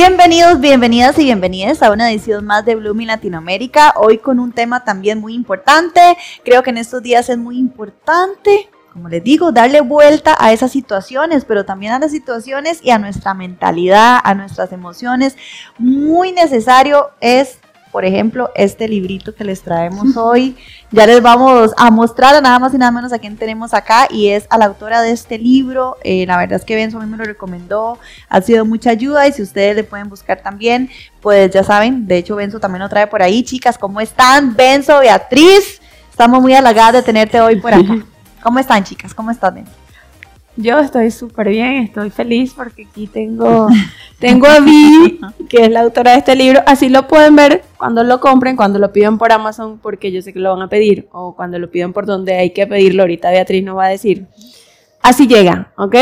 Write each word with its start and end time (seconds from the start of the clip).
Bienvenidos, 0.00 0.60
bienvenidas 0.60 1.18
y 1.18 1.24
bienvenidas 1.24 1.82
a 1.82 1.90
una 1.90 2.08
edición 2.08 2.46
más 2.46 2.64
de 2.64 2.76
Blooming 2.76 3.08
Latinoamérica. 3.08 3.94
Hoy 3.96 4.18
con 4.18 4.38
un 4.38 4.52
tema 4.52 4.84
también 4.84 5.18
muy 5.18 5.34
importante. 5.34 6.16
Creo 6.44 6.62
que 6.62 6.70
en 6.70 6.78
estos 6.78 7.02
días 7.02 7.28
es 7.28 7.36
muy 7.36 7.58
importante, 7.58 8.70
como 8.92 9.08
les 9.08 9.24
digo, 9.24 9.50
darle 9.50 9.80
vuelta 9.80 10.36
a 10.38 10.52
esas 10.52 10.70
situaciones, 10.70 11.44
pero 11.44 11.64
también 11.64 11.94
a 11.94 11.98
las 11.98 12.12
situaciones 12.12 12.78
y 12.80 12.90
a 12.90 13.00
nuestra 13.00 13.34
mentalidad, 13.34 14.20
a 14.22 14.34
nuestras 14.36 14.70
emociones. 14.70 15.36
Muy 15.78 16.30
necesario 16.30 17.10
es 17.20 17.58
por 17.98 18.04
ejemplo, 18.04 18.52
este 18.54 18.86
librito 18.86 19.34
que 19.34 19.42
les 19.42 19.60
traemos 19.60 20.16
hoy. 20.16 20.56
Ya 20.92 21.04
les 21.04 21.20
vamos 21.20 21.72
a 21.76 21.90
mostrar 21.90 22.32
a 22.36 22.40
nada 22.40 22.60
más 22.60 22.72
y 22.72 22.78
nada 22.78 22.92
menos 22.92 23.12
a 23.12 23.18
quién 23.18 23.36
tenemos 23.36 23.74
acá 23.74 24.06
y 24.08 24.28
es 24.28 24.46
a 24.50 24.56
la 24.56 24.66
autora 24.66 25.02
de 25.02 25.10
este 25.10 25.36
libro. 25.36 25.96
Eh, 26.04 26.24
la 26.24 26.36
verdad 26.36 26.60
es 26.60 26.64
que 26.64 26.76
Benzo 26.76 26.98
a 26.98 27.00
mí 27.00 27.10
me 27.10 27.16
lo 27.16 27.24
recomendó, 27.24 27.98
ha 28.28 28.40
sido 28.40 28.64
mucha 28.64 28.90
ayuda 28.90 29.26
y 29.26 29.32
si 29.32 29.42
ustedes 29.42 29.74
le 29.74 29.82
pueden 29.82 30.08
buscar 30.08 30.40
también, 30.40 30.88
pues 31.20 31.50
ya 31.50 31.64
saben, 31.64 32.06
de 32.06 32.18
hecho 32.18 32.36
Benzo 32.36 32.60
también 32.60 32.82
lo 32.82 32.88
trae 32.88 33.08
por 33.08 33.20
ahí. 33.20 33.42
Chicas, 33.42 33.76
¿cómo 33.76 34.00
están? 34.00 34.54
Benzo, 34.54 35.00
Beatriz, 35.00 35.80
estamos 36.08 36.40
muy 36.40 36.54
halagadas 36.54 36.92
de 36.92 37.02
tenerte 37.02 37.40
hoy 37.40 37.56
por 37.56 37.74
acá. 37.74 37.96
¿Cómo 38.44 38.60
están 38.60 38.84
chicas? 38.84 39.12
¿Cómo 39.12 39.32
están, 39.32 39.56
Benzo? 39.56 39.87
Yo 40.60 40.80
estoy 40.80 41.12
súper 41.12 41.50
bien, 41.50 41.84
estoy 41.84 42.10
feliz 42.10 42.52
porque 42.52 42.84
aquí 42.90 43.06
tengo, 43.06 43.68
tengo 44.18 44.48
a 44.48 44.58
Vi, 44.58 45.20
que 45.48 45.62
es 45.62 45.70
la 45.70 45.82
autora 45.82 46.10
de 46.10 46.18
este 46.18 46.34
libro. 46.34 46.60
Así 46.66 46.88
lo 46.88 47.06
pueden 47.06 47.36
ver 47.36 47.62
cuando 47.76 48.02
lo 48.02 48.18
compren, 48.18 48.56
cuando 48.56 48.80
lo 48.80 48.92
pidan 48.92 49.18
por 49.18 49.30
Amazon, 49.30 49.78
porque 49.78 50.10
yo 50.10 50.20
sé 50.20 50.32
que 50.32 50.40
lo 50.40 50.50
van 50.50 50.62
a 50.62 50.68
pedir, 50.68 51.08
o 51.12 51.36
cuando 51.36 51.60
lo 51.60 51.70
pidan 51.70 51.92
por 51.92 52.06
donde 52.06 52.34
hay 52.34 52.50
que 52.50 52.66
pedirlo. 52.66 53.04
Ahorita 53.04 53.30
Beatriz 53.30 53.62
nos 53.62 53.76
va 53.76 53.84
a 53.84 53.90
decir. 53.90 54.26
Así 55.00 55.28
llega, 55.28 55.72
¿ok? 55.76 55.94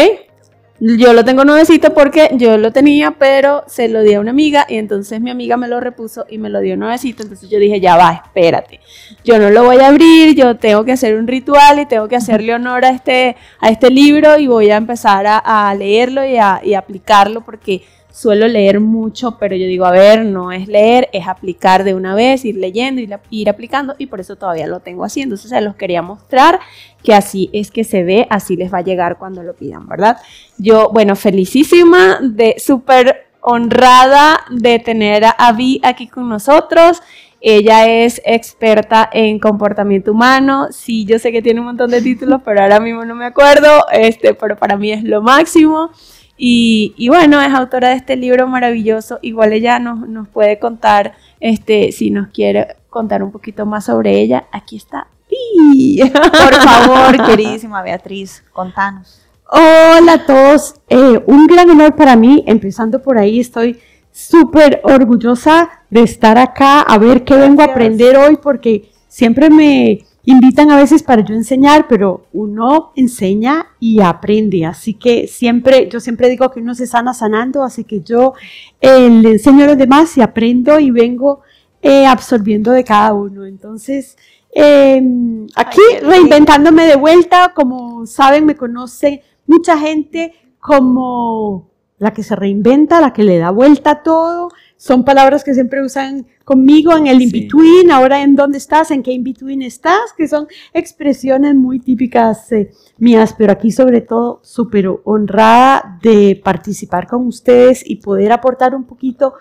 Yo 0.79 1.15
lo 1.15 1.25
tengo 1.25 1.45
nuevecito 1.45 1.95
porque 1.95 2.31
yo 2.35 2.59
lo 2.59 2.71
tenía, 2.71 3.13
pero 3.13 3.65
se 3.67 3.89
lo 3.89 4.03
di 4.03 4.13
a 4.13 4.21
una 4.21 4.31
amiga 4.31 4.67
y 4.69 4.77
entonces 4.77 5.23
mi 5.23 5.31
amiga 5.31 5.57
me 5.57 5.69
lo 5.69 5.81
repuso 5.81 6.27
y 6.29 6.37
me 6.37 6.51
lo 6.51 6.61
dio 6.61 6.77
nuevecito. 6.77 7.23
Entonces 7.23 7.49
yo 7.49 7.59
dije, 7.59 7.81
ya 7.81 7.97
va, 7.97 8.23
espérate. 8.25 8.81
Yo 9.25 9.39
no 9.39 9.49
lo 9.49 9.65
voy 9.65 9.79
a 9.79 9.89
abrir, 9.89 10.35
yo 10.35 10.57
tengo 10.57 10.85
que 10.85 10.93
hacer 10.93 11.17
un 11.17 11.27
ritual 11.27 11.81
y 11.81 11.87
tengo 11.87 12.09
que 12.09 12.17
hacerle 12.17 12.55
honor 12.55 12.85
a 12.85 12.91
este, 12.91 13.37
a 13.59 13.71
este 13.71 13.91
libro 13.91 14.39
y 14.39 14.49
voy 14.49 14.71
a 14.71 14.77
empezar 14.77 15.25
a, 15.27 15.75
leerlo 15.75 16.25
y 16.27 16.37
a, 16.37 16.61
y 16.63 16.75
aplicarlo 16.75 17.41
porque 17.41 17.83
suelo 18.17 18.49
leer 18.49 18.81
mucho, 18.81 19.37
pero 19.39 19.55
yo 19.57 19.67
digo, 19.67 19.85
a 19.85 19.91
ver, 19.91 20.25
no 20.25 20.51
es 20.51 20.69
leer, 20.69 21.11
es 21.13 21.29
aplicar 21.29 21.85
de 21.85 21.93
una 21.93 22.15
vez, 22.15 22.47
ir 22.47 22.57
leyendo 22.57 23.03
y 23.03 23.43
ir 23.43 23.51
aplicando, 23.51 23.95
y 23.99 24.07
por 24.07 24.21
eso 24.21 24.37
todavía 24.37 24.67
lo 24.67 24.81
tengo 24.81 25.05
haciendo. 25.05 25.35
Entonces 25.35 25.51
se 25.51 25.61
los 25.61 25.77
quería 25.77 26.01
mostrar 26.01 26.59
que 27.05 27.13
así 27.13 27.51
es 27.53 27.71
que 27.71 27.85
se 27.85 28.05
ve, 28.05 28.27
así 28.31 28.57
les 28.57 28.73
va 28.73 28.79
a 28.79 28.83
llegar 28.83 29.19
cuando 29.19 29.43
lo 29.43 29.53
pidan, 29.53 29.87
¿verdad? 29.87 30.17
Yo, 30.57 30.89
bueno, 30.95 31.15
felicísima, 31.15 32.19
de 32.23 32.55
súper 32.59 33.27
honrada 33.43 34.47
de 34.51 34.79
tener 34.79 35.27
a 35.27 35.31
Avi 35.33 35.83
aquí 35.85 36.07
con 36.07 36.27
nosotros. 36.27 37.03
Ella 37.43 37.87
es 37.87 38.23
experta 38.25 39.11
en 39.13 39.39
comportamiento 39.39 40.13
humano. 40.13 40.69
Sí, 40.71 41.05
yo 41.05 41.19
sé 41.19 41.33
que 41.33 41.43
tiene 41.43 41.61
un 41.61 41.67
montón 41.67 41.91
de 41.91 42.01
títulos, 42.01 42.41
pero 42.43 42.63
ahora 42.63 42.81
mismo 42.81 43.05
no 43.05 43.15
me 43.15 43.27
acuerdo. 43.27 43.69
Este, 43.93 44.33
pero 44.33 44.57
para 44.57 44.79
mí 44.79 44.91
es 44.91 45.05
lo 45.05 45.21
máximo. 45.21 45.91
Y, 46.39 47.09
bueno, 47.09 47.41
es 47.41 47.53
autora 47.55 47.91
de 47.91 47.97
este 47.97 48.17
libro 48.17 48.47
maravilloso. 48.47 49.19
Igual 49.23 49.53
ella 49.53 49.79
nos, 49.79 50.09
nos 50.09 50.29
puede 50.29 50.59
contar, 50.59 51.15
este, 51.41 51.93
si 51.93 52.11
nos 52.11 52.29
quiere 52.29 52.77
contar 52.91 53.23
un 53.23 53.33
poquito 53.33 53.67
más 53.67 53.87
sobre 53.87 54.21
ella. 54.21 54.47
Aquí 54.53 54.77
está. 54.77 55.07
Por 56.13 56.55
favor, 56.55 57.27
queridísima 57.27 57.83
Beatriz, 57.83 58.43
contanos. 58.53 59.23
Hola 59.49 60.15
a 60.15 60.27
todos, 60.27 60.75
eh, 60.89 61.23
un 61.27 61.47
gran 61.47 61.71
honor 61.71 61.95
para 61.95 62.17
mí, 62.17 62.43
empezando 62.49 63.01
por 63.01 63.17
ahí, 63.17 63.39
estoy 63.39 63.79
súper 64.11 64.81
orgullosa 64.83 65.71
de 65.89 66.03
estar 66.03 66.37
acá, 66.37 66.81
a 66.81 66.99
ver 66.99 67.23
qué 67.23 67.37
vengo 67.37 67.63
a 67.63 67.67
aprender 67.67 68.17
hoy, 68.17 68.39
porque 68.43 68.91
siempre 69.07 69.49
me 69.49 70.05
invitan 70.27 70.71
a 70.71 70.77
veces 70.77 71.03
para 71.03 71.25
yo 71.25 71.35
enseñar, 71.35 71.87
pero 71.89 72.27
uno 72.33 72.93
enseña 72.97 73.69
y 73.79 74.01
aprende. 74.01 74.67
Así 74.67 74.95
que 74.95 75.29
siempre, 75.29 75.89
yo 75.89 76.01
siempre 76.01 76.29
digo 76.29 76.51
que 76.51 76.61
uno 76.61 76.75
se 76.75 76.87
sana 76.87 77.15
sanando, 77.15 77.63
así 77.63 77.85
que 77.85 78.01
yo 78.01 78.35
eh, 78.81 79.09
le 79.09 79.31
enseño 79.31 79.65
a 79.65 79.69
los 79.69 79.79
demás 79.79 80.17
y 80.19 80.21
aprendo 80.21 80.79
y 80.81 80.91
vengo 80.91 81.41
eh, 81.81 82.07
absorbiendo 82.07 82.73
de 82.73 82.83
cada 82.83 83.15
uno. 83.15 83.47
Entonces, 83.47 84.19
em, 84.53 85.47
aquí 85.55 85.81
reinventándome 86.03 86.87
de 86.87 86.97
vuelta, 86.97 87.53
como 87.55 88.05
saben, 88.07 88.47
me 88.47 88.57
conoce 88.57 89.23
mucha 89.47 89.79
gente 89.79 90.35
como 90.59 91.71
la 91.99 92.13
que 92.13 92.25
se 92.25 92.35
reinventa, 92.35 93.01
la 93.01 93.13
que 93.13 93.23
le 93.23 93.39
da 93.39 93.51
vuelta 93.51 93.91
a 93.93 94.03
todo 94.03 94.49
son 94.77 95.05
palabras 95.05 95.43
que 95.43 95.55
siempre 95.55 95.83
usan 95.83 96.27
conmigo 96.45 96.97
en 96.97 97.07
el 97.07 97.23
in-between, 97.23 97.91
ahora 97.91 98.23
en 98.23 98.37
dónde 98.37 98.59
estás, 98.59 98.91
en 98.91 99.03
qué 99.03 99.13
in-between 99.13 99.63
estás, 99.63 100.13
que 100.17 100.29
son 100.29 100.47
expresiones 100.73 101.55
muy 101.55 101.81
típicas 101.81 102.53
eh, 102.53 102.71
mías, 102.99 103.35
pero 103.37 103.53
aquí 103.53 103.71
sobre 103.71 104.03
todo 104.03 104.41
súper 104.43 104.89
honrada 105.05 105.99
de 106.03 106.41
participar 106.43 107.07
con 107.07 107.27
ustedes 107.27 107.83
y 107.85 107.97
poder 107.97 108.33
aportar 108.33 108.75
un 108.75 108.85
poquito 108.85 109.35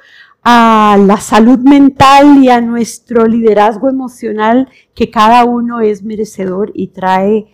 a 0.43 0.97
la 0.99 1.17
salud 1.17 1.59
mental 1.59 2.43
y 2.43 2.49
a 2.49 2.61
nuestro 2.61 3.25
liderazgo 3.25 3.89
emocional 3.89 4.69
que 4.93 5.09
cada 5.09 5.43
uno 5.43 5.81
es 5.81 6.03
merecedor 6.03 6.71
y 6.73 6.87
trae 6.87 7.47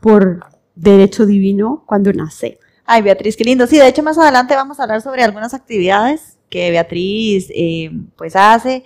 por 0.00 0.46
derecho 0.74 1.26
divino 1.26 1.82
cuando 1.86 2.12
nace. 2.12 2.58
Ay, 2.86 3.02
Beatriz, 3.02 3.36
qué 3.36 3.44
lindo. 3.44 3.66
Sí, 3.66 3.78
de 3.78 3.88
hecho 3.88 4.02
más 4.02 4.18
adelante 4.18 4.54
vamos 4.54 4.78
a 4.78 4.84
hablar 4.84 5.00
sobre 5.00 5.22
algunas 5.22 5.54
actividades 5.54 6.38
que 6.54 6.70
Beatriz 6.70 7.48
eh, 7.52 7.90
pues 8.16 8.36
hace 8.36 8.84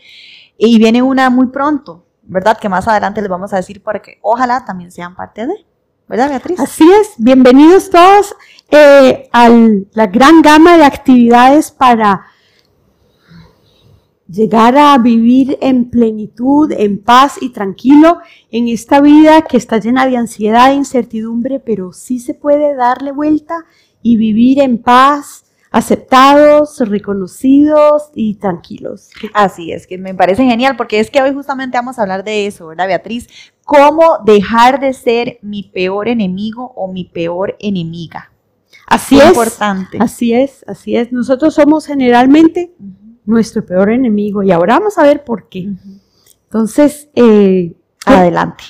y 0.57 0.79
viene 0.79 1.03
una 1.03 1.29
muy 1.29 1.49
pronto, 1.49 2.03
¿verdad? 2.23 2.57
Que 2.59 2.67
más 2.67 2.89
adelante 2.89 3.21
les 3.21 3.29
vamos 3.29 3.53
a 3.53 3.57
decir 3.57 3.83
porque 3.83 4.19
ojalá 4.23 4.65
también 4.65 4.91
sean 4.91 5.15
parte 5.15 5.47
de, 5.47 5.67
¿verdad, 6.09 6.31
Beatriz? 6.31 6.59
Así 6.61 6.91
es, 6.99 7.13
bienvenidos 7.19 7.91
todos 7.91 8.35
eh, 8.71 9.29
a 9.35 9.51
la 9.93 10.07
gran 10.07 10.41
gama 10.41 10.79
de 10.79 10.85
actividades 10.85 11.71
para 11.71 12.25
llegar 14.27 14.79
a 14.79 14.97
vivir 14.97 15.59
en 15.61 15.91
plenitud, 15.91 16.73
en 16.73 17.03
paz 17.03 17.35
y 17.39 17.51
tranquilo 17.51 18.21
en 18.51 18.69
esta 18.69 19.03
vida 19.03 19.43
que 19.43 19.59
está 19.59 19.77
llena 19.77 20.07
de 20.07 20.17
ansiedad 20.17 20.71
e 20.71 20.77
incertidumbre, 20.77 21.61
pero 21.61 21.93
sí 21.93 22.19
se 22.19 22.33
puede 22.33 22.75
darle 22.75 23.13
vuelta 23.13 23.67
y 24.01 24.17
vivir 24.17 24.59
en 24.61 24.79
paz, 24.79 25.45
aceptados, 25.71 26.79
reconocidos 26.81 28.11
y 28.15 28.35
tranquilos. 28.37 29.11
Así 29.35 29.73
es, 29.73 29.87
que 29.87 29.99
me 29.99 30.15
parece 30.15 30.45
genial 30.45 30.77
porque 30.77 31.01
es 31.01 31.11
que 31.11 31.23
hoy 31.23 31.33
justamente 31.35 31.77
vamos 31.79 31.99
a 31.99 32.03
hablar 32.03 32.25
de 32.25 32.47
eso, 32.47 32.69
¿verdad, 32.69 32.87
Beatriz? 32.87 33.29
¿Cómo 33.65 34.19
dejar 34.25 34.81
de 34.81 34.93
ser 34.95 35.39
mi 35.43 35.65
peor 35.65 36.09
enemigo 36.09 36.73
o 36.77 36.91
mi 36.93 37.05
peor 37.05 37.57
enemiga? 37.59 38.33
Así 38.87 39.17
Qué 39.19 39.23
es. 39.23 39.29
importante. 39.29 39.99
Así 40.01 40.33
es, 40.33 40.65
así 40.67 40.97
es. 40.97 41.13
Nosotros 41.13 41.55
somos 41.55 41.85
generalmente 41.87 42.73
nuestro 43.27 43.65
peor 43.67 43.91
enemigo 43.91 44.43
y 44.43 44.51
ahora 44.51 44.79
vamos 44.79 44.97
a 44.97 45.03
ver 45.03 45.25
por 45.25 45.49
qué. 45.51 45.69
Entonces, 46.45 47.09
eh, 47.15 47.75
Adelante. 48.07 48.65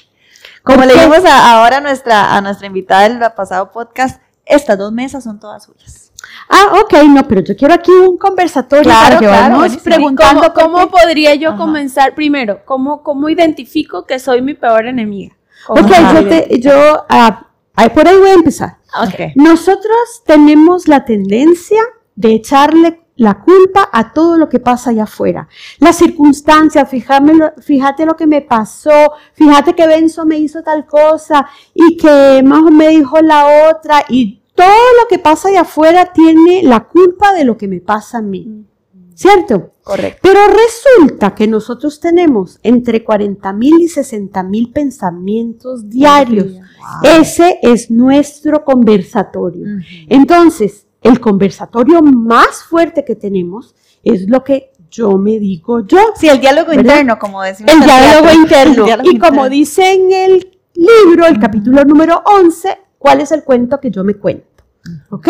Como 0.65 0.79
¿Por 0.79 0.87
le 0.89 0.95
dijimos 0.95 1.25
a- 1.25 1.53
ahora 1.61 1.77
a 1.77 1.81
nuestra, 1.81 2.37
a 2.37 2.41
nuestra 2.41 2.67
invitada 2.67 3.09
del 3.09 3.21
pasado 3.37 3.71
podcast, 3.71 4.21
estas 4.45 4.77
dos 4.77 4.93
mesas 4.93 5.23
son 5.23 5.39
todas 5.39 5.65
suyas. 5.65 6.08
Ah, 6.49 6.81
ok, 6.83 7.03
no, 7.09 7.29
pero 7.29 7.43
yo 7.43 7.57
quiero 7.57 7.75
aquí 7.75 7.91
un 7.91 8.17
conversatorio 8.17 8.85
Claro, 8.85 9.03
para 9.03 9.19
que 9.19 9.27
claro, 9.27 9.83
preguntando 9.85 10.53
¿Cómo, 10.55 10.89
podría 10.91 11.35
yo 11.35 11.51
Ajá. 11.51 11.59
comenzar 11.59 12.15
primero? 12.15 12.61
¿Cómo, 12.65 13.03
¿Cómo 13.03 13.29
identifico 13.29 14.05
que 14.07 14.19
soy 14.19 14.41
mi 14.43 14.55
peor 14.55 14.87
enemiga? 14.87 15.37
Ok, 15.69 15.91
Ajá. 15.93 16.15
yo, 16.21 16.29
te- 16.29 16.61
yo 16.61 17.05
ahí 17.09 17.89
por 17.91 18.09
ahí 18.09 18.17
voy 18.17 18.31
a 18.31 18.35
empezar. 18.35 18.79
Ok. 19.03 19.33
Nosotros 19.37 20.23
tenemos 20.25 20.89
la 20.89 21.05
tendencia 21.05 21.81
de 22.17 22.35
echarle 22.35 23.03
la 23.17 23.41
culpa 23.41 23.89
a 23.93 24.13
todo 24.13 24.37
lo 24.39 24.49
que 24.49 24.61
pasa 24.61 24.91
allá 24.91 25.03
afuera. 25.03 25.49
Las 25.81 25.97
circunstancias, 25.97 26.89
fíjate 26.89 28.07
lo 28.07 28.17
que 28.17 28.27
me 28.27 28.41
pasó, 28.43 29.13
fíjate 29.35 29.75
que 29.75 29.87
Benzo 29.87 30.25
me 30.25 30.39
hizo 30.39 30.63
tal 30.63 30.87
cosa 30.87 31.47
y 31.75 31.97
que 31.97 32.43
Majo 32.45 32.71
me 32.71 32.89
dijo 32.89 33.19
la 33.21 33.71
otra 33.71 34.05
y 34.09 34.41
todo 34.59 34.67
lo 35.01 35.07
que 35.09 35.21
pasa 35.21 35.49
allá 35.49 35.61
afuera 35.61 36.13
tiene 36.13 36.65
la 36.65 36.81
culpa 36.81 37.33
de 37.33 37.45
lo 37.45 37.57
que 37.57 37.69
me 37.69 37.81
pasa 37.81 38.19
a 38.19 38.23
mí. 38.23 38.65
¿Cierto? 39.15 39.73
Correcto. 39.85 40.21
Pero 40.23 40.41
resulta 40.47 41.35
que 41.35 41.47
nosotros 41.47 42.01
tenemos 42.01 42.59
entre 42.63 43.05
40 43.05 43.53
mil 43.53 43.81
y 43.81 43.89
60 43.89 44.43
mil 44.43 44.73
pensamientos 44.73 45.89
diarios. 45.89 46.55
Ese 47.03 47.61
es 47.63 47.91
nuestro 47.91 48.65
conversatorio. 48.65 49.67
Entonces, 50.09 50.87
el 51.03 51.21
conversatorio 51.21 52.03
más 52.03 52.65
fuerte 52.65 53.05
que 53.05 53.15
tenemos 53.15 53.77
es 54.03 54.29
lo 54.29 54.43
que 54.43 54.73
yo 54.91 55.19
me 55.19 55.39
digo 55.39 55.87
yo. 55.87 55.99
Sí, 56.17 56.29
el 56.29 56.41
diálogo 56.41 56.71
¿Verdad? 56.71 56.83
interno, 56.83 57.19
como 57.19 57.43
decimos. 57.43 57.73
El 57.73 57.81
diálogo 57.81 58.33
interno. 58.43 58.81
El 58.81 58.85
diálogo 58.87 59.11
y 59.11 59.19
como 59.19 59.49
dice 59.49 59.93
en 59.93 60.13
el 60.13 60.59
libro, 60.75 61.27
el 61.27 61.39
capítulo 61.39 61.85
número 61.85 62.23
11, 62.25 62.79
¿cuál 62.99 63.21
es 63.21 63.31
el 63.33 63.45
cuento 63.45 63.79
que 63.81 63.91
yo 63.91 64.03
me 64.05 64.15
cuento? 64.15 64.48
¿Ok? 65.11 65.29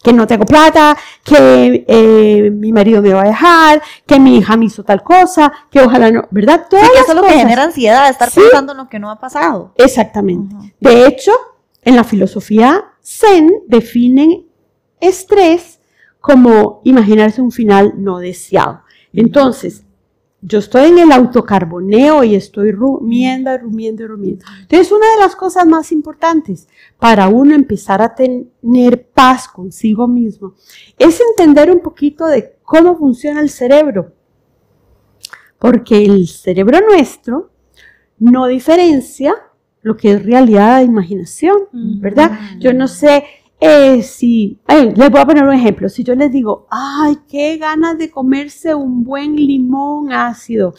que 0.00 0.12
no 0.12 0.24
tengo 0.24 0.44
plata, 0.44 0.96
que 1.24 1.84
eh, 1.88 2.50
mi 2.52 2.72
marido 2.72 3.02
me 3.02 3.12
va 3.12 3.22
a 3.22 3.26
dejar, 3.26 3.82
que 4.06 4.20
mi 4.20 4.36
hija 4.38 4.56
me 4.56 4.66
hizo 4.66 4.84
tal 4.84 5.02
cosa, 5.02 5.52
que 5.68 5.80
ojalá 5.80 6.12
no, 6.12 6.28
¿verdad? 6.30 6.60
Sí, 6.62 6.66
Todas 6.70 6.90
que 6.90 6.98
eso 7.00 7.10
es 7.10 7.16
lo 7.16 7.22
que 7.24 7.32
genera 7.32 7.64
ansiedad, 7.64 8.08
estar 8.08 8.30
Sí. 8.30 8.40
pensando 8.40 8.70
en 8.70 8.78
lo 8.78 8.88
que 8.88 9.00
no 9.00 9.10
ha 9.10 9.18
pasado. 9.18 9.72
Exactamente. 9.76 10.54
De 10.78 11.06
hecho, 11.08 11.32
en 11.82 11.96
la 11.96 12.04
filosofía 12.04 12.84
Zen 13.02 13.50
definen 13.66 14.46
estrés 15.00 15.80
como 16.20 16.82
imaginarse 16.84 17.42
un 17.42 17.50
final 17.50 17.94
no 17.96 18.18
deseado. 18.18 18.82
Entonces, 19.12 19.82
yo 20.44 20.58
estoy 20.58 20.90
en 20.90 20.98
el 20.98 21.12
autocarboneo 21.12 22.24
y 22.24 22.34
estoy 22.34 22.72
rumiendo, 22.72 23.56
rumiendo, 23.56 24.08
rumiendo. 24.08 24.44
Entonces, 24.60 24.90
una 24.90 25.06
de 25.12 25.20
las 25.20 25.36
cosas 25.36 25.66
más 25.66 25.92
importantes 25.92 26.68
para 26.98 27.28
uno 27.28 27.54
empezar 27.54 28.02
a 28.02 28.12
tener 28.12 29.06
paz 29.14 29.46
consigo 29.46 30.08
mismo 30.08 30.54
es 30.98 31.20
entender 31.20 31.70
un 31.70 31.78
poquito 31.78 32.26
de 32.26 32.56
cómo 32.64 32.98
funciona 32.98 33.40
el 33.40 33.50
cerebro. 33.50 34.12
Porque 35.60 36.04
el 36.04 36.26
cerebro 36.26 36.80
nuestro 36.88 37.50
no 38.18 38.48
diferencia 38.48 39.34
lo 39.80 39.96
que 39.96 40.12
es 40.12 40.24
realidad 40.24 40.80
e 40.80 40.84
imaginación, 40.84 41.68
¿verdad? 41.72 42.32
Yo 42.58 42.72
no 42.72 42.88
sé 42.88 43.24
eh, 43.64 44.04
ay, 44.66 44.92
les 44.96 45.10
voy 45.10 45.20
a 45.20 45.24
poner 45.24 45.44
un 45.44 45.52
ejemplo, 45.54 45.88
si 45.88 46.02
yo 46.02 46.16
les 46.16 46.32
digo, 46.32 46.66
ay, 46.68 47.16
qué 47.28 47.58
ganas 47.58 47.96
de 47.96 48.10
comerse 48.10 48.74
un 48.74 49.04
buen 49.04 49.36
limón 49.36 50.12
ácido, 50.12 50.74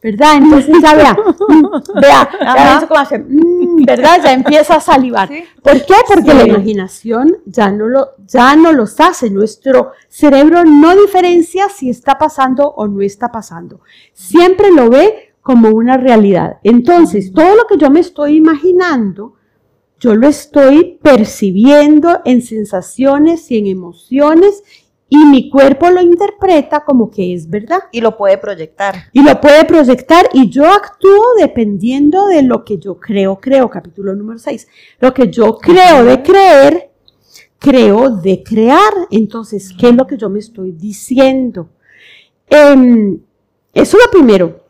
¿verdad? 0.00 0.36
Entonces 0.36 0.76
ya 0.80 0.94
vea, 0.94 1.12
mm, 1.14 2.00
vea, 2.00 2.30
ya 2.40 2.78
hace, 2.78 3.18
mm, 3.18 3.84
¿verdad? 3.84 4.20
Ya 4.22 4.32
empieza 4.32 4.76
a 4.76 4.80
salivar. 4.80 5.28
Sí. 5.28 5.42
¿Por 5.60 5.84
qué? 5.84 5.94
Porque 6.06 6.30
Sí. 6.30 6.36
la 6.36 6.46
imaginación 6.46 7.38
ya 7.46 7.72
no, 7.72 7.88
lo, 7.88 8.10
ya 8.26 8.54
no 8.54 8.72
los 8.72 9.00
hace. 9.00 9.28
Nuestro 9.28 9.90
cerebro 10.08 10.64
no 10.64 10.94
diferencia 10.94 11.68
si 11.68 11.90
está 11.90 12.16
pasando 12.16 12.68
o 12.68 12.86
no 12.86 13.00
está 13.02 13.32
pasando. 13.32 13.80
Siempre 14.12 14.70
lo 14.70 14.88
ve 14.88 15.34
como 15.42 15.70
una 15.70 15.96
realidad. 15.96 16.58
Entonces, 16.62 17.32
todo 17.32 17.56
lo 17.56 17.66
que 17.66 17.76
yo 17.76 17.90
me 17.90 18.00
estoy 18.00 18.36
imaginando, 18.36 19.34
yo 20.00 20.14
lo 20.14 20.26
estoy 20.26 20.98
percibiendo 21.02 22.20
en 22.24 22.40
sensaciones 22.42 23.50
y 23.50 23.58
en 23.58 23.66
emociones 23.66 24.62
y 25.10 25.18
mi 25.26 25.50
cuerpo 25.50 25.90
lo 25.90 26.00
interpreta 26.00 26.84
como 26.84 27.10
que 27.10 27.34
es 27.34 27.50
verdad 27.50 27.80
Y 27.92 28.00
lo 28.00 28.16
puede 28.16 28.38
proyectar. 28.38 28.94
y 29.12 29.22
lo 29.22 29.40
puede 29.40 29.64
proyectar 29.66 30.28
y 30.32 30.48
yo 30.48 30.64
actúo 30.64 31.34
dependiendo 31.38 32.28
de 32.28 32.42
lo 32.42 32.64
que 32.64 32.78
yo 32.78 32.98
creo, 32.98 33.38
creo, 33.38 33.68
capítulo 33.68 34.14
número 34.14 34.38
6. 34.38 34.68
Lo 35.00 35.12
que 35.12 35.28
yo 35.28 35.58
creo 35.58 36.04
de 36.04 36.22
creer, 36.22 36.90
creo 37.58 38.08
de 38.08 38.42
crear. 38.42 38.92
Entonces, 39.10 39.74
¿qué 39.78 39.88
es 39.88 39.94
lo 39.94 40.06
que 40.06 40.16
yo 40.16 40.30
me 40.30 40.38
estoy 40.38 40.72
diciendo? 40.72 41.68
Em, 42.48 43.18
eso 43.74 43.96
es 43.98 44.04
lo 44.04 44.10
primero. 44.10 44.64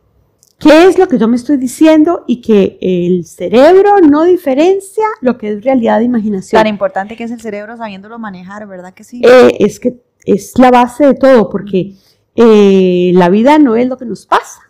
¿Qué 0.60 0.84
es 0.84 0.98
lo 0.98 1.08
que 1.08 1.18
yo 1.18 1.26
me 1.26 1.36
estoy 1.36 1.56
diciendo? 1.56 2.24
Y 2.26 2.42
que 2.42 2.78
el 2.82 3.24
cerebro 3.24 3.98
no 4.00 4.24
diferencia 4.24 5.06
lo 5.22 5.38
que 5.38 5.52
es 5.52 5.64
realidad 5.64 6.02
e 6.02 6.04
imaginación. 6.04 6.60
Tan 6.60 6.66
importante 6.66 7.16
que 7.16 7.24
es 7.24 7.30
el 7.30 7.40
cerebro 7.40 7.78
sabiéndolo 7.78 8.18
manejar, 8.18 8.66
¿verdad 8.68 8.92
que 8.92 9.02
sí? 9.02 9.22
Eh, 9.24 9.56
es 9.58 9.80
que 9.80 9.96
es 10.24 10.52
la 10.58 10.70
base 10.70 11.06
de 11.06 11.14
todo, 11.14 11.48
porque 11.48 11.94
eh, 12.36 13.10
la 13.14 13.30
vida 13.30 13.58
no 13.58 13.74
es 13.74 13.88
lo 13.88 13.96
que 13.96 14.04
nos 14.04 14.26
pasa. 14.26 14.60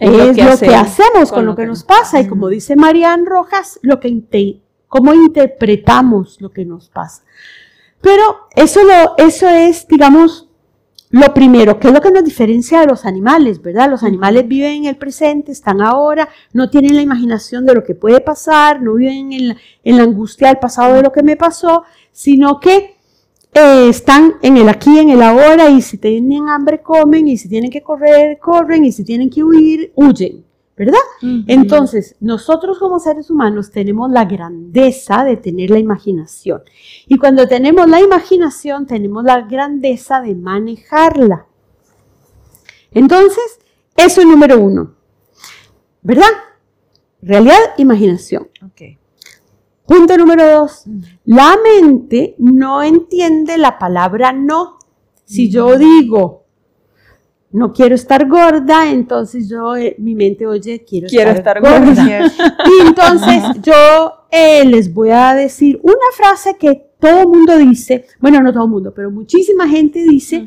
Es, 0.00 0.10
lo, 0.10 0.58
que, 0.58 0.74
hacemos 0.74 1.30
con, 1.30 1.46
lo 1.46 1.54
que, 1.54 1.66
nos 1.66 1.84
pasa. 1.84 2.20
Y 2.20 2.26
como 2.26 2.48
dice 2.48 2.74
Marian 2.74 3.24
Rojas, 3.24 3.78
lo 3.82 4.00
que 4.00 4.08
inte- 4.08 4.60
cómo 4.88 5.14
interpretamos 5.14 6.40
lo 6.40 6.50
que 6.50 6.64
nos 6.64 6.88
pasa. 6.88 7.22
Pero 8.00 8.48
eso, 8.56 8.80
lo, 8.82 9.14
eso 9.24 9.48
es, 9.48 9.86
digamos, 9.86 10.48
lo 11.12 11.34
primero, 11.34 11.78
que 11.78 11.88
es 11.88 11.94
lo 11.94 12.00
que 12.00 12.10
nos 12.10 12.24
diferencia 12.24 12.80
de 12.80 12.86
los 12.86 13.04
animales, 13.04 13.60
¿verdad? 13.60 13.90
Los 13.90 14.02
animales 14.02 14.48
viven 14.48 14.72
en 14.72 14.84
el 14.86 14.96
presente, 14.96 15.52
están 15.52 15.82
ahora, 15.82 16.26
no 16.54 16.70
tienen 16.70 16.96
la 16.96 17.02
imaginación 17.02 17.66
de 17.66 17.74
lo 17.74 17.84
que 17.84 17.94
puede 17.94 18.22
pasar, 18.22 18.80
no 18.80 18.94
viven 18.94 19.30
en 19.30 19.48
la, 19.48 19.56
en 19.84 19.98
la 19.98 20.04
angustia 20.04 20.48
del 20.48 20.56
pasado 20.56 20.94
de 20.94 21.02
lo 21.02 21.12
que 21.12 21.22
me 21.22 21.36
pasó, 21.36 21.84
sino 22.12 22.58
que 22.58 22.96
eh, 23.52 23.88
están 23.90 24.36
en 24.40 24.56
el 24.56 24.70
aquí, 24.70 24.98
en 24.98 25.10
el 25.10 25.20
ahora, 25.20 25.68
y 25.68 25.82
si 25.82 25.98
tienen 25.98 26.48
hambre, 26.48 26.80
comen, 26.80 27.28
y 27.28 27.36
si 27.36 27.46
tienen 27.46 27.70
que 27.70 27.82
correr, 27.82 28.38
corren, 28.38 28.82
y 28.86 28.90
si 28.92 29.04
tienen 29.04 29.28
que 29.28 29.44
huir, 29.44 29.92
huyen, 29.94 30.42
¿verdad? 30.76 30.98
Entonces, 31.46 32.16
nosotros 32.20 32.78
como 32.78 32.98
seres 32.98 33.30
humanos 33.30 33.70
tenemos 33.70 34.10
la 34.10 34.24
grandeza 34.24 35.24
de 35.24 35.36
tener 35.36 35.70
la 35.70 35.78
imaginación. 35.78 36.62
Y 37.06 37.18
cuando 37.18 37.46
tenemos 37.46 37.88
la 37.88 38.00
imaginación, 38.00 38.86
tenemos 38.86 39.24
la 39.24 39.42
grandeza 39.42 40.20
de 40.20 40.34
manejarla. 40.34 41.46
Entonces, 42.90 43.60
eso 43.96 44.20
es 44.20 44.26
número 44.26 44.58
uno. 44.58 44.94
¿Verdad? 46.02 46.30
Realidad, 47.20 47.58
imaginación. 47.76 48.48
Ok. 48.64 48.98
Punto 49.86 50.16
número 50.16 50.60
dos. 50.60 50.84
La 51.24 51.56
mente 51.62 52.34
no 52.38 52.82
entiende 52.82 53.58
la 53.58 53.78
palabra 53.78 54.32
no. 54.32 54.78
Si 55.24 55.50
yo 55.50 55.78
digo, 55.78 56.41
no 57.52 57.72
quiero 57.72 57.94
estar 57.94 58.26
gorda, 58.28 58.90
entonces 58.90 59.48
yo, 59.48 59.76
eh, 59.76 59.94
mi 59.98 60.14
mente 60.14 60.46
oye, 60.46 60.84
quiero, 60.88 61.06
Quiero 61.08 61.30
estar, 61.32 61.58
estar 61.58 61.60
gorda. 61.80 62.02
gorda. 62.02 62.32
Y 62.66 62.86
entonces 62.86 63.42
yo 63.62 63.74
eh, 64.30 64.64
les 64.64 64.92
voy 64.92 65.10
a 65.10 65.34
decir 65.34 65.78
una 65.82 65.94
frase 66.16 66.56
que 66.58 66.90
todo 66.98 67.20
el 67.20 67.28
mundo 67.28 67.56
dice, 67.58 68.06
bueno, 68.20 68.40
no 68.40 68.52
todo 68.52 68.64
el 68.64 68.70
mundo, 68.70 68.92
pero 68.94 69.10
muchísima 69.10 69.68
gente 69.68 70.02
dice 70.02 70.46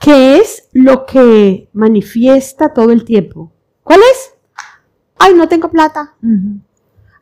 que 0.00 0.36
es 0.38 0.68
lo 0.72 1.06
que 1.06 1.68
manifiesta 1.72 2.72
todo 2.74 2.90
el 2.90 3.04
tiempo. 3.04 3.50
¿Cuál 3.82 4.00
es? 4.00 4.34
Ay, 5.18 5.34
no 5.34 5.48
tengo 5.48 5.70
plata. 5.70 6.14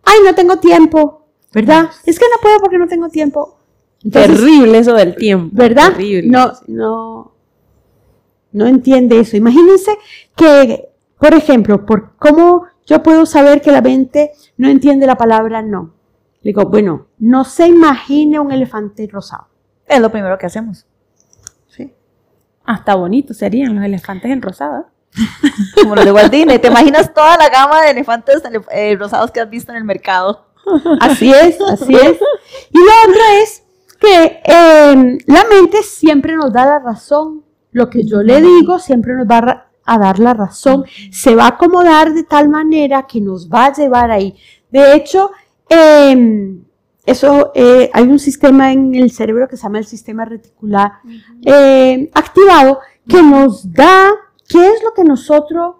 Ay, 0.05 0.19
no 0.25 0.35
tengo 0.35 0.57
tiempo. 0.59 1.27
¿Verdad? 1.53 1.91
Es 2.07 2.19
que 2.19 2.25
no 2.35 2.41
puedo 2.41 2.59
porque 2.61 2.79
no 2.79 2.89
tengo 2.89 3.09
tiempo. 3.11 3.59
Entonces, 4.03 4.37
Terrible 4.41 4.79
eso 4.79 4.95
del 4.95 5.15
tiempo. 5.15 5.51
¿Verdad? 5.55 5.93
Terrible. 5.93 6.29
No, 6.31 6.53
no, 6.67 7.32
no 8.53 8.67
entiende 8.67 9.21
eso. 9.21 9.37
Imagínense 9.37 9.97
que, 10.37 10.89
por 11.19 11.35
ejemplo, 11.35 11.85
por 11.87 12.17
cómo 12.17 12.67
yo 12.87 13.03
puedo 13.03 13.27
saber 13.27 13.61
que 13.61 13.73
la 13.73 13.81
mente 13.81 14.33
no 14.57 14.69
entiende 14.69 15.07
la 15.07 15.17
palabra 15.17 15.63
no. 15.63 15.95
Le 16.43 16.51
digo, 16.51 16.65
bueno, 16.67 17.07
no 17.19 17.45
se 17.45 17.67
imagine 17.69 18.41
un 18.41 18.51
elefante 18.53 19.09
rosado. 19.11 19.47
Es 19.87 20.01
lo 20.01 20.11
primero 20.11 20.37
que 20.39 20.47
hacemos. 20.47 20.87
¿sí? 21.69 21.93
Hasta 22.65 22.95
bonitos 22.97 23.37
serían 23.37 23.75
los 23.77 23.85
elefantes 23.85 24.31
en 24.31 24.43
rosada. 24.43 24.89
Como 25.83 25.95
los 25.95 26.05
de 26.05 26.13
Walt 26.13 26.33
Disney. 26.33 26.59
¿Te 26.59 26.69
imaginas 26.69 27.13
toda 27.15 27.37
la 27.37 27.49
gama 27.51 27.83
de 27.83 27.91
elefantes 27.91 28.43
elef- 28.45 28.67
eh, 28.73 28.97
rosados 28.99 29.31
que 29.31 29.41
has 29.41 29.51
visto 29.51 29.71
en 29.73 29.79
el 29.79 29.85
mercado? 29.85 30.47
Así 31.01 31.31
es, 31.33 31.61
así 31.61 31.95
es. 31.95 32.19
Y 32.71 32.79
lo 32.79 33.11
otro 33.11 33.21
es 33.43 33.63
que 34.01 34.41
eh, 34.45 35.19
la 35.27 35.45
mente 35.45 35.83
siempre 35.83 36.35
nos 36.35 36.53
da 36.53 36.65
la 36.67 36.79
razón. 36.79 37.45
Lo 37.73 37.91
que 37.91 38.05
yo 38.05 38.23
le 38.23 38.41
digo 38.41 38.79
siempre 38.79 39.15
nos 39.15 39.27
va 39.27 39.67
a, 39.85 39.99
dar 39.99 40.19
la 40.19 40.35
razón. 40.35 40.85
Se 41.11 41.35
va 41.35 41.45
a 41.45 41.49
acomodar 41.49 42.13
de 42.15 42.23
tal 42.25 42.49
manera 42.49 43.07
que 43.07 43.21
nos 43.21 43.49
va 43.49 43.67
a 43.67 43.73
llevar 43.73 44.11
ahí. 44.11 44.37
De 44.71 44.95
hecho, 44.95 45.31
eh, 45.69 46.57
eso 47.05 47.51
eh, 47.55 47.91
hay 47.93 48.05
un 48.05 48.19
sistema 48.19 48.73
en 48.73 48.95
el 48.95 49.11
cerebro 49.11 49.49
que 49.49 49.57
se 49.57 49.65
llama 49.65 49.79
el 49.79 49.87
sistema 49.87 50.25
reticular 50.25 50.93
eh, 51.45 52.09
activado 52.15 52.79
que 53.09 53.23
nos 53.23 53.73
da 53.73 54.11
qué 54.49 54.65
es 54.69 54.83
lo 54.85 54.93
que 54.95 55.03
nosotros 55.03 55.77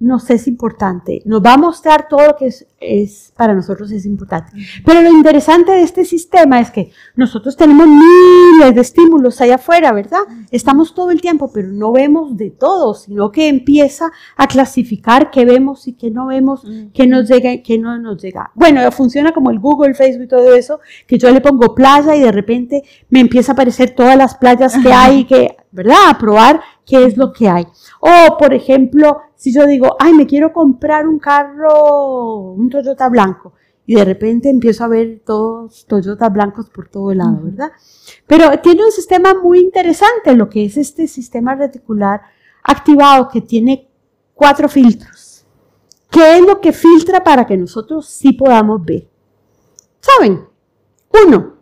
nos 0.00 0.30
es 0.30 0.48
importante. 0.48 1.22
Nos 1.26 1.42
va 1.44 1.52
a 1.52 1.58
mostrar 1.58 2.08
todo 2.08 2.26
lo 2.26 2.36
que 2.36 2.46
es, 2.46 2.66
es 2.80 3.32
para 3.36 3.54
nosotros 3.54 3.90
es 3.92 4.06
importante. 4.06 4.52
Pero 4.84 5.02
lo 5.02 5.10
interesante 5.10 5.72
de 5.72 5.82
este 5.82 6.06
sistema 6.06 6.58
es 6.58 6.70
que 6.70 6.90
nosotros 7.14 7.54
tenemos 7.54 7.86
miles 7.86 8.74
de 8.74 8.80
estímulos 8.80 9.40
allá 9.42 9.56
afuera, 9.56 9.92
¿verdad? 9.92 10.20
Estamos 10.50 10.94
todo 10.94 11.10
el 11.10 11.20
tiempo, 11.20 11.52
pero 11.52 11.68
no 11.68 11.92
vemos 11.92 12.36
de 12.36 12.50
todo, 12.50 12.94
sino 12.94 13.30
que 13.30 13.48
empieza 13.48 14.10
a 14.36 14.46
clasificar 14.46 15.30
qué 15.30 15.44
vemos 15.44 15.86
y 15.86 15.92
qué 15.92 16.10
no 16.10 16.26
vemos, 16.26 16.62
qué 16.94 17.06
nos 17.06 17.28
llega 17.28 17.52
y 17.52 17.62
qué 17.62 17.78
no 17.78 17.98
nos 17.98 18.22
llega. 18.22 18.50
Bueno, 18.54 18.90
funciona 18.92 19.32
como 19.32 19.50
el 19.50 19.58
Google, 19.58 19.94
Facebook 19.94 20.24
y 20.24 20.28
todo 20.28 20.54
eso, 20.54 20.80
que 21.06 21.18
yo 21.18 21.30
le 21.30 21.42
pongo 21.42 21.74
playa 21.74 22.16
y 22.16 22.20
de 22.20 22.32
repente 22.32 22.82
me 23.10 23.20
empieza 23.20 23.52
a 23.52 23.54
aparecer 23.54 23.90
todas 23.90 24.16
las 24.16 24.34
playas 24.34 24.78
que 24.82 24.92
hay, 24.92 25.24
que, 25.24 25.56
¿verdad? 25.72 26.08
A 26.08 26.18
probar 26.18 26.60
qué 26.90 27.04
es 27.04 27.16
lo 27.16 27.32
que 27.32 27.48
hay. 27.48 27.64
O, 28.00 28.36
por 28.36 28.52
ejemplo, 28.52 29.20
si 29.36 29.54
yo 29.54 29.64
digo, 29.64 29.96
ay, 30.00 30.12
me 30.12 30.26
quiero 30.26 30.52
comprar 30.52 31.06
un 31.06 31.20
carro, 31.20 32.52
un 32.52 32.68
Toyota 32.68 33.08
blanco, 33.08 33.52
y 33.86 33.94
de 33.94 34.04
repente 34.04 34.50
empiezo 34.50 34.84
a 34.84 34.88
ver 34.88 35.22
todos 35.24 35.86
Toyota 35.86 36.28
blancos 36.28 36.68
por 36.68 36.88
todo 36.88 37.14
lado, 37.14 37.38
¿verdad? 37.44 37.70
Pero 38.26 38.58
tiene 38.60 38.84
un 38.84 38.90
sistema 38.90 39.34
muy 39.34 39.60
interesante, 39.60 40.34
lo 40.34 40.50
que 40.50 40.64
es 40.64 40.76
este 40.76 41.06
sistema 41.06 41.54
reticular 41.54 42.22
activado 42.64 43.28
que 43.28 43.40
tiene 43.40 43.88
cuatro 44.34 44.68
filtros. 44.68 45.46
¿Qué 46.10 46.38
es 46.38 46.42
lo 46.42 46.60
que 46.60 46.72
filtra 46.72 47.22
para 47.22 47.46
que 47.46 47.56
nosotros 47.56 48.06
sí 48.06 48.32
podamos 48.32 48.84
ver? 48.84 49.08
¿Saben? 50.00 50.44
Uno, 51.24 51.54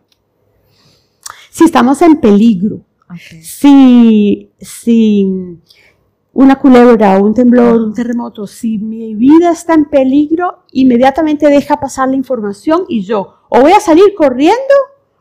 si 1.51 1.65
estamos 1.65 2.01
en 2.01 2.19
peligro, 2.19 2.81
si, 3.17 4.51
si 4.59 5.59
una 6.33 6.59
culebra, 6.59 7.17
un 7.19 7.33
temblor, 7.33 7.81
un 7.81 7.93
terremoto, 7.93 8.47
si 8.47 8.77
mi 8.77 9.15
vida 9.15 9.51
está 9.51 9.73
en 9.73 9.85
peligro, 9.85 10.63
inmediatamente 10.71 11.47
deja 11.47 11.79
pasar 11.79 12.09
la 12.09 12.15
información 12.15 12.85
y 12.87 13.01
yo 13.01 13.39
o 13.49 13.61
voy 13.61 13.71
a 13.71 13.79
salir 13.79 14.13
corriendo 14.15 14.57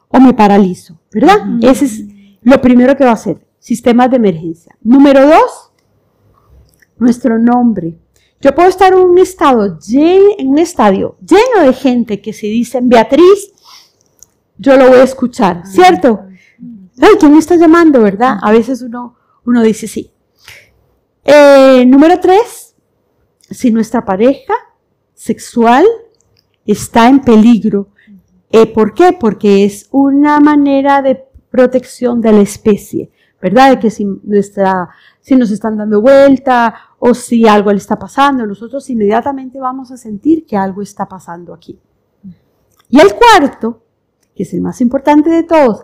o 0.08 0.20
me 0.20 0.34
paralizo, 0.34 0.98
¿verdad? 1.12 1.38
Ese 1.62 1.86
es 1.86 2.04
lo 2.42 2.60
primero 2.60 2.96
que 2.96 3.04
va 3.04 3.10
a 3.10 3.14
hacer, 3.14 3.44
sistemas 3.58 4.10
de 4.10 4.16
emergencia. 4.16 4.76
Número 4.82 5.26
dos, 5.26 5.72
nuestro 6.98 7.38
nombre. 7.38 7.98
Yo 8.40 8.54
puedo 8.54 8.68
estar 8.68 8.92
en 8.92 9.00
un 9.00 9.18
estado, 9.18 9.78
en 9.90 10.48
un 10.48 10.58
estadio 10.58 11.16
lleno 11.20 11.66
de 11.66 11.72
gente 11.72 12.20
que 12.20 12.32
se 12.32 12.46
dicen 12.46 12.88
Beatriz, 12.88 13.52
yo 14.58 14.76
lo 14.76 14.88
voy 14.88 14.98
a 14.98 15.04
escuchar, 15.04 15.66
¿cierto? 15.66 16.27
Ay, 17.00 17.14
¿quién 17.18 17.32
me 17.32 17.38
está 17.38 17.56
llamando, 17.56 18.02
verdad? 18.02 18.38
A 18.42 18.50
veces 18.50 18.82
uno, 18.82 19.16
uno 19.44 19.62
dice 19.62 19.86
sí. 19.86 20.12
Eh, 21.24 21.84
número 21.86 22.18
tres, 22.20 22.74
si 23.50 23.70
nuestra 23.70 24.04
pareja 24.04 24.54
sexual 25.14 25.84
está 26.64 27.08
en 27.08 27.20
peligro. 27.20 27.88
Eh, 28.50 28.72
¿Por 28.72 28.94
qué? 28.94 29.16
Porque 29.18 29.64
es 29.64 29.88
una 29.90 30.40
manera 30.40 31.02
de 31.02 31.24
protección 31.50 32.20
de 32.20 32.32
la 32.32 32.40
especie, 32.40 33.10
¿verdad? 33.40 33.70
De 33.70 33.78
que 33.78 33.90
si, 33.90 34.04
nuestra, 34.04 34.88
si 35.20 35.36
nos 35.36 35.50
están 35.50 35.76
dando 35.76 36.00
vuelta 36.00 36.74
o 36.98 37.14
si 37.14 37.46
algo 37.46 37.72
le 37.72 37.78
está 37.78 37.98
pasando, 37.98 38.46
nosotros 38.46 38.88
inmediatamente 38.90 39.58
vamos 39.58 39.90
a 39.90 39.96
sentir 39.96 40.46
que 40.46 40.56
algo 40.56 40.82
está 40.82 41.06
pasando 41.06 41.52
aquí. 41.52 41.78
Y 42.90 43.00
el 43.00 43.14
cuarto, 43.14 43.82
que 44.34 44.44
es 44.44 44.54
el 44.54 44.60
más 44.60 44.80
importante 44.80 45.28
de 45.28 45.42
todos, 45.42 45.82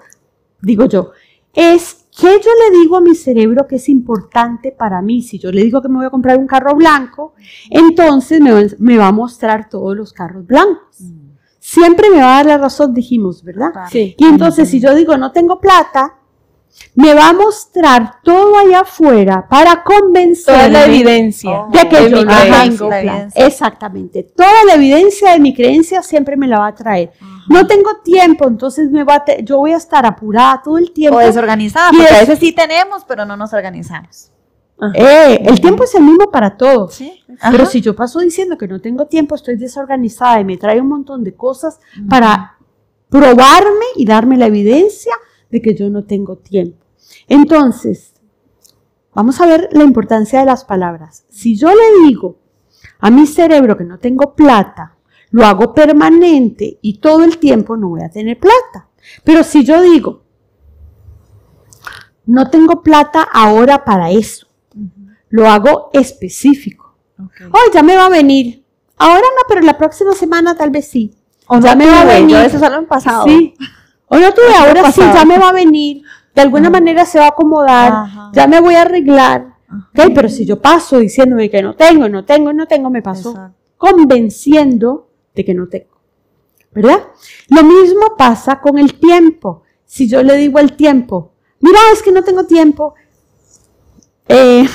digo 0.65 0.87
yo, 0.87 1.11
es 1.53 2.07
que 2.17 2.27
yo 2.27 2.51
le 2.71 2.79
digo 2.79 2.97
a 2.97 3.01
mi 3.01 3.15
cerebro 3.15 3.67
que 3.67 3.77
es 3.77 3.89
importante 3.89 4.73
para 4.73 5.03
mí. 5.03 5.23
Si 5.23 5.39
yo 5.39 5.51
le 5.53 5.63
digo 5.65 5.81
que 5.83 5.89
me 5.89 5.97
voy 5.97 6.07
a 6.07 6.11
comprar 6.11 6.39
un 6.39 6.47
carro 6.47 6.75
blanco, 6.75 7.35
entonces 7.71 8.41
me, 8.41 8.53
va- 8.53 8.63
me 8.79 8.99
va 8.99 9.09
a 9.09 9.13
mostrar 9.13 9.69
todos 9.69 9.97
los 9.97 10.13
carros 10.13 10.47
blancos. 10.47 10.99
Siempre 11.59 12.11
me 12.11 12.19
va 12.19 12.35
a 12.35 12.37
dar 12.37 12.47
la 12.47 12.59
razón, 12.59 12.93
dijimos, 12.95 13.43
¿verdad? 13.43 13.71
Sí. 13.91 14.15
Y 14.19 14.25
entonces 14.27 14.69
si 14.69 14.81
yo 14.81 14.95
digo 14.95 15.17
no 15.17 15.33
tengo 15.33 15.61
plata, 15.61 16.15
me 16.97 17.15
va 17.15 17.29
a 17.31 17.33
mostrar 17.33 18.17
todo 18.23 18.57
allá 18.59 18.81
afuera 18.81 19.47
para 19.49 19.83
convencerme 19.83 20.59
Toda 20.59 20.69
la 20.69 20.85
evidencia. 20.87 21.67
de 21.73 21.89
que 21.89 22.01
de 22.01 22.11
yo 22.11 22.25
no 22.25 22.33
tengo 22.33 22.89
La 22.91 23.01
plata. 23.03 23.29
Exactamente. 23.35 24.25
Toda 24.37 24.65
la 24.67 24.75
evidencia 24.75 25.33
de 25.33 25.39
mi 25.41 25.55
creencia 25.55 26.03
siempre 26.03 26.37
me 26.37 26.47
la 26.49 26.59
va 26.59 26.67
a 26.69 26.75
traer. 26.75 27.13
No 27.49 27.67
tengo 27.67 27.91
tiempo, 28.03 28.49
entonces 28.49 28.91
me 28.91 29.05
va 29.05 29.17
a 29.17 29.25
te- 29.25 29.43
yo 29.45 29.59
voy 29.59 29.73
a 29.73 29.77
estar 29.77 30.05
apurada 30.07 30.61
todo 30.63 30.79
el 30.79 30.93
tiempo. 30.93 31.19
O 31.19 31.21
desorganizada, 31.21 31.91
porque 31.91 32.05
a 32.05 32.21
es- 32.23 32.29
veces 32.29 32.39
sí 32.39 32.53
tenemos, 32.53 33.05
pero 33.05 33.25
no 33.25 33.37
nos 33.37 33.53
organizamos. 33.53 34.31
Eh, 34.95 35.41
el 35.47 35.61
tiempo 35.61 35.85
es 35.85 35.95
el 35.95 36.03
mismo 36.03 36.31
para 36.31 36.57
todos. 36.57 36.95
Sí. 36.95 37.21
Pero 37.51 37.65
si 37.67 37.81
yo 37.81 37.95
paso 37.95 38.19
diciendo 38.21 38.59
que 38.59 38.67
no 38.67 38.81
tengo 38.81 39.07
tiempo, 39.07 39.35
estoy 39.37 39.57
desorganizada 39.57 40.41
y 40.41 40.45
me 40.45 40.57
trae 40.57 40.81
un 40.81 40.89
montón 40.89 41.23
de 41.23 41.35
cosas 41.35 41.79
para 42.11 42.57
probarme 43.09 43.85
y 43.97 44.05
darme 44.05 44.37
la 44.37 44.47
evidencia 44.47 45.13
de 45.51 45.63
que 45.63 45.75
yo 45.75 45.89
no 45.91 46.05
tengo 46.05 46.37
tiempo. 46.39 46.85
Entonces, 47.29 48.15
vamos 49.15 49.41
a 49.41 49.47
ver 49.47 49.69
la 49.73 49.85
importancia 49.85 50.41
de 50.41 50.47
las 50.47 50.65
palabras. 50.65 51.25
Si 51.31 51.57
yo 51.57 51.69
le 51.69 52.07
digo 52.09 52.37
a 52.99 53.11
mi 53.11 53.27
cerebro 53.27 53.77
que 53.77 53.85
no 53.85 53.99
tengo 53.99 54.35
plata, 54.35 54.97
lo 55.35 55.45
hago 55.45 55.75
permanente 55.75 56.79
y 56.81 56.99
todo 56.99 57.25
el 57.25 57.39
tiempo 57.39 57.77
no 57.77 57.89
voy 57.89 58.03
a 58.03 58.09
tener 58.09 58.39
plata. 58.39 58.87
Pero 59.25 59.43
si 59.43 59.65
yo 59.65 59.83
digo, 59.83 60.23
no 62.25 62.51
tengo 62.51 62.85
plata 62.85 63.27
ahora 63.33 63.85
para 63.85 64.13
eso, 64.13 64.47
lo 65.31 65.49
hago 65.49 65.91
específico. 65.93 66.95
Hoy 67.19 67.73
ya 67.73 67.83
me 67.83 67.97
va 67.97 68.07
a 68.07 68.11
venir. 68.11 68.65
Ahora 68.97 69.23
no, 69.23 69.43
pero 69.49 69.63
la 69.63 69.77
próxima 69.77 70.13
semana 70.13 70.55
tal 70.55 70.71
vez 70.71 70.87
sí. 70.87 71.13
O 71.49 71.59
ya 71.59 71.75
no 71.75 71.85
me 71.85 71.91
va 71.91 72.03
a 72.03 72.05
venir. 72.05 72.31
yo 72.31 72.39
eso 72.39 72.61
solo 72.61 72.79
en 72.79 72.87
pasado. 72.87 73.25
Sí. 73.25 73.55
O 74.07 74.17
no 74.17 74.33
tuve, 74.33 74.55
ahora 74.55 74.93
sí, 74.93 75.01
ya 75.01 75.25
me 75.25 75.37
va 75.37 75.49
a 75.49 75.53
venir. 75.53 76.05
De 76.33 76.43
alguna 76.43 76.71
manera 76.71 77.05
se 77.07 77.19
va 77.19 77.25
a 77.25 77.31
acomodar. 77.31 78.31
Ya 78.35 78.47
me 78.47 78.61
voy 78.61 78.77
a 78.77 78.83
arreglar. 78.83 79.57
¿Ok? 79.69 80.13
Pero 80.15 80.29
si 80.29 80.47
yo 80.47 80.63
paso 80.63 81.01
diciéndome 81.01 81.51
que 81.51 81.61
no 81.61 81.75
tengo, 81.75 82.09
no 82.09 82.25
tengo, 82.25 82.53
no 82.53 82.67
tengo, 82.67 82.89
me 82.89 83.03
paso 83.03 83.31
Exacto. 83.31 83.57
convenciendo 83.77 85.09
de 85.35 85.45
que 85.45 85.55
no 85.55 85.69
tengo. 85.69 85.95
¿Verdad? 86.73 87.09
Lo 87.49 87.63
mismo 87.63 88.17
pasa 88.17 88.61
con 88.61 88.79
el 88.79 88.99
tiempo. 88.99 89.63
Si 89.85 90.09
yo 90.09 90.23
le 90.23 90.37
digo 90.37 90.59
al 90.59 90.77
tiempo, 90.77 91.33
mira, 91.61 91.79
es 91.93 92.03
que 92.03 92.13
no 92.13 92.23
tengo 92.25 92.45
tiempo. 92.47 92.95
eh, 94.29 94.67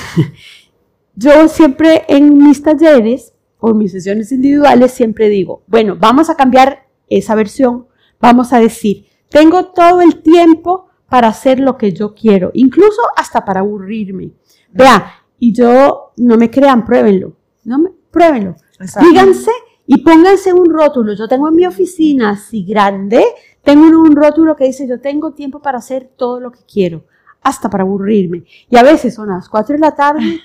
yo 1.14 1.48
siempre 1.48 2.04
en 2.08 2.38
mis 2.38 2.62
talleres 2.62 3.34
o 3.58 3.74
mis 3.74 3.92
sesiones 3.92 4.32
individuales 4.32 4.92
siempre 4.92 5.28
digo, 5.28 5.62
bueno, 5.66 5.96
vamos 5.98 6.30
a 6.30 6.36
cambiar 6.36 6.86
esa 7.08 7.34
versión. 7.34 7.86
Vamos 8.20 8.52
a 8.52 8.60
decir, 8.60 9.06
tengo 9.28 9.66
todo 9.66 10.00
el 10.00 10.22
tiempo 10.22 10.88
para 11.08 11.28
hacer 11.28 11.60
lo 11.60 11.76
que 11.76 11.92
yo 11.92 12.14
quiero, 12.14 12.50
incluso 12.54 13.02
hasta 13.16 13.44
para 13.44 13.60
aburrirme. 13.60 14.32
Vea, 14.70 15.24
y 15.38 15.52
yo, 15.52 16.12
no 16.16 16.36
me 16.36 16.50
crean, 16.50 16.84
pruébenlo. 16.84 17.32
No 17.64 17.78
me, 17.78 17.90
pruébenlo. 18.10 18.54
Díganse 19.00 19.50
y 19.92 19.98
pónganse 20.02 20.52
un 20.52 20.70
rótulo. 20.70 21.14
Yo 21.14 21.26
tengo 21.26 21.48
en 21.48 21.56
mi 21.56 21.66
oficina 21.66 22.30
así 22.30 22.62
grande, 22.62 23.24
tengo 23.64 23.86
un, 23.86 24.14
rótulo 24.14 24.54
que 24.54 24.66
dice, 24.66 24.86
yo 24.86 25.00
tengo 25.00 25.32
tiempo 25.32 25.60
para 25.60 25.78
hacer 25.78 26.08
todo 26.16 26.38
lo 26.38 26.52
que 26.52 26.60
quiero, 26.72 27.06
hasta 27.42 27.68
para 27.68 27.82
aburrirme. 27.82 28.44
Y 28.68 28.76
a 28.76 28.84
veces 28.84 29.16
son 29.16 29.30
las 29.30 29.48
4 29.48 29.74
de 29.74 29.80
la 29.80 29.90
tarde 29.90 30.38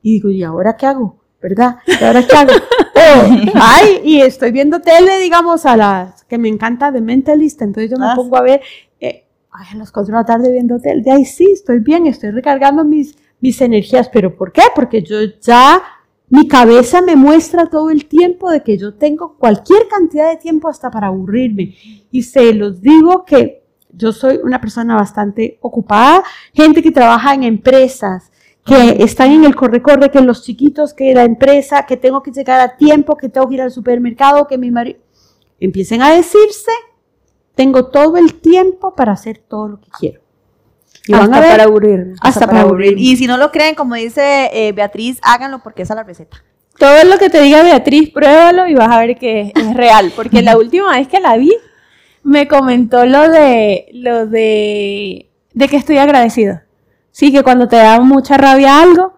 y 0.00 0.14
digo, 0.14 0.30
¿y 0.30 0.42
ahora 0.42 0.78
qué 0.78 0.86
hago? 0.86 1.18
¿Verdad? 1.42 1.76
¿Y 1.86 2.02
ahora 2.02 2.26
qué 2.26 2.36
hago? 2.36 2.52
O, 2.96 3.28
ay, 3.54 4.00
y 4.02 4.22
estoy 4.22 4.50
viendo 4.52 4.80
tele, 4.80 5.18
digamos, 5.20 5.66
a 5.66 5.76
las 5.76 6.24
que 6.24 6.38
me 6.38 6.48
encanta 6.48 6.90
de 6.90 7.02
Mentalist, 7.02 7.60
entonces 7.60 7.90
yo 7.90 7.98
me 7.98 8.06
Ah, 8.06 8.14
pongo 8.16 8.38
a 8.38 8.40
ver, 8.40 8.62
eh, 8.98 9.26
ay, 9.50 9.66
a 9.74 9.76
las 9.76 9.92
4 9.92 10.10
de 10.10 10.18
la 10.18 10.24
tarde 10.24 10.50
viendo 10.50 10.80
tele. 10.80 11.02
De 11.02 11.10
ahí 11.12 11.26
sí, 11.26 11.52
estoy 11.52 11.80
bien, 11.80 12.06
estoy 12.06 12.30
recargando 12.30 12.82
mis, 12.86 13.14
mis 13.40 13.60
energías. 13.60 14.08
¿Pero 14.08 14.34
por 14.34 14.50
qué? 14.50 14.62
Porque 14.74 15.02
yo 15.02 15.18
ya, 15.42 15.82
mi 16.28 16.48
cabeza 16.48 17.00
me 17.02 17.14
muestra 17.14 17.66
todo 17.66 17.90
el 17.90 18.06
tiempo 18.06 18.50
de 18.50 18.62
que 18.62 18.76
yo 18.76 18.94
tengo 18.94 19.36
cualquier 19.36 19.86
cantidad 19.88 20.28
de 20.28 20.36
tiempo 20.36 20.68
hasta 20.68 20.90
para 20.90 21.06
aburrirme. 21.06 21.76
Y 22.10 22.22
se 22.22 22.52
los 22.52 22.80
digo 22.80 23.24
que 23.24 23.64
yo 23.90 24.12
soy 24.12 24.40
una 24.42 24.60
persona 24.60 24.96
bastante 24.96 25.58
ocupada, 25.60 26.22
gente 26.52 26.82
que 26.82 26.90
trabaja 26.90 27.32
en 27.34 27.44
empresas, 27.44 28.32
que 28.64 29.02
están 29.02 29.30
en 29.30 29.44
el 29.44 29.54
corre-corre, 29.54 30.10
que 30.10 30.20
los 30.20 30.42
chiquitos, 30.42 30.92
que 30.92 31.14
la 31.14 31.24
empresa, 31.24 31.86
que 31.86 31.96
tengo 31.96 32.22
que 32.22 32.32
llegar 32.32 32.60
a 32.60 32.76
tiempo, 32.76 33.16
que 33.16 33.28
tengo 33.28 33.48
que 33.48 33.54
ir 33.54 33.62
al 33.62 33.70
supermercado, 33.70 34.46
que 34.46 34.58
mi 34.58 34.70
marido... 34.70 34.98
Empiecen 35.58 36.02
a 36.02 36.12
decirse, 36.12 36.70
tengo 37.54 37.86
todo 37.86 38.18
el 38.18 38.34
tiempo 38.34 38.94
para 38.94 39.12
hacer 39.12 39.38
todo 39.38 39.68
lo 39.68 39.80
que 39.80 39.88
quiero. 39.98 40.25
Y 41.06 41.12
van 41.12 41.32
a 41.32 41.40
ver, 41.40 41.50
para 41.50 41.64
aburrirme. 41.64 42.14
hasta 42.20 42.46
para 42.46 42.62
aburrir. 42.62 42.98
Y 42.98 43.16
si 43.16 43.26
no 43.26 43.36
lo 43.36 43.50
creen, 43.52 43.74
como 43.74 43.94
dice 43.94 44.50
eh, 44.52 44.72
Beatriz, 44.72 45.18
háganlo 45.22 45.60
porque 45.60 45.82
esa 45.82 45.94
es 45.94 45.96
la 45.96 46.02
receta. 46.04 46.42
Todo 46.78 47.04
lo 47.04 47.16
que 47.18 47.30
te 47.30 47.40
diga 47.42 47.62
Beatriz, 47.62 48.10
pruébalo 48.10 48.66
y 48.66 48.74
vas 48.74 48.90
a 48.90 48.98
ver 49.00 49.16
que 49.16 49.52
es 49.54 49.74
real. 49.74 50.12
Porque 50.14 50.42
la 50.42 50.56
última 50.58 50.92
vez 50.92 51.08
que 51.08 51.20
la 51.20 51.36
vi, 51.36 51.52
me 52.22 52.48
comentó 52.48 53.06
lo 53.06 53.28
de, 53.30 53.86
lo 53.92 54.26
de, 54.26 55.30
de 55.54 55.68
que 55.68 55.76
estoy 55.76 55.98
agradecido. 55.98 56.60
Sí, 57.12 57.32
que 57.32 57.42
cuando 57.42 57.66
te 57.68 57.76
da 57.76 57.98
mucha 58.00 58.36
rabia 58.36 58.82
algo, 58.82 59.14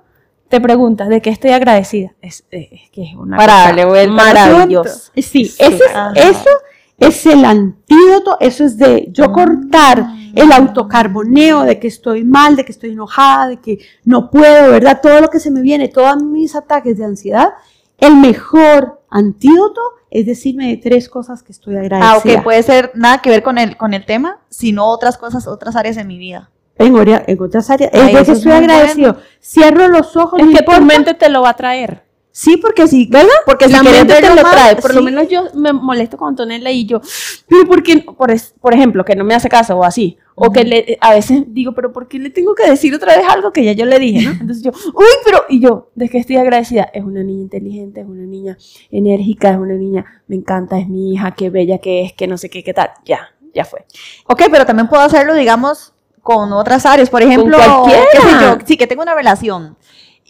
te 0.49 0.61
preguntas 0.61 1.09
de 1.09 1.21
qué 1.21 1.30
estoy 1.30 1.50
agradecida. 1.50 2.14
Es, 2.23 2.45
es 2.50 2.90
que 2.92 3.02
es 3.02 3.14
una 3.16 3.37
Para 3.38 3.75
cosa 3.75 4.07
maravillosa. 4.09 4.90
asunto. 4.90 5.12
Sí, 5.23 5.42
ese 5.59 5.66
es- 5.66 5.83
eso 6.14 6.50
es 6.99 7.26
el 7.26 7.45
antídoto, 7.45 8.37
eso 8.40 8.64
es 8.64 8.76
de 8.78 9.09
yo 9.11 9.33
cortar 9.33 10.07
el 10.35 10.52
autocarboneo 10.52 11.62
de 11.62 11.78
que 11.78 11.88
estoy 11.88 12.25
mal, 12.25 12.56
de 12.56 12.64
que 12.64 12.73
estoy 12.73 12.90
enojada, 12.90 13.49
de 13.49 13.56
que 13.58 13.78
no 14.04 14.30
puedo, 14.30 14.70
¿verdad? 14.73 15.00
Todo 15.02 15.20
lo 15.20 15.28
que 15.28 15.40
se 15.40 15.50
me 15.50 15.61
viene, 15.61 15.88
todos 15.88 16.23
mis 16.23 16.54
ataques 16.54 16.99
de 16.99 17.04
ansiedad, 17.04 17.50
el 17.99 18.16
mejor 18.16 19.02
antídoto 19.11 19.80
es 20.11 20.26
decirme 20.26 20.68
de 20.68 20.76
tres 20.78 21.08
cosas 21.08 21.42
que 21.42 21.52
estoy 21.52 21.76
agradecida. 21.76 22.12
Ah, 22.12 22.38
ok, 22.38 22.42
puede 22.42 22.62
ser 22.62 22.92
nada 22.94 23.18
que 23.18 23.30
ver 23.30 23.42
con 23.42 23.58
el, 23.58 23.76
con 23.76 23.92
el 23.94 24.06
tema, 24.06 24.38
sino 24.49 24.87
otras 24.87 25.18
cosas, 25.18 25.47
otras 25.47 25.76
áreas 25.76 25.97
en 25.97 26.06
mi 26.06 26.18
vida. 26.18 26.50
en, 26.78 26.97
en 26.97 27.42
otras 27.42 27.68
áreas, 27.70 27.90
Ay, 27.92 28.00
es 28.00 28.06
de 28.06 28.12
eso 28.12 28.25
que 28.25 28.32
es 28.32 28.38
estoy 28.38 28.52
muy 28.52 28.64
agradecido. 28.64 29.17
Cierro 29.43 29.88
los 29.88 30.17
ojos, 30.17 30.41
Es 30.41 30.56
que 30.56 30.64
tu 30.64 30.80
mente 30.82 31.14
te 31.14 31.28
lo 31.28 31.43
va 31.43 31.50
a 31.50 31.56
traer. 31.56 32.07
Sí, 32.40 32.56
porque 32.56 32.86
si, 32.86 33.06
¿verdad? 33.06 33.32
Porque 33.44 33.66
si 33.68 33.74
quieres 33.74 34.06
te 34.06 34.28
lo 34.32 34.42
trae. 34.42 34.76
Por 34.76 34.94
lo 34.94 35.00
sí. 35.00 35.04
menos 35.06 35.26
yo 35.26 35.46
me 35.54 35.72
molesto 35.72 36.16
con 36.16 36.28
Antonella 36.28 36.70
y 36.70 36.86
yo, 36.86 37.00
pero 37.48 37.66
¿por 37.66 37.82
qué? 37.82 37.96
no?" 37.96 38.14
Por, 38.14 38.30
es- 38.30 38.54
por 38.60 38.72
ejemplo, 38.72 39.04
que 39.04 39.16
no 39.16 39.24
me 39.24 39.34
hace 39.34 39.48
caso 39.48 39.76
o 39.76 39.82
así. 39.82 40.16
O 40.36 40.52
que 40.52 40.62
le, 40.62 40.98
a 41.00 41.14
veces 41.14 41.42
digo, 41.48 41.72
pero 41.72 41.92
¿por 41.92 42.06
qué 42.06 42.20
le 42.20 42.30
tengo 42.30 42.54
que 42.54 42.70
decir 42.70 42.94
otra 42.94 43.16
vez 43.16 43.26
algo 43.28 43.52
que 43.52 43.64
ya 43.64 43.72
yo 43.72 43.86
le 43.86 43.98
dije, 43.98 44.24
no? 44.24 44.30
Entonces 44.40 44.62
yo, 44.62 44.70
uy, 44.70 45.06
pero, 45.24 45.40
y 45.48 45.58
yo, 45.58 45.90
de 45.96 46.08
que 46.08 46.18
estoy 46.18 46.36
agradecida. 46.36 46.84
Es 46.94 47.02
una 47.02 47.24
niña 47.24 47.42
inteligente, 47.42 48.02
es 48.02 48.06
una 48.06 48.22
niña 48.22 48.56
enérgica, 48.92 49.50
es 49.50 49.58
una 49.58 49.74
niña, 49.74 50.04
me 50.28 50.36
encanta, 50.36 50.78
es 50.78 50.88
mi 50.88 51.14
hija, 51.14 51.32
qué 51.32 51.50
bella 51.50 51.78
que 51.78 52.02
es, 52.04 52.12
que 52.12 52.28
no 52.28 52.38
sé 52.38 52.48
qué, 52.50 52.62
qué 52.62 52.72
tal. 52.72 52.90
Ya, 53.04 53.18
ya 53.52 53.64
fue. 53.64 53.84
Ok, 54.26 54.42
pero 54.48 54.64
también 54.64 54.86
puedo 54.88 55.02
hacerlo, 55.02 55.34
digamos, 55.34 55.92
con 56.22 56.52
otras 56.52 56.84
áreas. 56.86 57.08
Por 57.10 57.22
ejemplo, 57.22 57.58
qué 57.86 58.20
sé 58.20 58.28
yo, 58.42 58.58
sí, 58.64 58.76
que 58.76 58.86
tengo 58.86 59.02
una 59.02 59.14
relación 59.16 59.76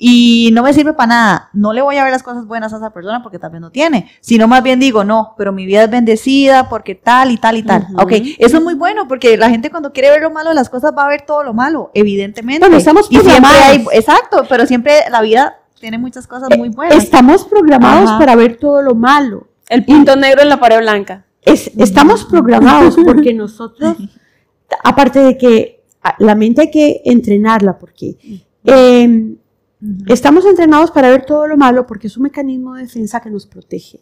y 0.01 0.51
no 0.53 0.63
me 0.63 0.73
sirve 0.73 0.93
para 0.93 1.07
nada. 1.09 1.51
No 1.53 1.73
le 1.73 1.83
voy 1.83 1.97
a 1.97 2.05
ver 2.05 2.13
las 2.13 2.23
cosas 2.23 2.47
buenas 2.47 2.73
a 2.73 2.77
esa 2.77 2.91
persona 2.91 3.21
porque 3.23 3.39
tal 3.41 3.51
vez 3.51 3.61
no 3.61 3.71
tiene. 3.71 4.09
Sino 4.21 4.47
más 4.47 4.63
bien 4.63 4.79
digo, 4.79 5.03
no, 5.03 5.35
pero 5.37 5.53
mi 5.53 5.67
vida 5.67 5.83
es 5.85 5.91
bendecida 5.91 6.69
porque 6.69 6.95
tal 6.95 7.33
y 7.33 7.37
tal 7.37 7.57
y 7.57 7.65
tal. 7.65 7.83
Ujú. 7.93 8.03
Ok, 8.03 8.13
eso 8.39 8.59
es 8.59 8.63
muy 8.63 8.75
bueno 8.75 9.09
porque 9.09 9.37
la 9.37 9.51
gente 9.51 9.71
cuando 9.71 9.93
quiere 9.93 10.11
ver 10.11 10.21
lo 10.23 10.31
malo 10.31 10.51
de 10.51 10.55
las 10.55 10.71
cosas 10.71 10.93
va 10.97 11.05
a 11.05 11.09
ver 11.09 11.23
todo 11.23 11.43
lo 11.43 11.53
malo, 11.53 11.91
evidentemente. 11.95 12.61
Bueno, 12.61 12.77
estamos 12.77 13.07
y 13.11 13.17
siempre 13.17 13.33
programados. 13.41 13.69
hay, 13.93 13.99
exacto, 13.99 14.45
pero 14.49 14.67
siempre 14.67 14.93
la 15.11 15.21
vida 15.21 15.57
tiene 15.81 15.99
muchas 15.99 16.27
cosas 16.29 16.49
muy 16.57 16.69
buenas. 16.69 16.97
Estamos 17.03 17.45
programados 17.45 18.09
Ajá. 18.11 18.19
para 18.19 18.37
ver 18.37 18.57
todo 18.57 18.83
lo 18.83 18.95
malo. 18.95 19.49
El 19.69 19.85
punto 19.85 20.15
negro 20.17 20.43
en 20.43 20.49
la 20.49 20.61
pared 20.61 20.79
blanca. 20.79 21.25
Es- 21.43 21.71
estamos 21.77 22.25
programados 22.25 22.97
porque 23.05 23.35
nosotros, 23.35 23.97
aparte 24.85 25.19
de 25.21 25.37
que 25.37 25.83
la 26.19 26.35
mente 26.35 26.61
hay 26.63 26.71
que 26.71 27.03
entrenarla, 27.05 27.79
porque 27.79 28.17
eh, 28.65 29.35
estamos 30.07 30.45
entrenados 30.47 30.91
para 30.91 31.09
ver 31.11 31.25
todo 31.25 31.47
lo 31.47 31.57
malo 31.57 31.87
porque 31.87 32.07
es 32.09 32.17
un 32.17 32.25
mecanismo 32.25 32.75
de 32.75 32.83
defensa 32.83 33.21
que 33.21 33.31
nos 33.31 33.47
protege. 33.47 34.01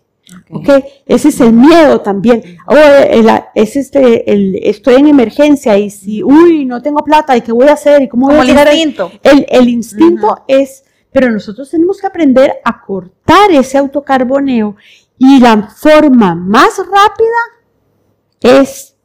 ¿ok? 0.51 0.69
Ese 1.07 1.29
es 1.29 1.41
el 1.41 1.53
miedo 1.53 2.01
también. 2.01 2.43
O 2.67 2.75
el- 2.77 3.31
es 3.55 3.77
este, 3.77 4.33
el, 4.33 4.57
estoy 4.63 4.97
en 4.97 5.07
emergencia 5.07 5.79
y 5.79 5.89
si, 5.91 6.23
uy, 6.23 6.65
no 6.65 6.83
tengo 6.83 7.05
plata, 7.05 7.37
¿y 7.37 7.43
qué 7.43 7.53
voy 7.53 7.69
a 7.69 7.75
hacer? 7.75 8.03
¿Y 8.03 8.09
cómo 8.09 8.27
voy 8.27 8.33
Como 8.37 8.41
a 8.41 8.45
el 8.45 8.49
llegar 8.51 8.67
instinto. 8.75 9.13
el, 9.23 9.47
el 9.49 9.69
instinto 9.69 10.45
es, 10.49 10.83
pero 11.13 11.31
nosotros 11.31 11.71
tenemos 11.71 12.01
que 12.01 12.07
aprender 12.09 12.55
a 12.65 12.81
cortar 12.85 13.53
ese 13.53 13.79
autocarboneo 13.79 14.75
y 15.19 15.39
la 15.41 15.69
forma 15.69 16.35
más 16.35 16.77
rápida 16.79 18.57
es 18.59 18.97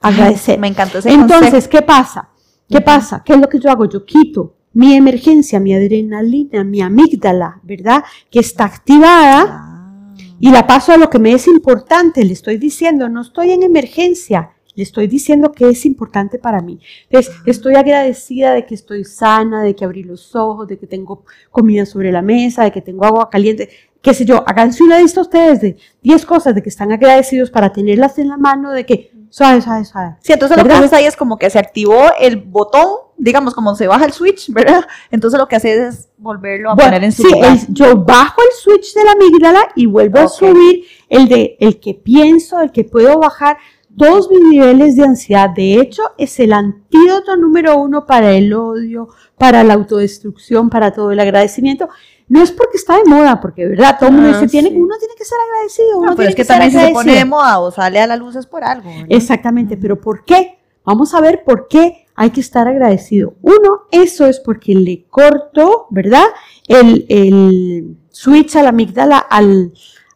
agradecer. 0.00 0.58
Me 0.58 0.68
encantó 0.68 0.98
ese 0.98 1.10
Entonces. 1.10 1.68
¿qué 1.68 1.82
pasa? 1.82 2.28
¿Qué 2.68 2.80
pasa? 2.80 3.22
¿Qué 3.24 3.32
es 3.34 3.40
lo 3.40 3.48
que 3.48 3.58
yo 3.58 3.70
hago? 3.70 3.86
Yo 3.86 4.04
quito 4.04 4.54
mi 4.74 4.94
emergencia, 4.94 5.60
mi 5.60 5.74
adrenalina, 5.74 6.64
mi 6.64 6.82
amígdala, 6.82 7.60
¿verdad? 7.62 8.04
Que 8.30 8.40
está 8.40 8.64
activada 8.64 9.44
Ah. 9.48 10.14
y 10.40 10.50
la 10.50 10.66
paso 10.66 10.92
a 10.92 10.96
lo 10.96 11.08
que 11.08 11.18
me 11.18 11.32
es 11.32 11.46
importante. 11.46 12.24
Le 12.24 12.32
estoy 12.32 12.58
diciendo, 12.58 13.08
no 13.08 13.22
estoy 13.22 13.52
en 13.52 13.62
emergencia, 13.62 14.50
le 14.74 14.82
estoy 14.82 15.06
diciendo 15.06 15.52
que 15.52 15.68
es 15.68 15.86
importante 15.86 16.38
para 16.38 16.60
mí. 16.60 16.80
Entonces, 17.08 17.32
estoy 17.46 17.76
agradecida 17.76 18.52
de 18.52 18.66
que 18.66 18.74
estoy 18.74 19.04
sana, 19.04 19.62
de 19.62 19.74
que 19.76 19.84
abrí 19.84 20.02
los 20.02 20.34
ojos, 20.34 20.66
de 20.66 20.76
que 20.78 20.86
tengo 20.88 21.24
comida 21.50 21.86
sobre 21.86 22.10
la 22.10 22.22
mesa, 22.22 22.64
de 22.64 22.72
que 22.72 22.82
tengo 22.82 23.04
agua 23.04 23.30
caliente. 23.30 23.68
Qué 24.02 24.12
sé 24.12 24.24
yo, 24.26 24.42
háganse 24.46 24.82
una 24.82 24.98
lista 25.00 25.20
ustedes 25.22 25.60
de 25.62 25.76
10 26.02 26.26
cosas 26.26 26.54
de 26.54 26.62
que 26.62 26.68
están 26.68 26.92
agradecidos 26.92 27.50
para 27.50 27.72
tenerlas 27.72 28.18
en 28.18 28.28
la 28.28 28.36
mano, 28.36 28.72
de 28.72 28.84
que, 28.84 29.12
suave, 29.34 29.60
suave, 29.62 29.84
suave. 29.84 30.16
Sí, 30.20 30.32
entonces 30.32 30.56
lo 30.56 30.62
que 30.64 30.72
haces 30.72 30.92
ahí 30.92 31.06
es 31.06 31.16
como 31.16 31.38
que 31.38 31.50
se 31.50 31.58
activó 31.58 32.04
el 32.20 32.36
botón, 32.36 32.86
digamos, 33.16 33.52
como 33.52 33.74
se 33.74 33.88
baja 33.88 34.04
el 34.04 34.12
switch, 34.12 34.48
¿verdad? 34.52 34.84
Entonces 35.10 35.40
lo 35.40 35.48
que 35.48 35.56
haces 35.56 35.78
es 35.78 36.08
volverlo 36.18 36.70
a 36.70 36.74
Bueno, 36.76 36.90
poner 36.92 37.02
en 37.04 37.10
su 37.10 37.22
sí, 37.24 37.32
lugar. 37.32 37.58
yo 37.70 37.96
bajo 37.96 38.40
el 38.42 38.56
switch 38.62 38.94
de 38.94 39.02
la 39.04 39.10
amígdala 39.12 39.68
y 39.74 39.86
vuelvo 39.86 40.20
a 40.20 40.28
subir 40.28 40.84
el 41.08 41.28
de 41.28 41.56
el 41.58 41.80
que 41.80 41.94
pienso, 41.94 42.60
el 42.60 42.70
que 42.70 42.84
puedo 42.84 43.18
bajar 43.18 43.56
todos 43.96 44.30
mis 44.30 44.40
niveles 44.40 44.96
de 44.96 45.04
ansiedad. 45.04 45.50
De 45.50 45.74
hecho, 45.80 46.02
es 46.18 46.38
el 46.40 46.52
antídoto 46.52 47.36
número 47.36 47.78
uno 47.78 48.06
para 48.06 48.32
el 48.32 48.52
odio, 48.52 49.08
para 49.38 49.64
la 49.64 49.74
autodestrucción, 49.74 50.70
para 50.70 50.92
todo 50.92 51.10
el 51.10 51.20
agradecimiento. 51.20 51.88
No 52.26 52.42
es 52.42 52.52
porque 52.52 52.76
está 52.76 52.96
de 52.96 53.04
moda, 53.04 53.40
porque 53.40 53.66
verdad, 53.66 53.96
todo 53.98 54.08
el 54.08 54.14
mundo 54.16 54.30
Ah, 54.30 54.40
dice, 54.40 54.48
tiene, 54.48 54.70
uno 54.70 54.96
tiene 54.98 55.14
que 55.16 55.24
ser 55.24 55.38
agradecido. 55.46 55.98
Uno 55.98 56.10
No, 56.10 56.16
pero 56.16 56.28
tiene 56.28 56.30
es 56.30 56.36
que, 56.36 56.44
también 56.44 56.70
si 56.72 56.78
se 56.78 56.92
pone 56.92 57.14
de 57.14 57.24
moda 57.24 57.58
o 57.60 57.70
sale 57.70 58.00
a 58.00 58.06
la 58.06 58.16
luz 58.16 58.36
es 58.36 58.46
por 58.46 58.64
algo. 58.64 58.88
¿verdad? 58.88 59.06
Exactamente, 59.10 59.76
pero 59.76 60.00
¿por 60.00 60.24
qué? 60.24 60.58
Vamos 60.84 61.14
a 61.14 61.20
ver 61.20 61.44
por 61.44 61.68
qué 61.68 62.06
hay 62.14 62.30
que 62.30 62.40
estar 62.40 62.66
agradecido. 62.66 63.34
Uno, 63.42 63.82
eso 63.90 64.26
es 64.26 64.40
porque 64.40 64.74
le 64.74 65.04
corto, 65.08 65.86
¿verdad? 65.90 66.24
El, 66.66 67.06
el 67.08 67.96
switch 68.10 68.56
a 68.56 68.62
la 68.62 68.68
amígdala 68.70 69.18
al, 69.18 69.72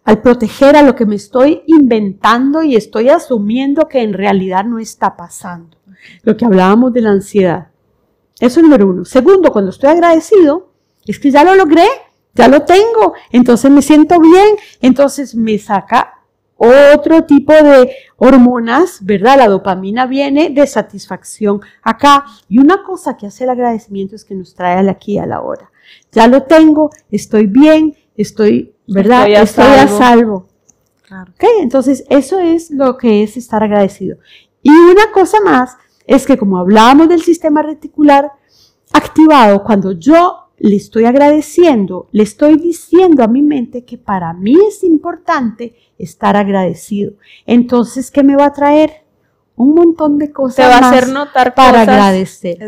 al 0.09 0.23
proteger 0.23 0.75
a 0.75 0.81
lo 0.81 0.95
que 0.95 1.05
me 1.05 1.17
estoy 1.17 1.65
inventando 1.67 2.63
y 2.63 2.77
estoy 2.77 3.11
asumiendo 3.11 3.89
que 3.89 4.01
en 4.01 4.15
realidad 4.15 4.65
no 4.65 4.79
está 4.79 5.15
pasando. 5.15 5.77
Lo 6.23 6.35
que 6.35 6.47
hablábamos 6.47 6.95
de 6.95 7.03
la 7.03 7.11
ansiedad. 7.11 7.69
Eso 8.41 8.61
es 8.61 8.65
número 8.65 8.87
uno. 8.87 9.05
Segundo, 9.05 9.53
cuando 9.53 9.71
estoy 9.71 9.91
agradecido, 9.91 10.73
es 11.05 11.19
que 11.19 11.31
ya 11.31 11.45
lo 11.45 11.55
logré, 11.55 11.85
ya 12.33 12.49
lo 12.49 12.63
tengo, 12.63 13.13
entonces 13.33 13.71
me 13.71 13.83
siento 13.83 14.19
bien, 14.19 14.57
entonces 14.81 15.35
me 15.35 15.59
saca 15.59 16.23
otro 16.57 17.25
tipo 17.25 17.53
de 17.53 17.91
hormonas, 18.17 19.05
¿verdad? 19.05 19.37
La 19.37 19.49
dopamina 19.49 20.07
viene 20.07 20.49
de 20.49 20.67
satisfacción 20.67 21.61
acá. 21.83 22.25
Y 22.49 22.61
una 22.61 22.83
cosa 22.83 23.19
que 23.19 23.27
hace 23.27 23.45
el 23.45 23.51
agradecimiento 23.51 24.17
es 24.17 24.25
que 24.25 24.35
nos 24.35 24.55
trae 24.55 24.79
al 24.79 24.89
aquí 24.89 25.19
a 25.19 25.27
la 25.27 25.43
hora. 25.43 25.71
Ya 26.13 26.29
lo 26.29 26.45
tengo, 26.45 26.89
estoy 27.11 27.47
bien, 27.47 27.95
estoy, 28.23 28.75
¿verdad? 28.87 29.29
Estoy 29.29 29.65
a 29.65 29.89
salvo. 29.89 30.47
Claro. 31.07 31.33
Entonces, 31.61 32.05
eso 32.11 32.39
es 32.39 32.71
lo 32.71 32.99
que 32.99 33.23
es 33.23 33.37
estar 33.37 33.63
agradecido. 33.63 34.19
Y 34.63 34.71
una 34.71 35.11
cosa 35.13 35.39
más 35.41 35.77
es 36.07 36.27
que 36.27 36.37
como 36.37 36.59
hablábamos 36.59 37.09
del 37.09 37.23
sistema 37.23 37.63
reticular 37.63 38.31
activado, 38.93 39.63
cuando 39.63 39.93
yo 39.93 40.49
le 40.59 40.77
estoy 40.77 41.05
agradeciendo, 41.05 42.09
le 42.13 42.25
estoy 42.25 42.57
diciendo 42.57 43.23
a 43.23 43.29
mi 43.29 43.43
mente 43.43 43.85
que 43.85 43.97
para 43.97 44.33
mí 44.33 44.57
es 44.69 44.83
importante 44.83 45.75
estar 45.99 46.37
agradecido. 46.37 47.13
Entonces, 47.47 48.11
¿qué 48.11 48.23
me 48.23 48.37
va 48.37 48.47
a 48.47 48.53
traer? 48.53 49.05
Un 49.55 49.75
montón 49.75 50.19
de 50.19 50.31
cosas. 50.31 50.57
Te 50.57 50.63
va 50.63 50.79
a 50.79 50.91
hacer 50.91 51.09
notar 51.09 51.53
para 51.55 51.83
agradecer. 51.83 52.59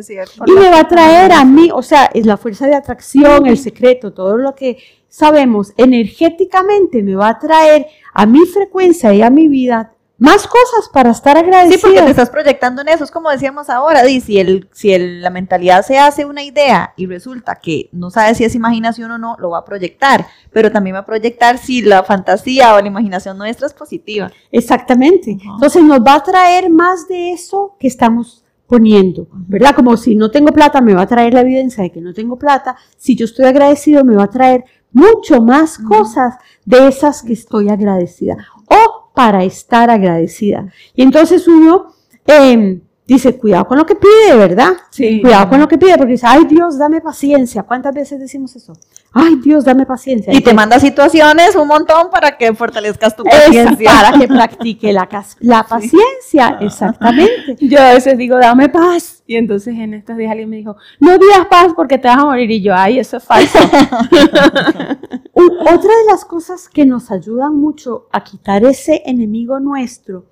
y 0.46 0.52
me 0.52 0.70
va 0.70 0.80
a 0.80 0.88
traer 0.88 1.32
a 1.32 1.44
mí, 1.44 1.70
o 1.72 1.82
sea, 1.82 2.06
es 2.06 2.26
la 2.26 2.36
fuerza 2.36 2.66
de 2.66 2.74
atracción, 2.74 3.46
el 3.46 3.58
secreto, 3.58 4.12
todo 4.12 4.36
lo 4.36 4.54
que 4.56 4.78
sabemos 5.10 5.74
energéticamente 5.76 7.02
me 7.02 7.16
va 7.16 7.28
a 7.28 7.38
traer 7.38 7.86
a 8.14 8.24
mi 8.24 8.46
frecuencia 8.46 9.12
y 9.12 9.20
a 9.20 9.28
mi 9.28 9.48
vida 9.48 9.92
más 10.20 10.46
cosas 10.46 10.90
para 10.92 11.10
estar 11.10 11.38
agradecido. 11.38 11.78
Sí, 11.78 11.82
porque 11.82 12.02
te 12.02 12.10
estás 12.10 12.28
proyectando 12.28 12.82
en 12.82 12.88
eso. 12.88 13.04
Es 13.04 13.10
como 13.10 13.30
decíamos 13.30 13.70
ahora, 13.70 14.04
Di, 14.04 14.20
si, 14.20 14.38
el, 14.38 14.68
si 14.70 14.92
el, 14.92 15.22
la 15.22 15.30
mentalidad 15.30 15.82
se 15.82 15.98
hace 15.98 16.26
una 16.26 16.42
idea 16.42 16.92
y 16.96 17.06
resulta 17.06 17.54
que 17.56 17.88
no 17.92 18.10
sabe 18.10 18.34
si 18.34 18.44
es 18.44 18.54
imaginación 18.54 19.10
o 19.10 19.18
no, 19.18 19.36
lo 19.38 19.50
va 19.50 19.58
a 19.60 19.64
proyectar. 19.64 20.26
Pero 20.52 20.70
también 20.70 20.94
va 20.94 21.00
a 21.00 21.06
proyectar 21.06 21.56
si 21.56 21.80
la 21.80 22.02
fantasía 22.02 22.74
o 22.74 22.80
la 22.82 22.86
imaginación 22.86 23.38
nuestra 23.38 23.66
es 23.66 23.72
positiva. 23.72 24.30
Exactamente. 24.52 25.38
Entonces 25.42 25.82
nos 25.82 26.00
va 26.00 26.16
a 26.16 26.22
traer 26.22 26.68
más 26.68 27.08
de 27.08 27.32
eso 27.32 27.76
que 27.80 27.88
estamos 27.88 28.44
poniendo, 28.66 29.26
¿verdad? 29.32 29.74
Como 29.74 29.96
si 29.96 30.14
no 30.14 30.30
tengo 30.30 30.52
plata, 30.52 30.80
me 30.80 30.94
va 30.94 31.02
a 31.02 31.06
traer 31.06 31.34
la 31.34 31.40
evidencia 31.40 31.82
de 31.82 31.90
que 31.90 32.00
no 32.00 32.12
tengo 32.12 32.38
plata. 32.38 32.76
Si 32.96 33.16
yo 33.16 33.24
estoy 33.24 33.46
agradecido, 33.46 34.04
me 34.04 34.14
va 34.14 34.24
a 34.24 34.30
traer 34.30 34.64
mucho 34.92 35.40
más 35.40 35.78
cosas 35.78 36.34
de 36.64 36.88
esas 36.88 37.22
que 37.22 37.32
estoy 37.32 37.68
agradecida. 37.68 38.36
O 38.66 39.10
para 39.14 39.44
estar 39.44 39.90
agradecida. 39.90 40.72
Y 40.94 41.02
entonces 41.02 41.46
uno 41.46 41.92
em, 42.26 42.80
dice, 43.14 43.36
cuidado 43.36 43.66
con 43.66 43.78
lo 43.78 43.84
que 43.84 43.96
pide, 43.96 44.36
¿verdad? 44.36 44.72
Sí. 44.90 45.20
Cuidado 45.20 45.48
con 45.48 45.60
lo 45.60 45.66
que 45.66 45.78
pide, 45.78 45.96
porque 45.96 46.12
dice, 46.12 46.26
ay 46.28 46.44
Dios, 46.44 46.78
dame 46.78 47.00
paciencia. 47.00 47.64
¿Cuántas 47.64 47.94
veces 47.94 48.20
decimos 48.20 48.54
eso? 48.54 48.72
Ay 49.12 49.36
Dios, 49.42 49.64
dame 49.64 49.84
paciencia. 49.84 50.32
Y 50.32 50.40
te 50.40 50.54
manda 50.54 50.78
situaciones 50.78 51.56
un 51.56 51.66
montón 51.66 52.10
para 52.10 52.38
que 52.38 52.54
fortalezcas 52.54 53.16
tu 53.16 53.24
paciencia. 53.24 53.90
para 53.90 54.18
que 54.18 54.28
practique 54.28 54.92
la, 54.92 55.08
la 55.40 55.64
paciencia, 55.64 56.58
exactamente. 56.60 57.56
Yo 57.60 57.80
a 57.80 57.94
veces 57.94 58.16
digo, 58.16 58.38
dame 58.38 58.68
paz. 58.68 59.24
Y 59.26 59.36
entonces 59.36 59.74
en 59.76 59.94
estos 59.94 60.16
días 60.16 60.30
alguien 60.30 60.48
me 60.48 60.56
dijo, 60.56 60.76
no 61.00 61.18
digas 61.18 61.46
paz 61.48 61.72
porque 61.74 61.98
te 61.98 62.06
vas 62.08 62.18
a 62.18 62.24
morir. 62.24 62.50
Y 62.50 62.62
yo, 62.62 62.74
ay, 62.74 63.00
eso 63.00 63.16
es 63.16 63.24
falso. 63.24 63.58
Otra 65.32 65.74
de 65.74 66.10
las 66.10 66.24
cosas 66.24 66.68
que 66.68 66.84
nos 66.86 67.10
ayudan 67.10 67.56
mucho 67.56 68.06
a 68.12 68.22
quitar 68.22 68.64
ese 68.64 69.02
enemigo 69.04 69.58
nuestro 69.58 70.29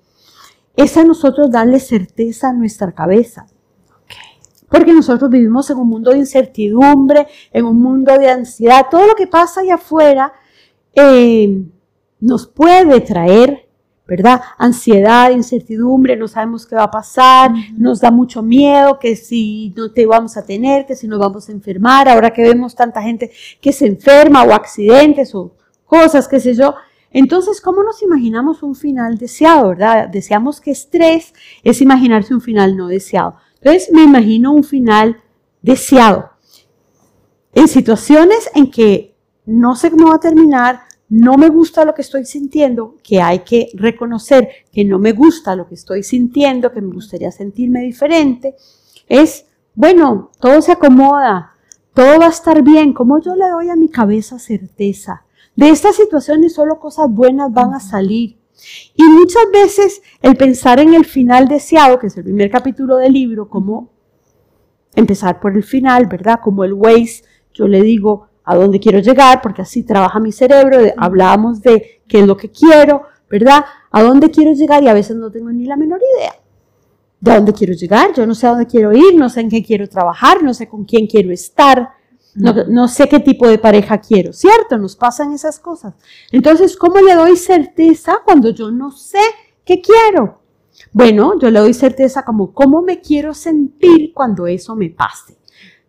es 0.75 0.97
a 0.97 1.03
nosotros 1.03 1.51
darle 1.51 1.79
certeza 1.79 2.49
a 2.49 2.53
nuestra 2.53 2.91
cabeza. 2.91 3.47
Porque 4.69 4.93
nosotros 4.93 5.29
vivimos 5.29 5.69
en 5.69 5.77
un 5.77 5.89
mundo 5.89 6.11
de 6.11 6.19
incertidumbre, 6.19 7.27
en 7.51 7.65
un 7.65 7.81
mundo 7.81 8.17
de 8.17 8.29
ansiedad. 8.29 8.85
Todo 8.89 9.07
lo 9.07 9.15
que 9.15 9.27
pasa 9.27 9.61
allá 9.61 9.75
afuera 9.75 10.31
eh, 10.93 11.63
nos 12.19 12.47
puede 12.47 13.01
traer 13.01 13.69
¿verdad? 14.09 14.41
Ansiedad, 14.57 15.29
incertidumbre, 15.29 16.17
no 16.17 16.27
sabemos 16.27 16.65
qué 16.65 16.75
va 16.75 16.85
a 16.85 16.91
pasar, 16.91 17.51
nos 17.77 18.01
da 18.01 18.09
mucho 18.09 18.41
miedo 18.41 18.97
que 18.97 19.15
si 19.15 19.71
no 19.77 19.91
te 19.91 20.07
vamos 20.07 20.35
a 20.35 20.43
tener, 20.43 20.87
que 20.87 20.95
si 20.95 21.07
nos 21.07 21.19
vamos 21.19 21.47
a 21.47 21.51
enfermar, 21.51 22.09
ahora 22.09 22.31
que 22.31 22.41
vemos 22.41 22.73
tanta 22.73 23.03
gente 23.03 23.29
que 23.61 23.71
se 23.71 23.85
enferma 23.85 24.43
o 24.43 24.51
accidentes 24.51 25.35
o 25.35 25.53
cosas, 25.85 26.27
qué 26.27 26.39
sé 26.39 26.55
yo. 26.55 26.73
Entonces, 27.11 27.61
¿cómo 27.61 27.83
nos 27.83 28.01
imaginamos 28.03 28.61
un 28.63 28.75
final 28.75 29.17
deseado, 29.17 29.69
verdad? 29.69 30.09
Deseamos 30.09 30.61
que 30.61 30.71
estrés 30.71 31.33
es 31.63 31.81
imaginarse 31.81 32.33
un 32.33 32.41
final 32.41 32.77
no 32.77 32.87
deseado. 32.87 33.35
Entonces, 33.61 33.91
me 33.91 34.03
imagino 34.03 34.53
un 34.53 34.63
final 34.63 35.21
deseado. 35.61 36.29
En 37.53 37.67
situaciones 37.67 38.49
en 38.53 38.69
que 38.69 39.15
no 39.45 39.75
sé 39.75 39.89
cómo 39.89 40.09
va 40.09 40.15
a 40.15 40.19
terminar, 40.19 40.81
no 41.09 41.37
me 41.37 41.49
gusta 41.49 41.83
lo 41.83 41.95
que 41.95 42.03
estoy 42.03 42.25
sintiendo, 42.25 42.95
que 43.03 43.19
hay 43.19 43.39
que 43.39 43.69
reconocer 43.73 44.47
que 44.71 44.85
no 44.85 44.99
me 44.99 45.11
gusta 45.11 45.55
lo 45.55 45.67
que 45.67 45.73
estoy 45.73 46.03
sintiendo, 46.03 46.71
que 46.71 46.81
me 46.81 46.93
gustaría 46.93 47.31
sentirme 47.31 47.81
diferente, 47.81 48.55
es, 49.07 49.47
bueno, 49.73 50.29
todo 50.39 50.61
se 50.61 50.73
acomoda, 50.73 51.53
todo 51.95 52.19
va 52.19 52.27
a 52.27 52.29
estar 52.29 52.61
bien, 52.61 52.93
como 52.93 53.19
yo 53.19 53.35
le 53.35 53.49
doy 53.49 53.69
a 53.69 53.75
mi 53.75 53.89
cabeza 53.89 54.37
certeza. 54.37 55.25
De 55.59 55.67
estas 55.67 55.97
situaciones 55.97 56.53
solo 56.53 56.79
cosas 56.79 57.07
buenas 57.09 57.51
van 57.51 57.73
a 57.73 57.81
salir. 57.81 58.37
Y 58.95 59.03
muchas 59.03 59.43
veces 59.51 60.01
el 60.21 60.37
pensar 60.37 60.79
en 60.79 60.93
el 60.93 61.03
final 61.03 61.49
deseado, 61.49 61.99
que 61.99 62.07
es 62.07 62.15
el 62.15 62.23
primer 62.23 62.49
capítulo 62.49 62.95
del 62.95 63.11
libro, 63.11 63.49
como 63.49 63.89
empezar 64.95 65.41
por 65.41 65.57
el 65.57 65.63
final, 65.63 66.05
¿verdad? 66.05 66.39
Como 66.41 66.63
el 66.63 66.71
Waze, 66.71 67.23
yo 67.53 67.67
le 67.67 67.81
digo, 67.81 68.29
a 68.45 68.55
dónde 68.55 68.79
quiero 68.79 68.99
llegar, 68.99 69.41
porque 69.41 69.61
así 69.61 69.83
trabaja 69.83 70.21
mi 70.21 70.31
cerebro, 70.31 70.77
hablábamos 70.95 71.61
de 71.61 72.03
qué 72.07 72.21
es 72.21 72.25
lo 72.25 72.37
que 72.37 72.49
quiero, 72.49 73.01
¿verdad? 73.29 73.65
A 73.91 74.01
dónde 74.01 74.31
quiero 74.31 74.53
llegar 74.53 74.81
y 74.81 74.87
a 74.87 74.93
veces 74.93 75.17
no 75.17 75.29
tengo 75.29 75.51
ni 75.51 75.65
la 75.65 75.75
menor 75.75 75.99
idea 76.15 76.35
de 77.19 77.35
dónde 77.35 77.51
quiero 77.51 77.73
llegar, 77.73 78.13
yo 78.13 78.25
no 78.25 78.33
sé 78.33 78.47
a 78.47 78.51
dónde 78.51 78.65
quiero 78.65 78.93
ir, 78.93 79.13
no 79.13 79.27
sé 79.27 79.41
en 79.41 79.49
qué 79.49 79.61
quiero 79.61 79.89
trabajar, 79.89 80.41
no 80.41 80.53
sé 80.53 80.69
con 80.69 80.85
quién 80.85 81.05
quiero 81.05 81.33
estar, 81.33 81.89
no, 82.35 82.87
sé 82.87 83.09
qué 83.09 83.19
tipo 83.19 83.47
de 83.47 83.57
pareja 83.57 83.99
quiero, 83.99 84.33
¿cierto? 84.33 84.77
Nos 84.77 84.95
pasan 84.95 85.33
esas 85.33 85.59
cosas. 85.59 85.93
Entonces, 86.31 86.77
¿cómo 86.77 86.99
le 87.01 87.15
doy 87.15 87.35
certeza 87.35 88.19
cuando 88.23 88.51
yo 88.51 88.71
no 88.71 88.91
sé 88.91 89.19
qué 89.65 89.81
quiero? 89.81 90.41
Bueno, 90.91 91.37
yo 91.39 91.49
le 91.49 91.59
doy 91.59 91.73
certeza 91.73 92.23
como 92.23 92.53
cómo 92.53 92.81
me 92.81 93.01
quiero 93.01 93.33
sentir 93.33 94.13
cuando 94.13 94.47
eso 94.47 94.75
me 94.75 94.89
pase. 94.89 95.37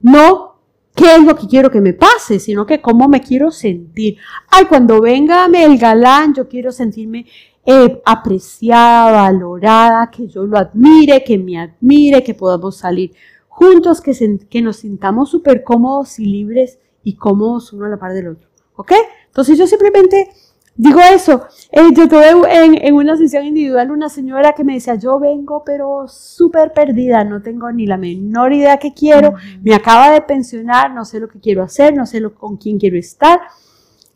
No 0.01 0.51
qué 0.95 1.17
es 1.17 1.25
lo 1.25 1.37
que 1.37 1.47
quiero 1.47 1.71
que 1.71 1.81
me 1.81 1.93
pase, 1.93 2.39
sino 2.41 2.67
que 2.67 2.81
cómo 2.81 3.09
me 3.09 3.21
quiero 3.21 3.51
sentir. 3.51 4.17
Ay, 4.49 4.65
cuando 4.67 5.01
venga 5.01 5.47
el 5.47 5.79
galán, 5.79 6.35
yo 6.35 6.49
quiero 6.49 6.73
sentirme 6.73 7.27
eh, 7.65 8.03
apreciada, 8.05 9.13
valorada, 9.13 10.11
que 10.11 10.27
yo 10.27 10.45
lo 10.45 10.59
admire, 10.59 11.23
que 11.23 11.39
me 11.39 11.59
admire, 11.59 12.23
que 12.23 12.35
podamos 12.35 12.77
salir 12.77 13.13
juntos, 13.61 14.01
que, 14.01 14.39
que 14.49 14.63
nos 14.63 14.77
sintamos 14.77 15.31
súper 15.31 15.63
cómodos 15.63 16.19
y 16.19 16.25
libres 16.25 16.79
y 17.05 17.17
cómodos 17.17 17.73
uno 17.73 17.87
a 17.87 17.89
la 17.91 17.99
par 17.99 18.15
del 18.15 18.29
otro. 18.29 18.49
¿Ok? 18.77 18.93
Entonces 19.27 19.59
yo 19.59 19.67
simplemente 19.67 20.31
Digo 20.77 20.99
eso, 20.99 21.47
eh, 21.73 21.83
yo 21.95 22.09
tuve 22.09 22.31
en, 22.87 22.95
una 22.95 23.15
sesión 23.15 23.45
individual 23.45 23.91
una 23.91 24.09
señora 24.09 24.55
que 24.55 24.65
me 24.65 24.73
decía, 24.73 24.95
yo 24.95 25.19
vengo 25.19 25.63
pero 25.63 26.09
súper 26.09 26.73
perdida, 26.73 27.23
no 27.23 27.43
tengo 27.43 27.71
ni 27.71 27.87
la 27.87 27.99
menor 27.99 28.55
idea 28.55 28.79
que 28.79 28.95
quiero, 28.95 29.35
me 29.63 29.75
acaba 29.75 30.11
de 30.11 30.23
pensionar, 30.23 30.95
no 30.95 31.05
sé 31.05 31.21
lo 31.21 31.29
que 31.29 31.39
quiero 31.39 31.63
hacer, 31.63 31.95
no 31.95 32.07
sé 32.07 32.19
lo, 32.19 32.35
con 32.35 32.57
quién 32.57 32.79
quiero 32.79 32.97
estar. 32.97 33.41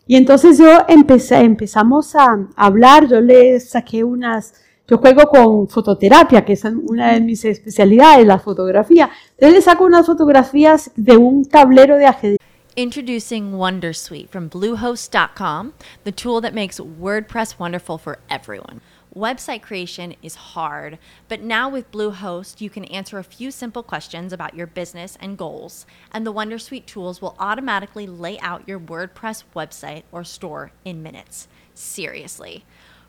Y 0.07 0.17
entonces 0.17 0.57
yo 0.57 0.69
empecé, 0.89 1.37
empezamos 1.41 2.17
a, 2.17 2.49
hablar, 2.57 3.09
yo 3.09 3.21
le 3.21 3.61
saqué 3.61 4.03
unas, 4.03 4.55
yo 4.87 4.99
juego 4.99 5.29
con 5.29 5.69
fototerapia, 5.69 6.45
que 6.45 6.53
es 6.53 6.65
una 6.65 7.13
de 7.13 7.21
mis 7.21 7.45
especialidades, 7.45 8.27
la 8.27 8.39
fotografía. 8.39 9.11
Entonces 9.33 9.55
le 9.55 9.63
saco 9.63 9.85
unas 9.85 10.07
fotografías 10.07 10.91
de 10.97 11.17
un 11.17 11.45
tablero 11.45 11.97
de 11.97 12.07
ajedrez. 12.07 12.39
Introducing 12.77 13.53
Wondersuite 13.53 14.29
from 14.29 14.49
Bluehost.com, 14.49 15.75
the 16.03 16.11
tool 16.11 16.41
that 16.41 16.53
makes 16.53 16.81
WordPress 16.81 17.57
wonderful 17.57 17.99
for 17.99 18.19
everyone. 18.29 18.81
Website 19.15 19.63
creation 19.63 20.17
is 20.23 20.35
hard, 20.35 20.99
but 21.29 21.41
now 21.41 21.69
with 21.69 21.93
Bluehost, 21.93 22.61
you 22.61 22.69
can 22.69 22.85
answer 22.87 23.17
a 23.17 23.23
few 23.23 23.53
simple 23.53 23.85
questions 23.85 24.33
about 24.33 24.55
your 24.55 24.67
business 24.67 25.17
and 25.21 25.39
goals, 25.39 25.87
and 26.13 26.27
the 26.27 26.33
Wondersuite 26.33 26.85
tools 26.85 27.23
will 27.23 27.37
automatically 27.39 28.09
lay 28.09 28.41
out 28.41 28.67
your 28.67 28.81
WordPress 28.81 29.45
website 29.55 30.03
or 30.11 30.25
store 30.25 30.73
in 30.85 31.01
minutes. 31.01 31.47
Seriously. 31.75 32.65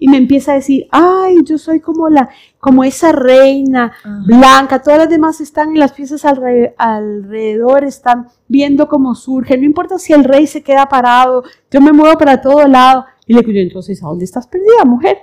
Y 0.00 0.08
me 0.08 0.16
empieza 0.16 0.50
a 0.50 0.56
decir, 0.56 0.88
ay, 0.90 1.36
yo 1.44 1.58
soy 1.58 1.78
como 1.78 2.08
la, 2.08 2.28
como 2.58 2.82
esa 2.82 3.12
reina 3.12 3.92
blanca, 4.26 4.82
todas 4.82 4.98
las 4.98 5.08
demás 5.08 5.40
están 5.40 5.70
en 5.70 5.78
las 5.78 5.92
piezas 5.92 6.24
alrededor, 6.24 7.84
están 7.84 8.26
viendo 8.48 8.88
cómo 8.88 9.14
surge, 9.14 9.56
no 9.56 9.64
importa 9.64 9.96
si 9.98 10.12
el 10.12 10.24
rey 10.24 10.48
se 10.48 10.62
queda 10.62 10.88
parado, 10.88 11.44
yo 11.70 11.80
me 11.80 11.92
muevo 11.92 12.18
para 12.18 12.40
todo 12.40 12.66
lado. 12.66 13.04
Y 13.26 13.34
le 13.34 13.42
digo, 13.42 13.60
entonces, 13.60 14.02
¿a 14.02 14.08
dónde 14.08 14.24
estás 14.24 14.48
perdida, 14.48 14.84
mujer? 14.84 15.18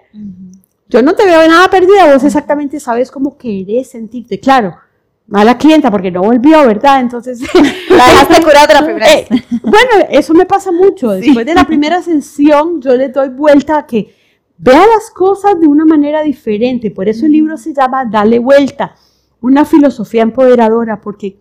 Yo 0.88 1.02
no 1.02 1.14
te 1.14 1.26
veo 1.26 1.46
nada 1.50 1.68
perdida, 1.70 2.14
vos 2.14 2.24
exactamente 2.24 2.80
sabes 2.80 3.12
cómo 3.12 3.38
querés 3.38 3.90
sentirte. 3.90 4.40
Claro, 4.40 4.78
mala 5.28 5.58
clienta 5.58 5.90
porque 5.92 6.12
no 6.12 6.22
volvió, 6.22 6.66
¿verdad? 6.68 7.02
Entonces, 7.02 7.42
la 7.90 8.08
dejaste 8.08 8.44
curada 8.44 8.68
de 8.68 8.74
la 8.74 8.82
primera 8.86 9.14
eh, 9.14 9.28
bueno, 9.62 10.08
eso 10.10 10.34
me 10.34 10.46
pasa 10.46 10.72
mucho. 10.72 11.12
Después 11.12 11.46
de 11.46 11.56
la 11.56 11.66
primera 11.66 12.02
sesión, 12.02 12.82
yo 12.82 12.96
le 12.96 13.10
doy 13.10 13.30
vuelta 13.30 13.80
a 13.80 13.86
que 13.86 14.14
vea 14.58 14.86
las 14.86 15.10
cosas 15.12 15.60
de 15.60 15.68
una 15.68 15.86
manera 15.86 16.22
diferente. 16.22 16.92
Por 16.92 17.10
eso 17.10 17.26
el 17.26 17.32
libro 17.32 17.58
se 17.58 17.74
llama 17.74 18.06
Dale 18.06 18.40
vuelta, 18.40 18.96
una 19.42 19.66
filosofía 19.66 20.22
empoderadora, 20.22 21.02
porque 21.02 21.38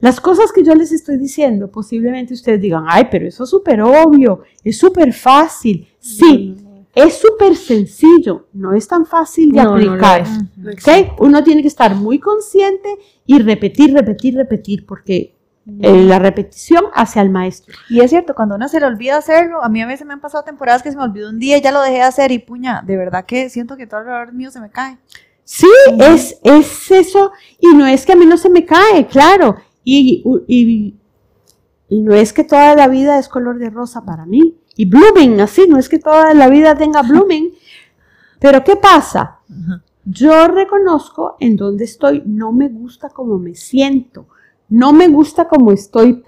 las 0.00 0.20
cosas 0.20 0.52
que 0.52 0.64
yo 0.64 0.74
les 0.74 0.90
estoy 0.92 1.16
diciendo, 1.16 1.70
posiblemente 1.70 2.34
ustedes 2.34 2.60
digan, 2.60 2.84
ay, 2.88 3.06
pero 3.10 3.26
eso 3.26 3.44
es 3.44 3.50
súper 3.50 3.80
obvio, 3.82 4.40
es 4.64 4.76
súper 4.76 5.12
fácil. 5.12 5.86
Sí, 6.00 6.56
es 6.94 7.18
súper 7.18 7.56
sencillo, 7.56 8.48
no 8.52 8.74
es 8.74 8.86
tan 8.86 9.06
fácil 9.06 9.52
de 9.52 9.60
aplicar. 9.60 10.24
Uno 11.18 11.42
tiene 11.42 11.62
que 11.62 11.68
estar 11.68 11.94
muy 11.94 12.18
consciente 12.18 12.88
y 13.24 13.38
repetir, 13.38 13.94
repetir, 13.94 14.34
repetir, 14.34 14.84
porque 14.84 15.34
eh, 15.80 16.02
la 16.02 16.18
repetición 16.18 16.84
hacia 16.92 17.22
el 17.22 17.30
maestro. 17.30 17.74
Y 17.88 18.00
es 18.00 18.10
cierto, 18.10 18.34
cuando 18.34 18.56
uno 18.56 18.68
se 18.68 18.78
le 18.78 18.86
olvida 18.86 19.16
hacerlo, 19.16 19.64
a 19.64 19.70
mí 19.70 19.80
a 19.80 19.86
veces 19.86 20.06
me 20.06 20.12
han 20.12 20.20
pasado 20.20 20.44
temporadas 20.44 20.82
que 20.82 20.90
se 20.90 20.96
me 20.96 21.04
olvidó 21.04 21.30
un 21.30 21.38
día 21.38 21.56
y 21.56 21.62
ya 21.62 21.72
lo 21.72 21.80
dejé 21.80 21.96
de 21.96 22.02
hacer 22.02 22.30
y 22.30 22.38
puña, 22.38 22.82
de 22.86 22.96
verdad 22.96 23.24
que 23.24 23.48
siento 23.48 23.76
que 23.76 23.86
todo 23.86 24.00
alrededor 24.00 24.34
mío 24.34 24.50
se 24.50 24.60
me 24.60 24.70
cae. 24.70 24.98
Sí, 25.44 25.68
es, 25.98 26.38
es 26.42 26.90
eso, 26.90 27.32
y 27.58 27.74
no 27.74 27.86
es 27.86 28.04
que 28.04 28.12
a 28.12 28.16
mí 28.16 28.26
no 28.26 28.36
se 28.36 28.50
me 28.50 28.64
cae, 28.64 29.06
claro, 29.06 29.56
y, 29.82 30.22
y, 30.46 30.94
y 31.88 32.00
no 32.00 32.14
es 32.14 32.32
que 32.32 32.44
toda 32.44 32.76
la 32.76 32.86
vida 32.86 33.18
es 33.18 33.28
color 33.28 33.58
de 33.58 33.70
rosa 33.70 34.04
para 34.04 34.24
mí 34.26 34.61
y 34.76 34.86
blooming, 34.86 35.40
así, 35.40 35.66
no 35.68 35.78
es 35.78 35.88
que 35.88 35.98
toda 35.98 36.34
la 36.34 36.48
vida 36.48 36.74
tenga 36.74 37.02
blooming, 37.08 37.50
pero 38.38 38.64
¿qué 38.64 38.76
pasa? 38.76 39.38
Yo 40.04 40.48
reconozco 40.48 41.36
en 41.38 41.56
dónde 41.56 41.84
estoy, 41.84 42.22
no 42.26 42.52
me 42.52 42.68
gusta 42.68 43.10
cómo 43.10 43.38
me 43.38 43.54
siento, 43.54 44.26
no 44.68 44.92
me 44.92 45.06
gusta 45.08 45.46
cómo 45.48 45.70
estoy, 45.70 46.24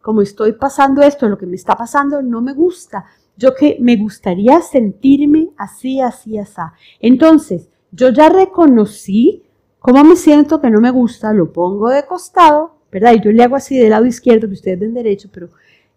como 0.00 0.22
estoy 0.22 0.52
pasando 0.52 1.02
esto, 1.02 1.28
lo 1.28 1.36
que 1.36 1.46
me 1.46 1.56
está 1.56 1.74
pasando, 1.74 2.22
no 2.22 2.40
me 2.40 2.52
gusta. 2.54 3.04
Yo 3.36 3.54
que 3.54 3.78
me 3.80 3.96
gustaría 3.96 4.60
sentirme 4.60 5.50
así, 5.56 6.00
así, 6.00 6.38
así. 6.38 6.60
Entonces, 7.00 7.68
yo 7.90 8.10
ya 8.10 8.28
reconocí 8.28 9.42
cómo 9.80 10.04
me 10.04 10.14
siento 10.14 10.60
que 10.60 10.70
no 10.70 10.80
me 10.80 10.90
gusta, 10.90 11.32
lo 11.32 11.52
pongo 11.52 11.88
de 11.88 12.06
costado, 12.06 12.76
¿verdad? 12.92 13.14
Y 13.14 13.20
yo 13.20 13.32
le 13.32 13.42
hago 13.42 13.56
así 13.56 13.76
del 13.76 13.90
lado 13.90 14.06
izquierdo, 14.06 14.46
que 14.46 14.54
ustedes 14.54 14.78
ven 14.78 14.94
derecho, 14.94 15.28
pero, 15.32 15.48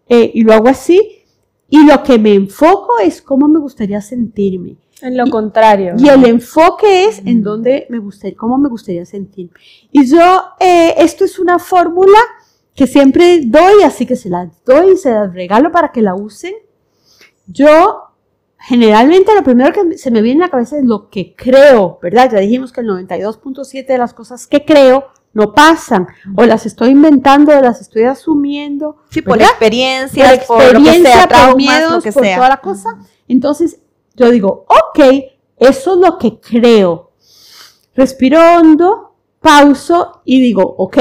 eh, 0.08 0.30
y 0.34 0.42
lo 0.42 0.52
hago 0.52 0.68
así, 0.68 1.23
y 1.74 1.84
lo 1.84 2.04
que 2.04 2.20
me 2.20 2.32
enfoco 2.34 3.00
es 3.00 3.20
cómo 3.20 3.48
me 3.48 3.58
gustaría 3.58 4.00
sentirme. 4.00 4.76
En 5.02 5.16
lo 5.16 5.28
contrario. 5.28 5.96
Y 5.98 6.08
el 6.08 6.24
enfoque 6.24 7.06
es 7.06 7.20
en 7.26 7.42
dónde 7.42 7.88
me 7.90 7.98
gustaría, 7.98 8.36
cómo 8.36 8.58
me 8.58 8.68
gustaría 8.68 9.04
sentirme. 9.04 9.50
Y 9.90 10.06
yo, 10.06 10.44
eh, 10.60 10.94
esto 10.98 11.24
es 11.24 11.40
una 11.40 11.58
fórmula 11.58 12.16
que 12.76 12.86
siempre 12.86 13.40
doy, 13.46 13.82
así 13.84 14.06
que 14.06 14.14
se 14.14 14.30
la 14.30 14.48
doy 14.64 14.92
y 14.92 14.96
se 14.96 15.10
la 15.10 15.26
regalo 15.26 15.72
para 15.72 15.90
que 15.90 16.00
la 16.00 16.14
usen. 16.14 16.54
Yo, 17.48 18.04
generalmente, 18.56 19.34
lo 19.34 19.42
primero 19.42 19.72
que 19.72 19.98
se 19.98 20.12
me 20.12 20.22
viene 20.22 20.44
a 20.44 20.46
la 20.46 20.52
cabeza 20.52 20.78
es 20.78 20.84
lo 20.84 21.10
que 21.10 21.34
creo, 21.34 21.98
¿verdad? 22.00 22.30
Ya 22.30 22.38
dijimos 22.38 22.70
que 22.70 22.82
el 22.82 22.86
92.7 22.86 23.84
de 23.84 23.98
las 23.98 24.14
cosas 24.14 24.46
que 24.46 24.64
creo 24.64 25.06
no 25.34 25.52
pasan, 25.52 26.06
o 26.36 26.44
las 26.44 26.64
estoy 26.64 26.90
inventando, 26.90 27.56
o 27.56 27.60
las 27.60 27.80
estoy 27.80 28.04
asumiendo. 28.04 28.96
Sí, 29.10 29.20
por 29.20 29.42
experiencias, 29.42 30.44
por, 30.46 30.72
lo 30.72 30.82
que 30.82 31.02
sea, 31.02 31.28
por 31.28 31.56
miedos, 31.56 32.04
por 32.04 32.22
toda 32.22 32.48
la 32.48 32.56
cosa. 32.58 32.98
Entonces, 33.28 33.80
yo 34.14 34.30
digo, 34.30 34.64
ok, 34.68 35.00
eso 35.56 35.94
es 35.94 35.98
lo 35.98 36.18
que 36.18 36.38
creo. 36.40 37.12
Respiro 37.94 38.40
hondo, 38.40 39.16
pauso 39.40 40.22
y 40.24 40.40
digo, 40.40 40.62
ok, 40.78 40.98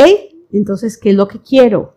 entonces, 0.52 0.98
¿qué 0.98 1.12
es 1.12 1.16
lo 1.16 1.28
que 1.28 1.42
quiero? 1.42 1.96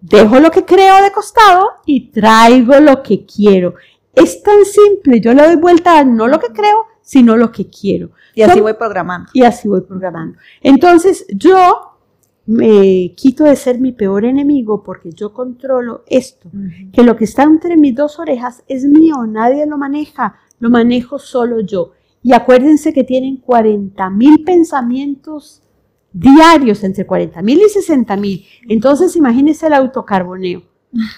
Dejo 0.00 0.38
lo 0.40 0.50
que 0.50 0.64
creo 0.64 1.02
de 1.02 1.10
costado 1.10 1.70
y 1.84 2.10
traigo 2.10 2.78
lo 2.80 3.02
que 3.02 3.26
quiero. 3.26 3.74
Es 4.14 4.42
tan 4.42 4.64
simple, 4.64 5.20
yo 5.20 5.32
le 5.34 5.44
doy 5.44 5.56
vuelta 5.56 5.98
a 5.98 6.04
no 6.04 6.26
lo 6.28 6.38
que 6.38 6.48
creo, 6.48 6.86
sino 7.08 7.38
lo 7.38 7.50
que 7.50 7.66
quiero. 7.70 8.10
Y 8.34 8.42
así 8.42 8.60
voy 8.60 8.74
programando. 8.74 9.30
Y 9.32 9.42
así 9.42 9.66
voy 9.66 9.80
programando. 9.80 10.36
Entonces, 10.60 11.24
yo 11.30 11.94
me 12.44 13.14
quito 13.16 13.44
de 13.44 13.56
ser 13.56 13.80
mi 13.80 13.92
peor 13.92 14.26
enemigo 14.26 14.82
porque 14.82 15.12
yo 15.12 15.32
controlo 15.32 16.04
esto, 16.06 16.50
que 16.92 17.02
lo 17.02 17.16
que 17.16 17.24
está 17.24 17.44
entre 17.44 17.78
mis 17.78 17.94
dos 17.94 18.18
orejas 18.18 18.62
es 18.68 18.84
mío, 18.84 19.26
nadie 19.26 19.64
lo 19.64 19.78
maneja, 19.78 20.36
lo 20.58 20.68
manejo 20.68 21.18
solo 21.18 21.60
yo. 21.60 21.92
Y 22.22 22.34
acuérdense 22.34 22.92
que 22.92 23.04
tienen 23.04 23.38
40 23.38 24.10
mil 24.10 24.44
pensamientos 24.44 25.62
diarios, 26.12 26.84
entre 26.84 27.06
40 27.06 27.40
mil 27.40 27.58
y 27.58 27.70
60 27.70 28.16
mil. 28.18 28.44
Entonces, 28.68 29.16
imagínense 29.16 29.66
el 29.66 29.72
autocarboneo. 29.72 30.62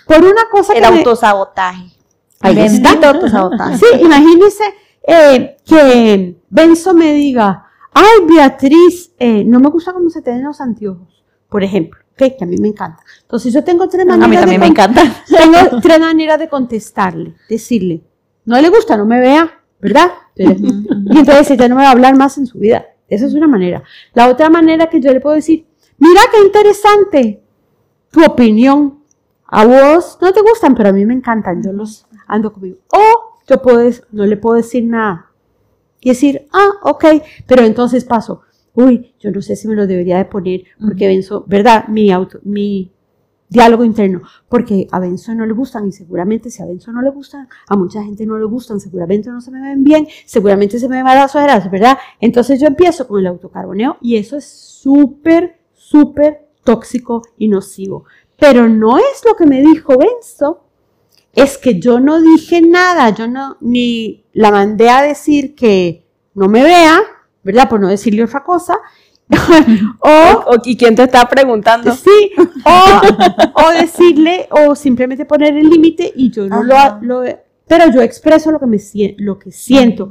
Por 0.07 0.19
una 0.19 0.49
cosa 0.53 0.73
el 0.73 0.85
autosabotaje. 0.85 1.91
Ahí 2.39 2.61
está. 2.61 2.93
autosabotaje. 3.09 3.77
Sí, 3.77 3.87
imagínense 4.01 4.63
eh, 5.03 5.57
que 5.65 6.37
Benzo 6.49 6.95
me 6.95 7.15
diga, 7.15 7.67
ay 7.93 8.27
Beatriz, 8.29 9.13
eh, 9.19 9.45
no 9.45 9.61
me 9.61 9.71
gusta 9.71 9.93
cómo 9.93 10.11
se 10.11 10.23
te 10.23 10.31
ven 10.31 10.45
los 10.45 10.61
anteojos, 10.61 11.25
por 11.49 11.65
ejemplo, 11.65 12.01
que 12.29 12.37
a 12.45 12.47
mí 12.47 12.57
me 12.59 12.69
encanta. 12.69 13.03
Entonces 13.23 13.53
yo 13.53 13.65
tengo 13.65 13.89
tres 13.89 14.05
maneras. 14.05 14.27
A 14.27 14.29
mí 14.29 14.37
también 14.37 14.61
me 14.61 14.67
encanta. 14.67 15.03
Tengo 15.27 15.81
tres 15.81 16.01
maneras 16.01 16.39
de 16.39 16.49
contestarle, 16.49 17.35
decirle, 17.49 18.03
no 18.45 18.61
le 18.61 18.69
gusta, 18.69 18.97
no 18.97 19.07
me 19.07 19.21
vea, 19.21 19.63
¿verdad? 19.81 20.11
y 20.35 20.45
entonces 20.45 21.51
ella 21.51 21.69
no 21.69 21.77
me 21.77 21.83
va 21.83 21.89
a 21.89 21.93
hablar 21.93 22.17
más 22.17 22.37
en 22.39 22.47
su 22.47 22.59
vida. 22.59 22.85
Esa 23.09 23.27
es 23.27 23.35
una 23.35 23.49
manera. 23.49 23.83
La 24.13 24.29
otra 24.29 24.51
manera 24.51 24.89
que 24.89 25.01
yo 25.01 25.13
le 25.13 25.21
puedo 25.21 25.35
decir, 25.35 25.67
mira 25.99 26.21
qué 26.31 26.45
interesante 26.45 27.43
tu 28.11 28.25
opinión. 28.25 29.01
A 29.47 29.65
vos 29.65 30.19
no 30.21 30.33
te 30.33 30.43
gustan, 30.43 30.75
pero 30.77 30.91
a 30.91 30.93
mí 30.93 31.05
me 31.05 31.15
encantan. 31.15 31.63
Yo 31.63 31.73
los 31.73 32.07
ando 32.29 32.53
conmigo. 32.53 32.79
O 32.93 33.30
yo 33.51 33.61
puedo, 33.61 33.91
no 34.13 34.27
le 34.27 34.37
puedo 34.37 34.57
decir 34.57 34.85
nada. 34.85 35.27
Y 36.01 36.11
decir, 36.11 36.47
ah, 36.53 36.71
ok, 36.83 37.05
pero 37.47 37.65
entonces 37.65 38.05
paso, 38.05 38.43
uy, 38.75 39.13
yo 39.19 39.31
no 39.31 39.43
sé 39.43 39.57
si 39.57 39.69
me 39.69 39.75
lo 39.75 39.87
debería 39.87 40.17
de 40.19 40.25
poner, 40.25 40.63
porque 40.81 41.09
Benzo, 41.09 41.45
¿verdad? 41.47 41.89
Mi, 41.89 42.11
auto, 42.11 42.39
mi 42.45 42.93
diálogo 43.49 43.85
interno, 43.85 44.23
porque 44.49 44.87
a 44.93 45.01
Benzo 45.01 45.35
no 45.35 45.45
le 45.45 45.53
gustan 45.53 45.89
y 45.89 45.93
seguramente 45.93 46.49
si 46.49 46.63
a 46.63 46.67
Benzo 46.67 46.93
no 46.93 47.03
le 47.03 47.11
gustan, 47.11 47.49
a 47.69 47.77
mucha 47.77 48.03
gente 48.03 48.25
no 48.25 48.39
le 48.39 48.45
gustan, 48.47 48.81
seguramente 48.81 49.29
no 49.29 49.41
se 49.41 49.51
me 49.51 49.61
ven 49.61 49.83
bien, 49.83 50.07
seguramente 50.25 50.79
se 50.79 50.89
me 50.89 51.03
ven 51.03 51.05
las 51.05 51.35
ojeras, 51.35 51.69
¿verdad? 51.71 51.99
Entonces 52.21 52.61
yo 52.61 52.69
empiezo 52.69 53.09
con 53.09 53.21
el 53.21 53.27
autocarboneo 53.27 53.99
y 54.01 54.17
eso 54.17 54.37
es 54.37 54.47
súper, 54.47 55.59
súper 55.75 56.49
tóxico 56.63 57.23
y 57.37 57.49
nocivo. 57.49 58.05
Pero 58.39 58.69
no 58.69 58.97
es 58.97 59.23
lo 59.27 59.35
que 59.35 59.45
me 59.45 59.61
dijo 59.61 59.99
Benzo, 59.99 60.70
es 61.35 61.59
que 61.59 61.79
yo 61.79 62.01
no 62.01 62.21
dije 62.21 62.61
nada, 62.61 63.11
yo 63.11 63.29
no, 63.29 63.57
ni 63.61 64.25
la 64.33 64.51
mandé 64.51 64.89
a 64.89 65.03
decir 65.03 65.55
que 65.55 66.05
no 66.35 66.49
me 66.49 66.63
vea, 66.63 67.01
¿verdad? 67.43 67.69
Por 67.69 67.81
no 67.81 67.89
decirle 67.89 68.25
otra 68.25 68.43
cosa. 68.43 68.79
o, 70.01 70.57
¿Y 70.65 70.77
quién 70.77 70.97
te 70.97 71.05
está 71.05 71.29
preguntando? 71.29 71.95
Sí, 71.95 72.33
o, 73.55 73.71
decirle, 73.71 74.49
o 74.51 74.75
simplemente 74.75 75.25
poner 75.25 75.57
el 75.57 75.69
límite 75.69 76.13
y 76.17 76.31
yo 76.31 76.49
no 76.49 76.65
lo, 76.65 76.75
lo, 77.03 77.23
Pero 77.67 77.93
yo 77.93 78.01
expreso 78.01 78.51
lo 78.51 78.59
que, 78.59 78.67
me, 78.67 78.79
lo 79.19 79.39
que 79.39 79.53
siento. 79.53 80.11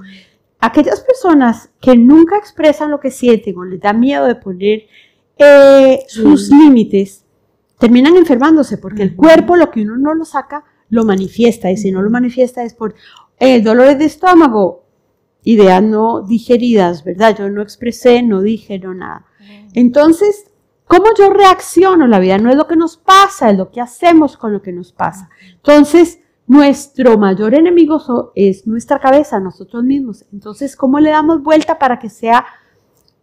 Aquellas 0.62 1.02
personas 1.02 1.70
que 1.82 1.96
nunca 1.96 2.38
expresan 2.38 2.92
lo 2.92 3.00
que 3.00 3.12
sienten 3.12 3.58
o 3.58 3.66
les 3.66 3.82
da 3.82 3.92
miedo 3.92 4.26
de 4.26 4.36
poner 4.36 4.84
eh, 5.38 6.04
sus 6.08 6.50
límites, 6.50 7.26
terminan 7.78 8.16
enfermándose 8.18 8.78
porque 8.78 9.04
el 9.04 9.16
cuerpo, 9.16 9.56
lo 9.56 9.72
que 9.72 9.82
uno 9.82 9.98
no 9.98 10.14
lo 10.14 10.26
saca, 10.26 10.66
lo 10.90 11.06
manifiesta 11.06 11.72
y 11.72 11.78
si 11.78 11.92
no 11.92 12.02
lo 12.02 12.10
manifiesta 12.10 12.64
es 12.64 12.74
por 12.74 12.96
eh, 13.40 13.62
dolores 13.62 13.98
de 14.00 14.06
estómago, 14.06 14.84
ideas 15.44 15.82
no 15.82 16.22
digeridas, 16.22 17.04
¿verdad? 17.04 17.38
Yo 17.38 17.50
no 17.50 17.62
expresé, 17.62 18.22
no 18.22 18.42
dije, 18.42 18.80
no 18.80 18.94
nada. 18.94 19.26
Entonces, 19.74 20.50
cómo 20.86 21.06
yo 21.18 21.30
reacciono. 21.30 22.08
La 22.08 22.20
vida 22.20 22.38
no 22.38 22.50
es 22.50 22.58
lo 22.58 22.68
que 22.68 22.76
nos 22.76 22.98
pasa, 22.98 23.50
es 23.52 23.58
lo 23.58 23.72
que 23.72 23.80
hacemos 23.80 24.36
con 24.36 24.52
lo 24.52 24.62
que 24.62 24.74
nos 24.74 24.92
pasa. 24.92 25.30
Entonces, 25.54 26.20
nuestro 26.48 27.18
mayor 27.18 27.54
enemigo 27.54 28.32
es 28.36 28.66
nuestra 28.68 29.00
cabeza, 29.00 29.40
nosotros 29.40 29.84
mismos. 29.84 30.26
Entonces, 30.34 30.76
¿cómo 30.76 31.00
le 31.00 31.12
damos 31.12 31.42
vuelta 31.44 31.78
para 31.78 32.00
que 32.00 32.10
sea 32.10 32.46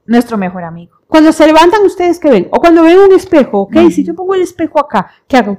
Nuestro 0.06 0.38
mejor 0.38 0.62
amigo. 0.62 0.98
cuando 1.08 1.32
se 1.32 1.44
levantan 1.46 1.82
ustedes 1.84 2.20
que 2.20 2.30
ven, 2.30 2.48
o 2.52 2.60
cuando 2.60 2.84
ven 2.84 2.98
un 2.98 3.12
espejo, 3.12 3.62
ok, 3.62 3.90
si 3.90 4.04
yo 4.04 4.14
pongo 4.14 4.36
el 4.36 4.42
espejo 4.42 4.78
acá, 4.78 5.10
¿qué 5.26 5.36
hago? 5.36 5.58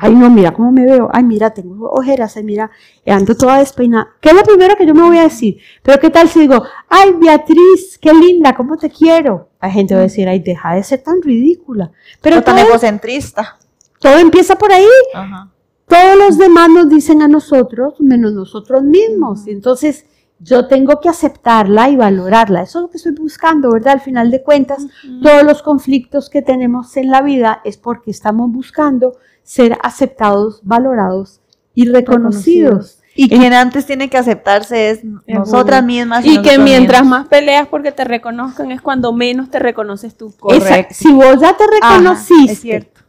Ay, 0.00 0.14
no, 0.14 0.30
mira 0.30 0.52
cómo 0.52 0.70
me 0.70 0.84
veo. 0.84 1.10
Ay, 1.12 1.24
mira, 1.24 1.50
tengo 1.50 1.90
ojeras. 1.90 2.36
Ay, 2.36 2.44
mira, 2.44 2.70
ando 3.04 3.36
toda 3.36 3.58
despeinada. 3.58 4.08
¿Qué 4.20 4.28
es 4.28 4.34
lo 4.36 4.42
primero 4.44 4.76
que 4.76 4.86
yo 4.86 4.94
me 4.94 5.02
voy 5.02 5.18
a 5.18 5.24
decir? 5.24 5.58
Pero 5.82 5.98
¿qué 5.98 6.08
tal 6.08 6.28
si 6.28 6.38
digo, 6.40 6.62
ay, 6.88 7.14
Beatriz, 7.20 7.98
qué 8.00 8.14
linda, 8.14 8.54
cómo 8.54 8.76
te 8.76 8.90
quiero? 8.90 9.48
Hay 9.58 9.72
gente 9.72 9.92
que 9.92 9.96
va 9.96 10.00
a 10.02 10.04
decir, 10.04 10.28
ay, 10.28 10.38
deja 10.38 10.74
de 10.76 10.84
ser 10.84 11.02
tan 11.02 11.20
ridícula. 11.20 11.90
Pero 12.20 12.36
Pero 12.36 12.42
tan 12.44 12.58
egocentrista. 12.58 13.58
todo 13.98 14.18
empieza 14.18 14.54
por 14.56 14.70
ahí. 14.72 14.86
Ajá. 15.14 15.50
Todos 15.88 16.16
los 16.16 16.38
demás 16.38 16.68
nos 16.68 16.88
dicen 16.88 17.22
a 17.22 17.28
nosotros, 17.28 17.94
menos 17.98 18.32
nosotros 18.34 18.82
mismos. 18.82 19.48
Y 19.48 19.50
entonces 19.50 20.04
yo 20.40 20.66
tengo 20.68 21.00
que 21.00 21.08
aceptarla 21.08 21.88
y 21.88 21.96
valorarla. 21.96 22.62
Eso 22.62 22.78
es 22.78 22.82
lo 22.82 22.90
que 22.90 22.96
estoy 22.98 23.12
buscando, 23.12 23.72
¿verdad? 23.72 23.94
Al 23.94 24.00
final 24.00 24.30
de 24.30 24.42
cuentas, 24.42 24.86
todos 25.22 25.42
los 25.42 25.62
conflictos 25.62 26.30
que 26.30 26.42
tenemos 26.42 26.96
en 26.96 27.10
la 27.10 27.22
vida 27.22 27.60
es 27.64 27.76
porque 27.76 28.10
estamos 28.10 28.50
buscando 28.52 29.16
ser 29.42 29.76
aceptados, 29.82 30.60
valorados 30.62 31.40
y 31.74 31.88
reconocidos. 31.88 33.00
Y 33.14 33.28
quien 33.28 33.52
antes 33.52 33.84
tiene 33.84 34.08
que 34.08 34.16
aceptarse 34.16 34.90
es 34.90 35.00
nosotras 35.26 35.82
mismas. 35.84 36.24
Y 36.24 36.40
que 36.40 36.56
mientras 36.58 37.00
mismos. 37.02 37.18
más 37.20 37.28
peleas 37.28 37.66
porque 37.66 37.90
te 37.90 38.04
reconozcan 38.04 38.70
es 38.70 38.80
cuando 38.80 39.12
menos 39.12 39.50
te 39.50 39.58
reconoces 39.58 40.16
tú. 40.16 40.32
Esa- 40.50 40.86
si 40.90 41.12
vos 41.12 41.40
ya 41.40 41.56
te 41.56 41.64
Ajá, 41.82 41.96
reconociste 41.98 42.52
es 42.52 42.60
cierto. 42.60 43.00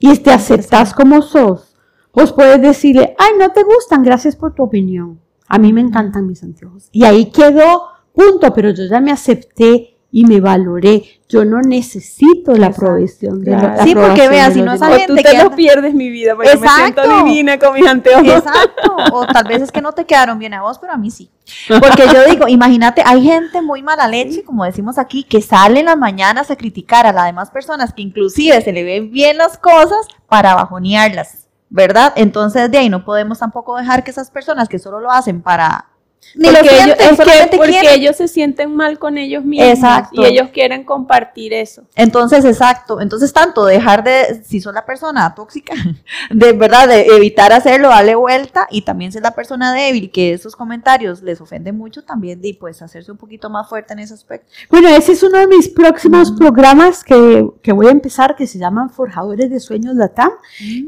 y 0.00 0.16
te 0.18 0.32
aceptas 0.32 0.92
como 0.92 1.22
sos, 1.22 1.76
vos 2.12 2.32
puedes 2.32 2.60
decirle, 2.60 3.14
ay, 3.16 3.32
no 3.38 3.50
te 3.52 3.62
gustan, 3.62 4.02
gracias 4.02 4.34
por 4.34 4.54
tu 4.54 4.64
opinión. 4.64 5.20
A 5.48 5.58
mí 5.58 5.72
me 5.72 5.80
encantan 5.80 6.26
mis 6.26 6.42
anteojos. 6.42 6.88
Y 6.92 7.04
ahí 7.04 7.26
quedó, 7.32 7.84
punto, 8.14 8.52
pero 8.54 8.70
yo 8.70 8.84
ya 8.84 9.00
me 9.00 9.10
acepté 9.12 9.94
y 10.10 10.24
me 10.24 10.40
valoré. 10.40 11.02
Yo 11.28 11.44
no 11.44 11.60
necesito 11.60 12.52
la 12.54 12.68
aprobación 12.68 13.40
de 13.44 13.50
Claro. 13.52 13.76
la 13.76 13.84
Sí, 13.84 13.94
porque 13.94 14.28
vea, 14.28 14.50
si 14.50 14.62
no 14.62 14.72
esa 14.72 14.88
O 14.90 14.94
gente 14.94 15.22
que 15.22 15.32
los 15.34 15.42
anda- 15.44 15.56
pierdes 15.56 15.92
mi 15.94 16.08
vida 16.08 16.34
porque 16.34 16.56
me 16.56 16.66
siento 16.68 17.02
Exacto. 17.02 17.24
divina 17.24 17.58
con 17.58 17.74
mis 17.74 17.86
anteojos. 17.86 18.26
Exacto. 18.26 18.96
O 19.12 19.26
tal 19.26 19.44
vez 19.46 19.60
es 19.60 19.70
que 19.70 19.82
no 19.82 19.92
te 19.92 20.06
quedaron 20.06 20.38
bien 20.38 20.54
a 20.54 20.62
vos, 20.62 20.78
pero 20.78 20.94
a 20.94 20.96
mí 20.96 21.10
sí. 21.10 21.30
Porque 21.68 22.04
yo 22.12 22.24
digo, 22.30 22.48
imagínate, 22.48 23.02
hay 23.04 23.22
gente 23.22 23.60
muy 23.60 23.82
mala 23.82 24.08
leche, 24.08 24.42
como 24.44 24.64
decimos 24.64 24.96
aquí, 24.98 25.24
que 25.24 25.42
sale 25.42 25.80
en 25.80 25.86
las 25.86 25.98
mañanas 25.98 26.50
a 26.50 26.56
criticar 26.56 27.04
a 27.06 27.12
las 27.12 27.26
demás 27.26 27.50
personas, 27.50 27.92
que 27.92 28.00
inclusive 28.02 28.60
se 28.62 28.72
le 28.72 28.84
ven 28.84 29.10
bien 29.10 29.36
las 29.36 29.58
cosas 29.58 30.06
para 30.28 30.54
bajonearlas, 30.54 31.47
¿verdad? 31.70 32.12
Entonces 32.16 32.70
de 32.70 32.78
ahí 32.78 32.88
no 32.88 33.04
podemos 33.04 33.38
tampoco 33.38 33.76
dejar 33.76 34.04
que 34.04 34.10
esas 34.10 34.30
personas 34.30 34.68
que 34.68 34.78
solo 34.78 35.00
lo 35.00 35.10
hacen 35.10 35.42
para... 35.42 35.86
Ni 36.34 36.48
lo 36.50 36.58
Porque, 36.58 36.74
ellos, 36.74 36.84
sienten, 36.84 37.06
es 37.08 37.48
que 37.48 37.56
porque 37.56 37.70
quieren. 37.70 38.00
ellos 38.00 38.16
se 38.16 38.28
sienten 38.28 38.74
mal 38.74 38.98
con 38.98 39.16
ellos 39.16 39.44
mismos 39.44 39.68
Exacto. 39.68 40.20
y 40.20 40.26
ellos 40.26 40.48
quieren 40.52 40.84
compartir 40.84 41.54
eso. 41.54 41.84
Entonces, 41.94 42.44
exacto. 42.44 43.00
Entonces, 43.00 43.32
tanto 43.32 43.64
dejar 43.64 44.04
de, 44.04 44.42
si 44.44 44.60
sos 44.60 44.74
la 44.74 44.84
persona 44.84 45.34
tóxica, 45.34 45.74
de 46.30 46.52
verdad, 46.52 46.88
de 46.88 47.06
evitar 47.16 47.52
hacerlo, 47.52 47.88
darle 47.88 48.14
vuelta, 48.14 48.66
y 48.70 48.82
también 48.82 49.12
si 49.12 49.18
es 49.18 49.22
la 49.22 49.30
persona 49.30 49.72
débil, 49.72 50.10
que 50.10 50.32
esos 50.34 50.54
comentarios 50.54 51.22
les 51.22 51.40
ofenden 51.40 51.78
mucho, 51.78 52.02
también, 52.04 52.40
y 52.42 52.52
pues 52.52 52.82
hacerse 52.82 53.10
un 53.10 53.16
poquito 53.16 53.48
más 53.48 53.66
fuerte 53.68 53.94
en 53.94 54.00
ese 54.00 54.12
aspecto. 54.12 54.50
Bueno, 54.68 54.88
ese 54.88 55.12
es 55.12 55.22
uno 55.22 55.38
de 55.38 55.46
mis 55.46 55.68
próximos 55.68 56.32
programas 56.32 57.04
que, 57.04 57.48
que 57.62 57.72
voy 57.72 57.86
a 57.86 57.90
empezar, 57.90 58.36
que 58.36 58.46
se 58.46 58.58
llaman 58.58 58.90
Forjadores 58.90 59.48
de 59.48 59.60
Sueños 59.60 59.94
Latam, 59.94 60.32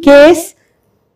que 0.03 0.29
es 0.29 0.57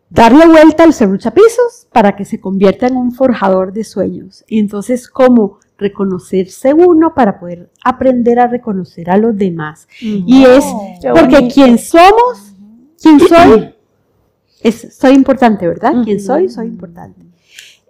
darle 0.09 0.47
vuelta 0.47 0.83
al 0.83 0.93
serruchapisos 0.93 1.87
para 1.91 2.15
que 2.15 2.25
se 2.25 2.39
convierta 2.39 2.87
en 2.87 2.97
un 2.97 3.11
forjador 3.11 3.73
de 3.73 3.83
sueños. 3.83 4.43
Y 4.47 4.59
entonces, 4.59 5.07
¿cómo 5.09 5.59
reconocerse 5.77 6.73
uno 6.73 7.13
para 7.13 7.39
poder 7.39 7.69
aprender 7.83 8.39
a 8.39 8.47
reconocer 8.47 9.09
a 9.09 9.17
los 9.17 9.35
demás? 9.37 9.87
Y 9.99 10.43
es 10.45 10.63
Qué 11.01 11.09
porque 11.09 11.35
bonito. 11.35 11.53
quien 11.53 11.77
somos, 11.77 12.53
quién 13.01 13.19
soy, 13.27 13.75
es, 14.61 14.97
soy 14.97 15.13
importante, 15.13 15.67
¿verdad? 15.67 15.93
¿Quién 16.03 16.19
soy? 16.19 16.49
Soy 16.49 16.67
importante. 16.67 17.21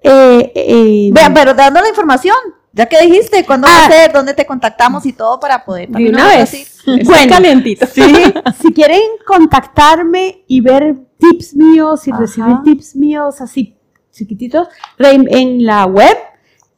Eh, 0.01 0.51
eh, 0.55 1.09
Vean, 1.11 1.33
pero 1.33 1.53
dando 1.53 1.81
la 1.81 1.89
información, 1.89 2.35
ya 2.75 2.85
que 2.85 3.01
dijiste, 3.01 3.43
cuándo 3.45 3.67
va 3.67 3.85
a 3.85 3.89
ser, 3.89 4.13
dónde 4.13 4.35
te 4.35 4.45
contactamos 4.45 5.03
y 5.07 5.13
todo 5.13 5.39
para 5.39 5.65
poder 5.65 5.87
De 5.87 5.93
también 5.93 6.13
una 6.15 6.27
vez. 6.27 6.49
sí. 6.49 6.65
Está 6.85 7.03
Bueno. 7.11 7.33
calientito. 7.33 7.87
Sí, 7.87 8.01
si 8.61 8.71
quieren 8.73 9.01
contactarme 9.25 10.43
y 10.45 10.61
ver 10.61 10.95
tips 11.17 11.55
míos 11.55 12.07
y 12.07 12.11
Ajá. 12.11 12.19
recibir 12.19 12.57
tips 12.63 12.95
míos 12.95 13.41
así 13.41 13.75
chiquititos, 14.11 14.67
rein- 14.99 15.27
en 15.29 15.65
la 15.65 15.85
web 15.85 16.15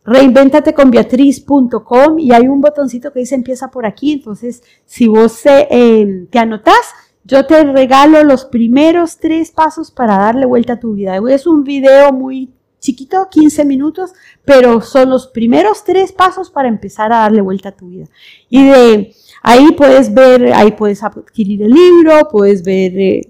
reinventateconbeatriz.com 0.06 2.20
y 2.20 2.32
hay 2.32 2.48
un 2.48 2.62
botoncito 2.62 3.12
que 3.12 3.20
dice 3.20 3.36
empieza 3.36 3.70
por 3.70 3.86
aquí, 3.86 4.14
entonces 4.14 4.64
si 4.86 5.08
vos 5.08 5.42
eh, 5.46 6.28
te 6.32 6.40
anotás, 6.40 6.94
yo 7.24 7.46
te 7.46 7.62
regalo 7.64 8.24
los 8.24 8.46
primeros 8.46 9.18
tres 9.18 9.52
pasos 9.52 9.92
para 9.92 10.18
darle 10.18 10.46
vuelta 10.46 10.74
a 10.74 10.80
tu 10.80 10.94
vida. 10.94 11.20
Es 11.30 11.46
un 11.46 11.64
video 11.66 12.14
muy 12.14 12.54
chiquito, 12.80 13.28
15 13.30 13.66
minutos, 13.66 14.14
pero 14.46 14.82
son 14.82 15.10
los 15.10 15.28
primeros 15.28 15.84
tres 15.84 16.12
pasos 16.12 16.50
para 16.50 16.68
empezar 16.68 17.12
a 17.12 17.20
darle 17.20 17.42
vuelta 17.42 17.70
a 17.70 17.76
tu 17.76 17.88
vida. 17.88 18.06
Y 18.50 18.66
de 18.66 19.16
ahí 19.42 19.72
puedes 19.72 20.14
ver, 20.14 20.54
ahí 20.54 20.72
puedes 20.72 21.04
adquirir 21.04 21.64
el 21.64 21.72
libro, 21.72 22.28
puedes 22.30 22.64
ver 22.64 22.98
eh, 22.98 23.22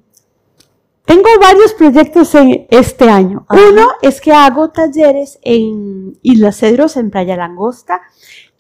tengo 1.06 1.28
varios 1.42 1.74
proyectos 1.74 2.34
en 2.36 2.68
este 2.70 3.10
año. 3.10 3.46
Ajá. 3.48 3.62
Uno 3.70 3.88
es 4.02 4.22
que 4.22 4.32
hago 4.32 4.70
talleres 4.70 5.40
en 5.42 6.18
Islas 6.22 6.58
Cedros, 6.58 6.98
en 6.98 7.12
Playa 7.12 7.36
Langosta, 7.36 8.02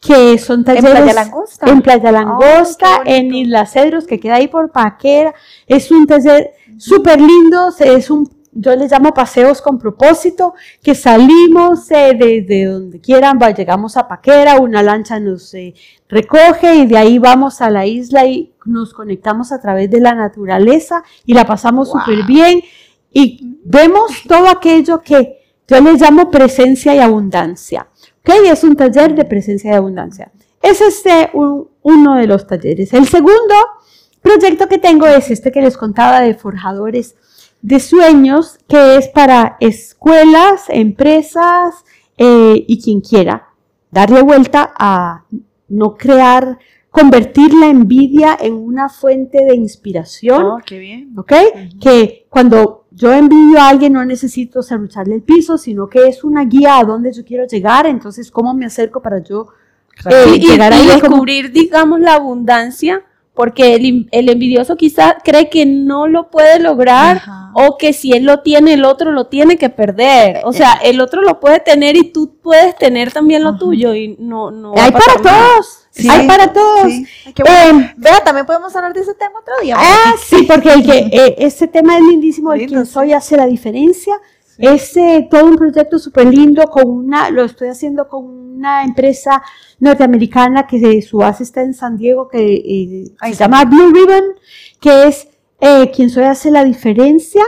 que 0.01 0.38
son 0.38 0.65
talleres 0.65 0.91
Playa 0.91 1.13
Langosta? 1.13 1.69
en 1.69 1.82
Playa 1.82 2.12
Langosta, 2.12 2.97
Ay, 2.97 3.01
qué 3.06 3.17
en. 3.17 3.34
Islas 3.34 3.71
Cedros, 3.71 4.06
que 4.06 4.19
queda 4.19 4.36
ahí 4.36 4.47
por 4.47 4.71
Paquera. 4.71 5.34
Es 5.67 5.91
un 5.91 6.06
taller 6.06 6.51
súper 6.77 7.21
lindo, 7.21 7.69
es 7.79 8.10
un, 8.10 8.29
yo 8.56 8.76
le 8.76 8.88
llamo 8.88 9.13
paseos 9.13 9.62
con 9.62 9.80
propósito, 9.80 10.54
que 10.82 10.96
salimos 10.96 11.89
eh, 11.92 12.13
desde 12.18 12.66
donde 12.66 13.00
quieran, 13.02 13.39
va, 13.42 13.52
llegamos 13.52 13.98
a 13.98 14.08
Paquera, 14.08 14.60
una 14.60 14.84
lancha 14.84 15.20
nos 15.20 15.54
eh, 15.54 15.74
recoge 16.10 16.76
y 16.76 16.86
de 16.86 16.98
ahí 16.98 17.18
vamos 17.20 17.62
a 17.62 17.70
la 17.70 17.86
isla 17.86 18.26
y 18.26 18.54
nos 18.66 18.94
conectamos 18.94 19.52
a 19.52 19.60
través 19.60 19.89
de 19.89 20.00
la 20.00 20.13
naturaleza 20.13 21.04
y 21.26 21.34
la 21.34 21.46
pasamos 21.46 21.89
súper 21.89 22.26
bien 22.26 22.62
y 23.12 23.58
vemos 23.66 24.12
todo 24.28 24.48
aquello 24.50 25.02
que 25.02 25.39
yo 25.68 25.80
le 25.82 25.94
llamo 25.94 26.30
presencia 26.30 26.94
y 26.96 27.00
abundancia. 27.00 27.88
¿ok? 28.22 28.36
Es 28.46 28.63
un 28.63 28.76
taller 28.76 29.16
de 29.16 29.26
presencia 29.26 29.72
y 29.72 29.76
abundancia. 29.76 30.32
Ese 30.62 30.88
es 30.88 31.06
eh, 31.06 31.30
un- 31.34 31.68
uno 31.82 32.16
de 32.16 32.28
los 32.28 32.48
talleres. 32.48 32.94
El 32.94 33.08
segundo 33.08 33.54
proyecto 34.22 34.68
que 34.68 34.78
tengo 34.78 35.06
es 35.08 35.30
este 35.32 35.52
que 35.52 35.62
les 35.62 35.76
contaba 35.78 36.22
de 36.22 36.34
forjadores 36.34 37.16
de 37.63 37.80
sueños, 37.80 38.60
que 38.67 38.97
es 38.97 39.08
para 39.08 39.58
escuelas, 39.60 40.65
empresas 40.69 41.84
eh, 42.17 42.63
y 42.67 42.82
quien 42.82 43.02
quiera 43.02 43.47
darle 43.89 44.21
vuelta 44.21 44.73
a 44.78 45.23
no 45.69 45.95
crear, 45.95 46.60
convertir 46.91 47.54
la 47.54 47.67
envidia 47.67 48.38
en 48.39 48.53
una 48.53 48.89
fuente 48.89 49.43
de 49.45 49.55
inspiración. 49.55 50.43
Oh, 50.45 50.57
qué 50.66 50.78
bien. 50.80 51.14
¿ok? 51.18 51.32
Que 51.82 52.26
cuando 52.30 52.86
yo 52.91 53.11
envío 53.14 53.59
a 53.59 53.70
alguien 53.70 53.93
no 53.93 54.03
necesito 54.05 54.61
serrucharle 54.61 55.16
el 55.16 55.22
piso, 55.24 55.57
sino 55.57 55.88
que 55.88 56.07
es 56.07 56.24
una 56.24 56.45
guía 56.45 56.78
a 56.80 56.84
dónde 56.84 57.11
yo 57.14 57.24
quiero 57.26 57.47
llegar, 57.47 57.86
entonces 57.88 58.30
cómo 58.30 58.53
me 58.53 58.66
acerco 58.66 59.01
para 59.01 59.20
yo 59.24 59.47
eh, 60.09 60.26
y, 60.30 60.36
y- 60.36 60.49
llegar 60.49 60.72
y 60.74 60.76
ahí 60.76 60.86
como- 60.99 60.99
descubrir, 61.16 61.51
digamos, 61.51 61.99
la 61.99 62.16
abundancia, 62.16 63.03
porque 63.34 63.73
el, 63.75 64.29
envidioso 64.29 64.75
quizá 64.75 65.17
cree 65.23 65.49
que 65.49 65.65
no 65.65 66.07
lo 66.07 66.29
puede 66.29 66.59
lograr 66.59 67.17
Ajá. 67.17 67.51
o 67.55 67.77
que 67.77 67.91
si 67.91 68.13
él 68.13 68.25
lo 68.25 68.41
tiene, 68.41 68.73
el 68.73 68.86
otro 68.86 69.11
lo 69.11 69.25
tiene 69.25 69.57
que 69.57 69.69
perder. 69.69 70.41
O 70.45 70.53
sea, 70.53 70.73
el 70.84 71.01
otro 71.01 71.21
lo 71.23 71.39
puede 71.39 71.59
tener 71.59 71.95
y 71.95 72.11
tú 72.11 72.36
puedes 72.41 72.75
tener 72.77 73.11
también 73.11 73.43
lo 73.43 73.57
tuyo 73.57 73.95
y 73.95 74.15
no, 74.19 74.51
no. 74.51 74.73
hay 74.77 74.91
para 74.91 75.15
nada. 75.15 75.47
todos, 75.55 75.79
Sí. 75.89 76.07
hay 76.09 76.27
para 76.27 76.53
todos. 76.53 76.91
Sí. 76.91 77.05
Ay, 77.25 77.34
qué 77.34 77.43
bueno. 77.43 77.79
Eh, 77.81 77.93
Vea, 77.97 78.23
también 78.23 78.45
podemos 78.45 78.75
hablar 78.75 78.93
de 78.93 79.01
ese 79.01 79.13
tema 79.15 79.39
otro 79.39 79.53
día. 79.61 79.77
Ah, 79.79 80.13
sí, 80.23 80.43
porque 80.47 80.71
el 80.73 80.84
que, 80.84 80.97
eh, 81.11 81.36
este 81.39 81.67
tema 81.67 81.97
es 81.97 82.03
lindísimo, 82.03 82.53
el 82.53 82.59
Lindo, 82.59 82.73
quien 82.73 82.86
sí. 82.86 82.93
soy 82.93 83.13
hace 83.13 83.36
la 83.36 83.47
diferencia. 83.47 84.13
Es 84.58 84.95
eh, 84.97 85.28
todo 85.30 85.45
un 85.45 85.56
proyecto 85.56 85.97
súper 85.97 86.28
lindo, 86.28 86.64
con 86.68 86.88
una, 86.88 87.30
lo 87.30 87.43
estoy 87.43 87.70
haciendo 87.70 88.08
con 88.08 88.26
una 88.26 88.84
empresa 88.84 89.41
norteamericana 89.80 90.68
que 90.68 91.01
su 91.01 91.18
base 91.18 91.43
está 91.43 91.62
en 91.62 91.74
San 91.74 91.97
Diego, 91.97 92.28
que 92.30 92.54
eh, 92.56 93.12
se 93.22 93.34
llama 93.34 93.66
Blue 93.66 93.91
Ribbon, 93.91 94.24
que 94.80 95.08
es 95.08 95.28
eh, 95.60 95.91
quien 95.91 96.10
soy 96.10 96.24
hace 96.26 96.51
la 96.51 96.64
diferencia. 96.64 97.43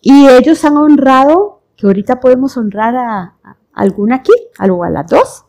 Y 0.00 0.26
ellos 0.28 0.64
han 0.64 0.76
honrado, 0.76 1.60
que 1.76 1.86
ahorita 1.86 2.20
podemos 2.20 2.56
honrar 2.56 2.96
a, 2.96 3.34
a 3.42 3.56
alguna 3.74 4.16
aquí, 4.16 4.32
a, 4.58 4.64
a 4.64 4.90
las 4.90 5.06
dos, 5.06 5.44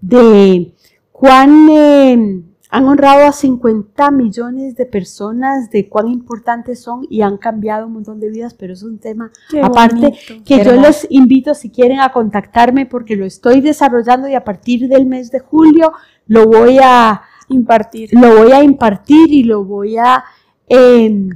de 0.00 0.74
cuán 1.12 2.49
han 2.70 2.84
honrado 2.86 3.26
a 3.26 3.32
50 3.32 4.10
millones 4.12 4.76
de 4.76 4.86
personas, 4.86 5.70
de 5.70 5.88
cuán 5.88 6.08
importantes 6.08 6.80
son 6.80 7.06
y 7.10 7.22
han 7.22 7.36
cambiado 7.36 7.86
un 7.86 7.94
montón 7.94 8.20
de 8.20 8.30
vidas, 8.30 8.54
pero 8.54 8.72
es 8.72 8.82
un 8.82 8.98
tema 8.98 9.30
Qué 9.50 9.60
aparte 9.60 9.94
bonito. 10.00 10.44
que 10.44 10.64
yo 10.64 10.72
les 10.74 11.06
invito 11.10 11.54
si 11.54 11.70
quieren 11.70 12.00
a 12.00 12.12
contactarme 12.12 12.86
porque 12.86 13.16
lo 13.16 13.26
estoy 13.26 13.60
desarrollando 13.60 14.28
y 14.28 14.34
a 14.34 14.44
partir 14.44 14.88
del 14.88 15.06
mes 15.06 15.30
de 15.30 15.40
julio 15.40 15.92
lo 16.26 16.46
voy 16.46 16.78
a 16.82 17.22
Impartir. 17.48 18.10
lo 18.12 18.36
voy 18.36 18.52
a 18.52 18.62
impartir 18.62 19.32
y 19.32 19.42
lo 19.42 19.64
voy 19.64 19.96
a 19.96 20.22
eh, 20.68 21.28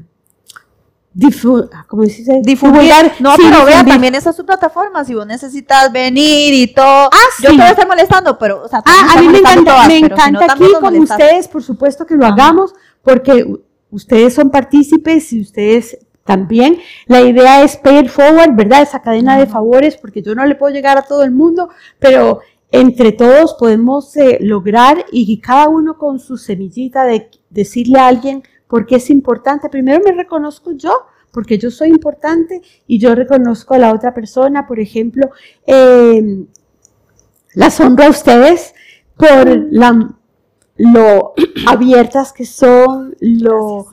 difu- 1.15 1.69
¿cómo 1.87 2.03
se 2.05 2.09
dice? 2.09 2.41
Divulgar. 2.43 3.13
No, 3.21 3.35
Sí, 3.37 3.43
pero 3.45 3.65
vea, 3.65 3.77
difundir. 3.77 3.93
también 3.95 4.15
esa 4.15 4.31
es 4.31 4.37
su 4.37 4.45
plataforma. 4.45 5.05
Si 5.05 5.15
vos 5.15 5.27
necesitas 5.27 5.93
venir 5.93 6.55
y 6.55 6.75
todo. 6.75 7.11
Yo 7.43 7.51
sí. 7.51 7.57
te 7.57 7.63
voy 7.63 7.63
a 7.63 7.71
estar 7.71 7.87
molestando, 7.89 8.39
pero, 8.39 8.63
o 8.65 8.69
sea, 8.69 8.83
Ah, 8.85 9.15
a 9.17 9.21
mí 9.21 9.29
me 9.29 9.39
encanta, 9.39 9.73
todas, 9.73 9.89
me 9.89 10.01
pero 10.01 10.17
si 10.17 10.23
no, 10.23 10.29
encanta 10.39 10.53
aquí 10.55 10.73
con 10.73 10.83
molestas. 10.83 11.19
ustedes, 11.21 11.49
por 11.49 11.63
supuesto 11.63 12.07
que 12.07 12.15
lo 12.17 12.25
Ajá. 12.27 12.35
hagamos, 12.35 12.75
porque 13.03 13.47
ustedes 13.91 14.35
son 14.35 14.51
partícipes 14.51 15.33
y 15.33 15.41
ustedes 15.43 15.99
también. 16.25 16.79
La 17.07 17.21
idea 17.21 17.63
es 17.63 17.77
pay 17.77 17.99
it 17.99 18.09
forward, 18.09 18.55
¿verdad? 18.57 18.83
Esa 18.83 19.03
cadena 19.03 19.39
de 19.39 19.47
favores, 19.47 19.97
porque 19.97 20.23
yo 20.23 20.35
no 20.35 20.45
le 20.47 20.55
puedo 20.55 20.73
llegar 20.75 20.97
a 20.99 21.03
todo 21.03 21.23
el 21.23 21.31
mundo, 21.33 21.69
pero 21.99 22.41
entre 22.71 23.13
todos 23.13 23.55
podemos 23.59 24.17
eh, 24.17 24.39
lograr 24.41 25.05
y 25.13 25.39
cada 25.41 25.69
uno 25.69 25.97
con 25.97 26.19
su 26.19 26.37
semillita 26.39 27.05
de 27.05 27.31
decirle 27.51 28.01
a 28.01 28.09
alguien 28.09 28.43
por 28.69 28.87
qué 28.87 28.97
es 28.97 29.11
importante. 29.11 29.69
Primero 29.69 30.03
me 30.05 30.13
reconozco 30.13 30.73
yo, 30.73 30.93
porque 31.33 31.59
yo 31.59 31.71
soy 31.71 31.89
importante 31.89 32.63
y 32.87 32.99
yo 32.99 33.15
reconozco 33.15 33.75
a 33.75 33.79
la 33.79 33.93
otra 33.93 34.15
persona, 34.15 34.67
por 34.67 34.81
ejemplo, 34.81 35.31
eh, 35.67 36.47
las 37.55 37.81
honro 37.81 38.05
a 38.05 38.11
ustedes 38.11 38.75
por 39.17 39.73
la, 39.73 40.15
lo 40.77 41.35
abiertas 41.67 42.33
que 42.33 42.47
son, 42.47 43.17
lo 43.21 43.87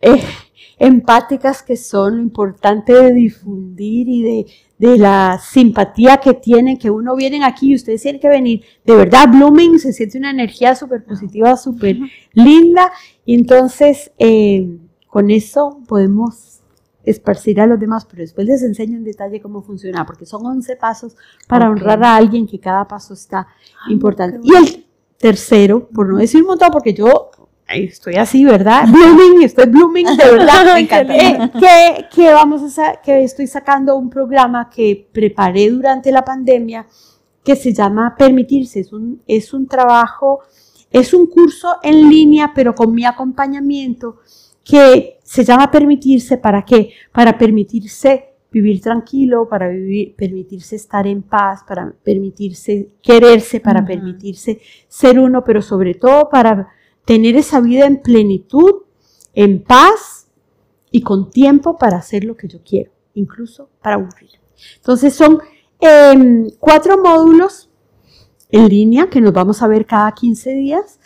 eh, 0.00 0.22
empáticas 0.78 1.62
que 1.62 1.76
son, 1.76 2.16
lo 2.16 2.22
importante 2.22 2.92
de 2.92 3.12
difundir 3.12 4.08
y 4.08 4.22
de, 4.22 4.46
de 4.78 4.98
la 4.98 5.38
simpatía 5.40 6.16
que 6.16 6.34
tienen, 6.34 6.76
que 6.76 6.90
uno 6.90 7.14
vienen 7.14 7.44
aquí 7.44 7.70
y 7.70 7.74
ustedes 7.76 8.02
tienen 8.02 8.20
que 8.20 8.28
venir. 8.28 8.64
De 8.84 8.96
verdad, 8.96 9.28
Blooming 9.28 9.78
se 9.78 9.92
siente 9.92 10.18
una 10.18 10.30
energía 10.30 10.74
súper 10.74 11.04
positiva, 11.04 11.56
súper 11.56 11.98
linda. 12.32 12.90
Y 13.24 13.34
entonces, 13.34 14.10
eh, 14.18 14.78
con 15.06 15.30
eso 15.30 15.78
podemos 15.86 16.60
esparcir 17.04 17.60
a 17.60 17.66
los 17.66 17.80
demás, 17.80 18.06
pero 18.08 18.22
después 18.22 18.46
les 18.46 18.62
enseño 18.62 18.96
en 18.96 19.04
detalle 19.04 19.40
cómo 19.40 19.62
funciona, 19.62 20.06
porque 20.06 20.24
son 20.26 20.44
11 20.46 20.76
pasos 20.76 21.16
para 21.48 21.68
honrar 21.68 22.02
a 22.04 22.16
alguien 22.16 22.46
que 22.46 22.58
cada 22.60 22.86
paso 22.86 23.14
está 23.14 23.46
importante. 23.88 24.38
Y 24.42 24.54
el 24.54 24.86
tercero, 25.18 25.88
por 25.88 26.08
no 26.08 26.18
decir 26.18 26.40
un 26.42 26.48
montón, 26.48 26.70
porque 26.72 26.94
yo 26.94 27.30
estoy 27.68 28.14
así, 28.16 28.44
¿verdad? 28.44 28.86
Blooming, 28.92 29.42
estoy 29.42 29.66
blooming, 29.66 30.06
de 30.16 30.30
verdad. 30.30 30.74
Me 30.74 30.80
encanta. 30.82 31.16
Eh, 31.16 31.50
que, 31.58 32.06
que 32.14 32.32
vamos 32.32 32.62
a 32.62 32.68
sa- 32.68 33.00
que 33.02 33.24
estoy 33.24 33.46
sacando 33.46 33.96
un 33.96 34.10
programa 34.10 34.68
que 34.70 35.08
preparé 35.12 35.70
durante 35.70 36.12
la 36.12 36.24
pandemia 36.24 36.86
que 37.42 37.56
se 37.56 37.72
llama 37.72 38.14
Permitirse. 38.16 38.80
Es 38.80 38.92
un, 38.92 39.22
es 39.26 39.52
un 39.54 39.66
trabajo, 39.66 40.40
es 40.92 41.14
un 41.14 41.26
curso 41.26 41.76
en 41.82 42.08
línea, 42.08 42.52
pero 42.54 42.74
con 42.74 42.94
mi 42.94 43.04
acompañamiento, 43.04 44.18
que 44.64 45.18
se 45.24 45.44
llama 45.44 45.70
Permitirse. 45.70 46.38
¿Para 46.38 46.64
qué? 46.64 46.90
Para 47.12 47.36
permitirse 47.36 48.32
vivir 48.50 48.82
tranquilo, 48.82 49.48
para 49.48 49.68
vivir, 49.68 50.14
permitirse 50.14 50.76
estar 50.76 51.06
en 51.06 51.22
paz, 51.22 51.64
para 51.66 51.92
permitirse 52.04 52.90
quererse, 53.02 53.60
para 53.60 53.84
permitirse 53.84 54.60
ser 54.88 55.18
uno, 55.18 55.42
pero 55.42 55.62
sobre 55.62 55.94
todo 55.94 56.28
para 56.28 56.68
tener 57.06 57.34
esa 57.36 57.60
vida 57.60 57.86
en 57.86 58.02
plenitud, 58.02 58.82
en 59.32 59.64
paz 59.64 60.28
y 60.90 61.00
con 61.00 61.30
tiempo 61.30 61.78
para 61.78 61.96
hacer 61.96 62.24
lo 62.24 62.36
que 62.36 62.46
yo 62.46 62.58
quiero, 62.62 62.92
incluso 63.14 63.70
para 63.82 63.96
aburrir. 63.96 64.30
Entonces 64.76 65.14
son 65.14 65.40
em, 65.80 66.50
cuatro 66.60 67.02
módulos 67.02 67.70
en 68.52 68.68
línea 68.68 69.10
que 69.10 69.20
nos 69.20 69.32
vamos 69.32 69.60
a 69.62 69.66
ver 69.66 69.84
cada 69.86 70.12
15 70.12 70.50
días 70.54 71.00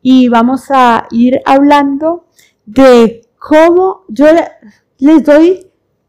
y 0.00 0.28
vamos 0.28 0.70
a 0.70 1.06
ir 1.10 1.40
hablando 1.44 2.26
de 2.64 3.26
cómo 3.38 4.04
yo 4.08 4.26
le- 4.32 4.48
les 4.98 5.22
doy 5.24 5.66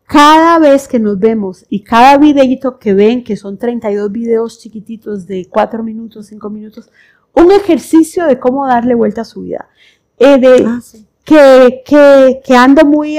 cada 0.07 0.59
vez 0.59 0.87
que 0.87 0.99
nos 0.99 1.17
vemos 1.19 1.65
y 1.69 1.83
cada 1.83 2.17
videito 2.17 2.77
que 2.79 2.93
ven, 2.93 3.23
que 3.23 3.35
son 3.35 3.57
32 3.57 4.11
videos 4.11 4.59
chiquititos 4.59 5.25
de 5.25 5.47
4 5.49 5.83
minutos, 5.83 6.27
5 6.27 6.49
minutos, 6.49 6.89
un 7.33 7.51
ejercicio 7.51 8.25
de 8.25 8.39
cómo 8.39 8.65
darle 8.67 8.93
vuelta 8.95 9.21
a 9.21 9.25
su 9.25 9.41
vida. 9.41 9.67
Eh, 10.19 10.37
de, 10.37 10.65
Ah, 10.67 10.79
sí. 10.81 11.05
que, 11.25 11.81
que, 11.85 12.41
que 12.45 12.55
ando 12.55 12.85
muy 12.85 13.17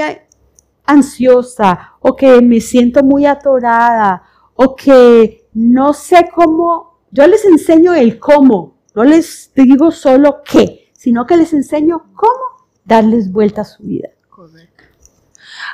ansiosa 0.85 1.93
o 1.99 2.15
que 2.15 2.41
me 2.41 2.61
siento 2.61 3.03
muy 3.03 3.25
atorada 3.25 4.23
o 4.55 4.75
que 4.75 5.45
no 5.53 5.93
sé 5.93 6.29
cómo, 6.33 6.86
yo 7.11 7.27
les 7.27 7.45
enseño 7.45 7.93
el 7.93 8.19
cómo, 8.19 8.77
no 8.95 9.03
les 9.03 9.51
digo 9.55 9.91
solo 9.91 10.41
qué, 10.43 10.91
sino 10.93 11.25
que 11.25 11.37
les 11.37 11.53
enseño 11.53 12.07
cómo 12.15 12.67
darles 12.83 13.31
vuelta 13.31 13.61
a 13.61 13.65
su 13.65 13.83
vida. 13.83 14.09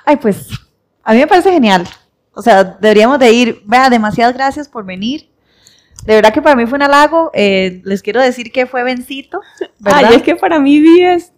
Ay, 0.06 0.18
pues, 0.18 0.50
a 1.04 1.14
mí 1.14 1.20
me 1.20 1.28
parece 1.28 1.52
genial. 1.52 1.88
O 2.34 2.42
sea, 2.42 2.64
deberíamos 2.64 3.20
de 3.20 3.32
ir. 3.32 3.62
Vea, 3.66 3.90
demasiadas 3.90 4.34
gracias 4.34 4.68
por 4.68 4.86
venir. 4.86 5.30
De 6.06 6.16
verdad 6.16 6.34
que 6.34 6.42
para 6.42 6.56
mí 6.56 6.66
fue 6.66 6.78
un 6.78 6.84
halago. 6.84 7.32
Eh, 7.34 7.82
les 7.86 8.02
quiero 8.02 8.22
decir 8.22 8.52
que 8.52 8.66
fue 8.66 8.84
Bencito, 8.84 9.40
¿verdad? 9.80 10.06
Ay, 10.10 10.16
es 10.16 10.24
que 10.24 10.36
para 10.36 10.60
mí 10.60 10.80
Vi 10.80 11.04
es. 11.04 11.32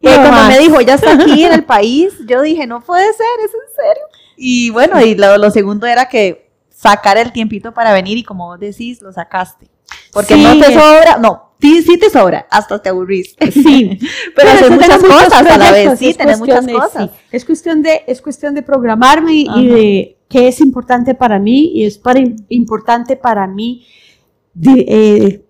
Que 0.00 0.10
lo 0.10 0.16
cuando 0.16 0.30
más. 0.30 0.48
me 0.48 0.58
dijo, 0.58 0.80
ya 0.80 0.94
está 0.94 1.14
aquí 1.14 1.44
en 1.44 1.52
el 1.52 1.64
país, 1.66 2.14
yo 2.26 2.42
dije, 2.42 2.66
no 2.66 2.80
puede 2.80 3.12
ser, 3.14 3.26
es 3.44 3.50
en 3.52 3.74
serio. 3.74 4.02
Y 4.36 4.70
bueno, 4.70 5.00
y 5.00 5.14
lo, 5.14 5.38
lo 5.38 5.50
segundo 5.50 5.86
era 5.86 6.08
que 6.08 6.45
sacar 6.76 7.16
el 7.16 7.32
tiempito 7.32 7.72
para 7.72 7.92
venir 7.94 8.18
y 8.18 8.22
como 8.22 8.46
vos 8.48 8.60
decís, 8.60 9.00
lo 9.00 9.10
sacaste. 9.12 9.70
Porque 10.12 10.34
Sí. 10.34 10.42
no 10.42 10.58
te 10.58 10.74
sobra, 10.74 11.16
no, 11.18 11.52
sí, 11.60 11.80
sí 11.82 11.96
te 11.98 12.10
sobra, 12.10 12.46
hasta 12.50 12.80
te 12.82 12.90
aburrís. 12.90 13.34
Sí, 13.50 13.98
Pero 14.36 14.50
haces 14.50 14.70
muchas 14.70 15.02
cosas 15.02 15.32
a 15.46 15.56
la 15.58 15.70
vez, 15.72 15.98
sí, 15.98 16.12
tenés 16.12 16.38
muchas 16.38 16.66
de- 16.66 16.72
cosas. 16.74 17.10
sí. 17.10 17.16
Es 17.32 17.44
cuestión 17.46 17.82
de, 17.82 18.02
es 18.06 18.20
cuestión 18.20 18.54
de 18.54 18.62
programarme 18.62 19.32
y, 19.34 19.68
de 19.68 20.18
qué 20.28 20.48
es 20.48 20.60
importante 20.60 21.14
para 21.14 21.38
mí 21.38 21.70
y 21.74 21.86
es 21.86 21.96
para, 21.98 22.20
importante 22.48 23.16
para 23.16 23.46
mí 23.46 23.86
de, 24.52 24.84
eh, 24.88 25.44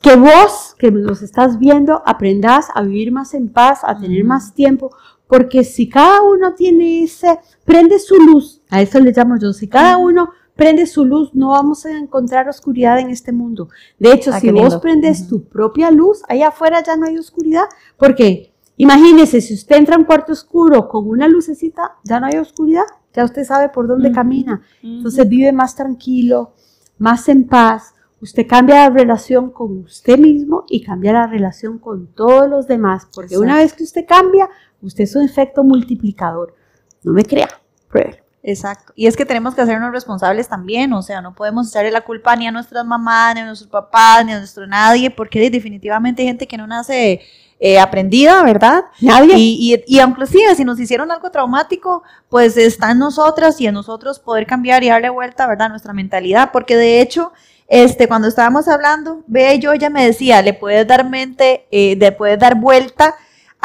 que 0.00 0.16
vos, 0.16 0.74
que 0.78 0.90
nos 0.90 1.22
estás 1.22 1.58
viendo, 1.58 2.02
aprendas 2.04 2.66
a 2.74 2.82
vivir 2.82 3.12
más 3.12 3.32
en 3.34 3.48
paz, 3.48 3.80
a 3.84 3.98
tener 3.98 4.24
más 4.24 4.54
tiempo, 4.54 4.90
porque 5.26 5.64
si 5.64 5.88
cada 5.88 6.22
uno 6.22 6.54
tiene 6.54 7.02
ese, 7.04 7.38
prende 7.64 7.98
su 7.98 8.16
luz, 8.16 8.62
a 8.70 8.82
eso 8.82 9.00
le 9.00 9.12
llamo 9.12 9.36
yo, 9.40 9.52
si 9.52 9.68
cada 9.68 9.96
uno 9.96 10.30
prende 10.54 10.86
su 10.86 11.04
luz, 11.04 11.34
no 11.34 11.48
vamos 11.48 11.84
a 11.86 11.90
encontrar 11.98 12.48
oscuridad 12.48 12.98
en 13.00 13.10
este 13.10 13.32
mundo. 13.32 13.68
De 13.98 14.12
hecho, 14.12 14.30
Ah, 14.32 14.38
si 14.40 14.50
vos 14.50 14.60
lindo. 14.62 14.80
prendes 14.80 15.26
tu 15.26 15.42
propia 15.44 15.90
luz, 15.90 16.22
allá 16.28 16.48
afuera 16.48 16.82
ya 16.82 16.96
no 16.96 17.06
hay 17.06 17.18
oscuridad, 17.18 17.64
porque 17.96 18.52
imagínese, 18.76 19.40
si 19.40 19.54
usted 19.54 19.76
entra 19.76 19.96
a 19.96 19.98
un 19.98 20.04
cuarto 20.04 20.32
oscuro 20.32 20.88
con 20.88 21.08
una 21.08 21.26
lucecita, 21.26 21.96
ya 22.04 22.20
no 22.20 22.26
hay 22.26 22.36
oscuridad, 22.38 22.84
ya 23.12 23.24
usted 23.24 23.44
sabe 23.44 23.68
por 23.68 23.86
dónde 23.88 24.12
camina. 24.12 24.62
Entonces 24.82 25.28
vive 25.28 25.52
más 25.52 25.74
tranquilo, 25.74 26.52
más 26.98 27.28
en 27.28 27.46
paz. 27.46 27.94
Usted 28.20 28.46
cambia 28.46 28.88
la 28.88 28.90
relación 28.90 29.50
con 29.50 29.78
usted 29.84 30.18
mismo 30.18 30.64
y 30.68 30.82
cambia 30.82 31.12
la 31.12 31.26
relación 31.26 31.78
con 31.78 32.06
todos 32.14 32.48
los 32.48 32.66
demás, 32.66 33.06
porque 33.14 33.36
una 33.38 33.56
vez 33.58 33.74
que 33.74 33.84
usted 33.84 34.04
cambia, 34.06 34.48
usted 34.84 35.04
es 35.04 35.16
un 35.16 35.24
efecto 35.24 35.64
multiplicador. 35.64 36.54
No 37.02 37.12
me 37.12 37.24
crea, 37.24 37.48
pruébelo. 37.88 38.24
Exacto. 38.46 38.92
Y 38.94 39.06
es 39.06 39.16
que 39.16 39.24
tenemos 39.24 39.54
que 39.54 39.62
hacernos 39.62 39.90
responsables 39.90 40.48
también, 40.48 40.92
o 40.92 41.00
sea, 41.00 41.22
no 41.22 41.34
podemos 41.34 41.70
echarle 41.70 41.90
la 41.90 42.02
culpa 42.02 42.36
ni 42.36 42.46
a 42.46 42.52
nuestras 42.52 42.84
mamás, 42.84 43.34
ni 43.34 43.40
a 43.40 43.46
nuestros 43.46 43.70
papás, 43.70 44.24
ni 44.24 44.32
a 44.32 44.38
nuestro 44.38 44.66
nadie, 44.66 45.10
porque 45.10 45.50
definitivamente 45.50 46.20
hay 46.20 46.28
gente 46.28 46.46
que 46.46 46.58
no 46.58 46.66
nace 46.66 47.22
eh, 47.58 47.78
aprendida, 47.78 48.42
¿verdad? 48.42 48.84
Nadie. 49.00 49.36
Y, 49.38 49.74
y, 49.74 49.96
y 49.96 50.00
inclusive 50.02 50.54
si 50.54 50.62
nos 50.62 50.78
hicieron 50.78 51.10
algo 51.10 51.30
traumático, 51.30 52.02
pues 52.28 52.58
está 52.58 52.90
en 52.90 52.98
nosotras 52.98 53.58
y 53.62 53.66
en 53.66 53.72
nosotros 53.72 54.18
poder 54.18 54.46
cambiar 54.46 54.84
y 54.84 54.90
darle 54.90 55.08
vuelta, 55.08 55.46
¿verdad? 55.46 55.66
a 55.66 55.70
Nuestra 55.70 55.94
mentalidad, 55.94 56.50
porque 56.52 56.76
de 56.76 57.00
hecho, 57.00 57.32
este, 57.66 58.08
cuando 58.08 58.28
estábamos 58.28 58.68
hablando, 58.68 59.22
Bea 59.26 59.54
y 59.54 59.58
yo, 59.58 59.72
ella 59.72 59.88
me 59.88 60.04
decía, 60.04 60.42
le 60.42 60.52
puedes 60.52 60.86
dar 60.86 61.08
mente, 61.08 61.66
eh, 61.70 61.96
le 61.98 62.12
puedes 62.12 62.38
dar 62.38 62.56
vuelta 62.56 63.14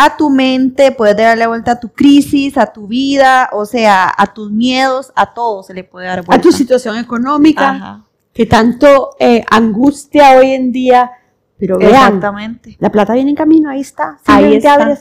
a 0.01 0.15
tu 0.15 0.29
mente, 0.29 0.93
puedes 0.93 1.17
darle 1.17 1.45
vuelta 1.45 1.73
a 1.73 1.79
tu 1.81 1.89
crisis, 1.89 2.57
a 2.57 2.67
tu 2.67 2.87
vida, 2.87 3.49
o 3.51 3.65
sea, 3.65 4.09
a 4.17 4.33
tus 4.33 4.49
miedos, 4.49 5.11
a 5.13 5.33
todo 5.33 5.61
se 5.61 5.73
le 5.73 5.83
puede 5.83 6.07
dar 6.07 6.23
vuelta. 6.23 6.35
A 6.35 6.41
tu 6.41 6.53
situación 6.53 6.97
económica, 6.97 7.69
Ajá, 7.71 8.03
que 8.31 8.45
tanto 8.45 9.17
eh, 9.19 9.43
angustia 9.51 10.37
hoy 10.37 10.51
en 10.51 10.71
día, 10.71 11.11
pero 11.57 11.77
vean, 11.77 11.91
exactamente. 11.91 12.77
la 12.79 12.89
plata 12.89 13.13
viene 13.13 13.31
en 13.31 13.35
camino, 13.35 13.69
ahí 13.69 13.81
está. 13.81 14.19
Ahí 14.25 14.55
está. 14.55 14.97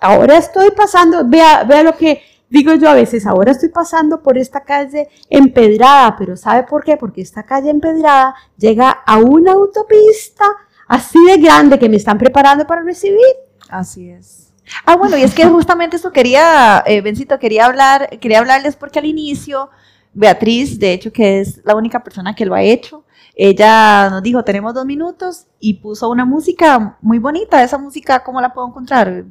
Ahora 0.00 0.38
estoy 0.38 0.70
pasando, 0.70 1.28
vea, 1.28 1.64
vea 1.64 1.82
lo 1.82 1.94
que 1.94 2.22
digo 2.48 2.72
yo 2.76 2.88
a 2.88 2.94
veces, 2.94 3.26
ahora 3.26 3.50
estoy 3.50 3.68
pasando 3.68 4.22
por 4.22 4.38
esta 4.38 4.64
calle 4.64 5.08
empedrada, 5.28 6.16
pero 6.16 6.38
¿sabe 6.38 6.62
por 6.62 6.82
qué? 6.82 6.96
Porque 6.96 7.20
esta 7.20 7.42
calle 7.42 7.68
empedrada 7.68 8.34
llega 8.56 8.88
a 8.88 9.18
una 9.18 9.52
autopista 9.52 10.46
así 10.88 11.22
de 11.26 11.36
grande 11.36 11.78
que 11.78 11.90
me 11.90 11.96
están 11.98 12.16
preparando 12.16 12.66
para 12.66 12.82
recibir. 12.82 13.49
Así 13.70 14.10
es. 14.10 14.52
Ah, 14.84 14.96
bueno, 14.96 15.16
y 15.16 15.22
es 15.22 15.34
que 15.34 15.44
justamente 15.46 15.96
eso 15.96 16.12
quería, 16.12 16.82
eh, 16.86 17.00
Bencito, 17.00 17.38
quería 17.38 17.66
hablar, 17.66 18.18
quería 18.20 18.38
hablarles 18.38 18.76
porque 18.76 18.98
al 18.98 19.06
inicio, 19.06 19.70
Beatriz, 20.12 20.78
de 20.78 20.92
hecho, 20.92 21.12
que 21.12 21.40
es 21.40 21.60
la 21.64 21.74
única 21.74 22.02
persona 22.02 22.34
que 22.34 22.46
lo 22.46 22.54
ha 22.54 22.62
hecho, 22.62 23.04
ella 23.34 24.10
nos 24.10 24.22
dijo, 24.22 24.44
tenemos 24.44 24.74
dos 24.74 24.84
minutos 24.84 25.46
y 25.58 25.74
puso 25.74 26.10
una 26.10 26.24
música 26.24 26.98
muy 27.00 27.18
bonita. 27.18 27.62
Esa 27.62 27.78
música, 27.78 28.22
¿cómo 28.22 28.40
la 28.40 28.52
puedo 28.52 28.68
encontrar? 28.68 29.24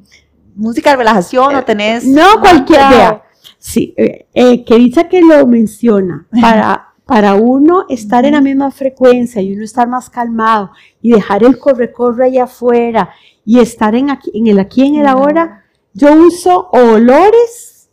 ¿Música 0.55 0.91
de 0.91 0.95
relajación 0.97 1.55
o 1.55 1.63
tenés? 1.63 2.05
No 2.05 2.39
cualquier 2.39 2.79
mantra 2.79 2.97
vea. 2.97 3.23
Sí, 3.57 3.93
eh, 3.97 4.27
eh, 4.33 4.65
que 4.65 4.75
dicha 4.77 5.07
que 5.07 5.21
lo 5.21 5.45
menciona, 5.45 6.25
para, 6.41 6.93
para 7.05 7.35
uno 7.35 7.85
estar 7.89 8.25
en 8.25 8.33
la 8.33 8.41
misma 8.41 8.71
frecuencia 8.71 9.41
y 9.41 9.53
uno 9.53 9.63
estar 9.63 9.87
más 9.87 10.09
calmado 10.09 10.71
y 11.01 11.11
dejar 11.11 11.43
el 11.43 11.59
corre-corre 11.59 12.25
allá 12.25 12.45
afuera 12.45 13.09
y 13.49 13.59
estar 13.59 13.95
en, 13.95 14.11
aquí, 14.11 14.29
en 14.35 14.45
el 14.45 14.59
aquí, 14.59 14.85
en 14.85 14.97
el 14.97 15.07
ahora, 15.07 15.63
yo 15.91 16.13
uso 16.13 16.69
olores. 16.71 17.89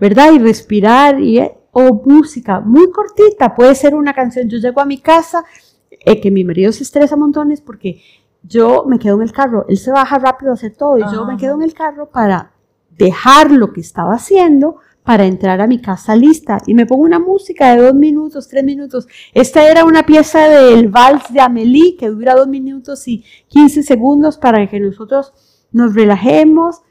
¿verdad? 0.00 0.32
Y 0.32 0.40
respirar 0.40 1.20
y, 1.20 1.38
eh, 1.38 1.56
o 1.70 2.02
música 2.04 2.58
muy 2.58 2.90
cortita, 2.90 3.54
puede 3.54 3.76
ser 3.76 3.94
una 3.94 4.12
canción. 4.12 4.48
Yo 4.48 4.58
llego 4.58 4.80
a 4.80 4.84
mi 4.86 4.98
casa, 4.98 5.44
eh, 5.90 6.20
que 6.20 6.32
mi 6.32 6.42
marido 6.42 6.72
se 6.72 6.82
estresa 6.82 7.14
montones 7.14 7.60
porque 7.60 8.02
yo 8.42 8.86
me 8.88 8.98
quedo 8.98 9.16
en 9.16 9.22
el 9.22 9.32
carro, 9.32 9.66
él 9.68 9.78
se 9.78 9.92
baja 9.92 10.18
rápido 10.18 10.50
a 10.50 10.54
hacer 10.54 10.74
todo 10.74 10.98
y 10.98 11.02
yo 11.12 11.24
me 11.26 11.36
quedo 11.36 11.54
en 11.54 11.62
el 11.62 11.74
carro 11.74 12.10
para 12.10 12.50
dejar 12.90 13.52
lo 13.52 13.72
que 13.72 13.82
estaba 13.82 14.14
haciendo 14.14 14.78
para 15.10 15.26
entrar 15.26 15.60
a 15.60 15.66
mi 15.66 15.80
casa 15.80 16.14
lista 16.14 16.58
y 16.68 16.74
me 16.74 16.86
pongo 16.86 17.02
una 17.02 17.18
música 17.18 17.74
de 17.74 17.82
dos 17.82 17.94
minutos, 17.96 18.46
tres 18.46 18.62
minutos. 18.62 19.08
Esta 19.34 19.68
era 19.68 19.84
una 19.84 20.06
pieza 20.06 20.48
del 20.48 20.86
vals 20.86 21.24
de 21.32 21.40
Amélie 21.40 21.96
que 21.96 22.10
dura 22.10 22.36
dos 22.36 22.46
minutos 22.46 23.08
y 23.08 23.24
15 23.48 23.82
segundos 23.82 24.38
para 24.38 24.70
que 24.70 24.78
nosotros 24.78 25.32
nos 25.72 25.96
relajemos, 25.96 26.82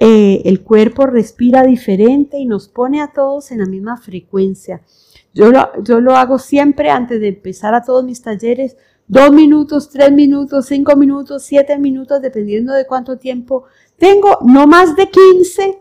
eh, 0.00 0.42
el 0.44 0.64
cuerpo 0.64 1.06
respira 1.06 1.62
diferente 1.62 2.36
y 2.36 2.46
nos 2.46 2.66
pone 2.66 3.00
a 3.00 3.12
todos 3.12 3.52
en 3.52 3.60
la 3.60 3.66
misma 3.66 3.96
frecuencia. 3.96 4.82
Yo 5.32 5.52
lo, 5.52 5.70
yo 5.84 6.00
lo 6.00 6.16
hago 6.16 6.36
siempre 6.36 6.90
antes 6.90 7.20
de 7.20 7.28
empezar 7.28 7.76
a 7.76 7.84
todos 7.84 8.02
mis 8.02 8.20
talleres, 8.22 8.76
dos 9.06 9.30
minutos, 9.30 9.88
tres 9.88 10.10
minutos, 10.10 10.66
cinco 10.66 10.96
minutos, 10.96 11.44
siete 11.44 11.78
minutos, 11.78 12.20
dependiendo 12.20 12.72
de 12.72 12.88
cuánto 12.88 13.18
tiempo 13.18 13.66
tengo, 13.98 14.38
no 14.44 14.66
más 14.66 14.96
de 14.96 15.08
15, 15.08 15.78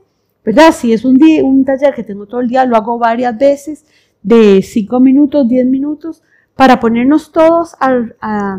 ¿verdad? 0.49 0.73
Si 0.73 0.91
es 0.91 1.05
un, 1.05 1.15
día, 1.15 1.43
un 1.43 1.63
taller 1.63 1.93
que 1.93 2.03
tengo 2.03 2.25
todo 2.25 2.41
el 2.41 2.47
día, 2.47 2.65
lo 2.65 2.75
hago 2.75 2.97
varias 2.97 3.37
veces, 3.37 3.85
de 4.23 4.63
cinco 4.63 4.99
minutos, 4.99 5.47
diez 5.47 5.63
minutos, 5.63 6.23
para 6.55 6.79
ponernos 6.79 7.31
todos 7.31 7.75
al, 7.79 8.15
a, 8.19 8.57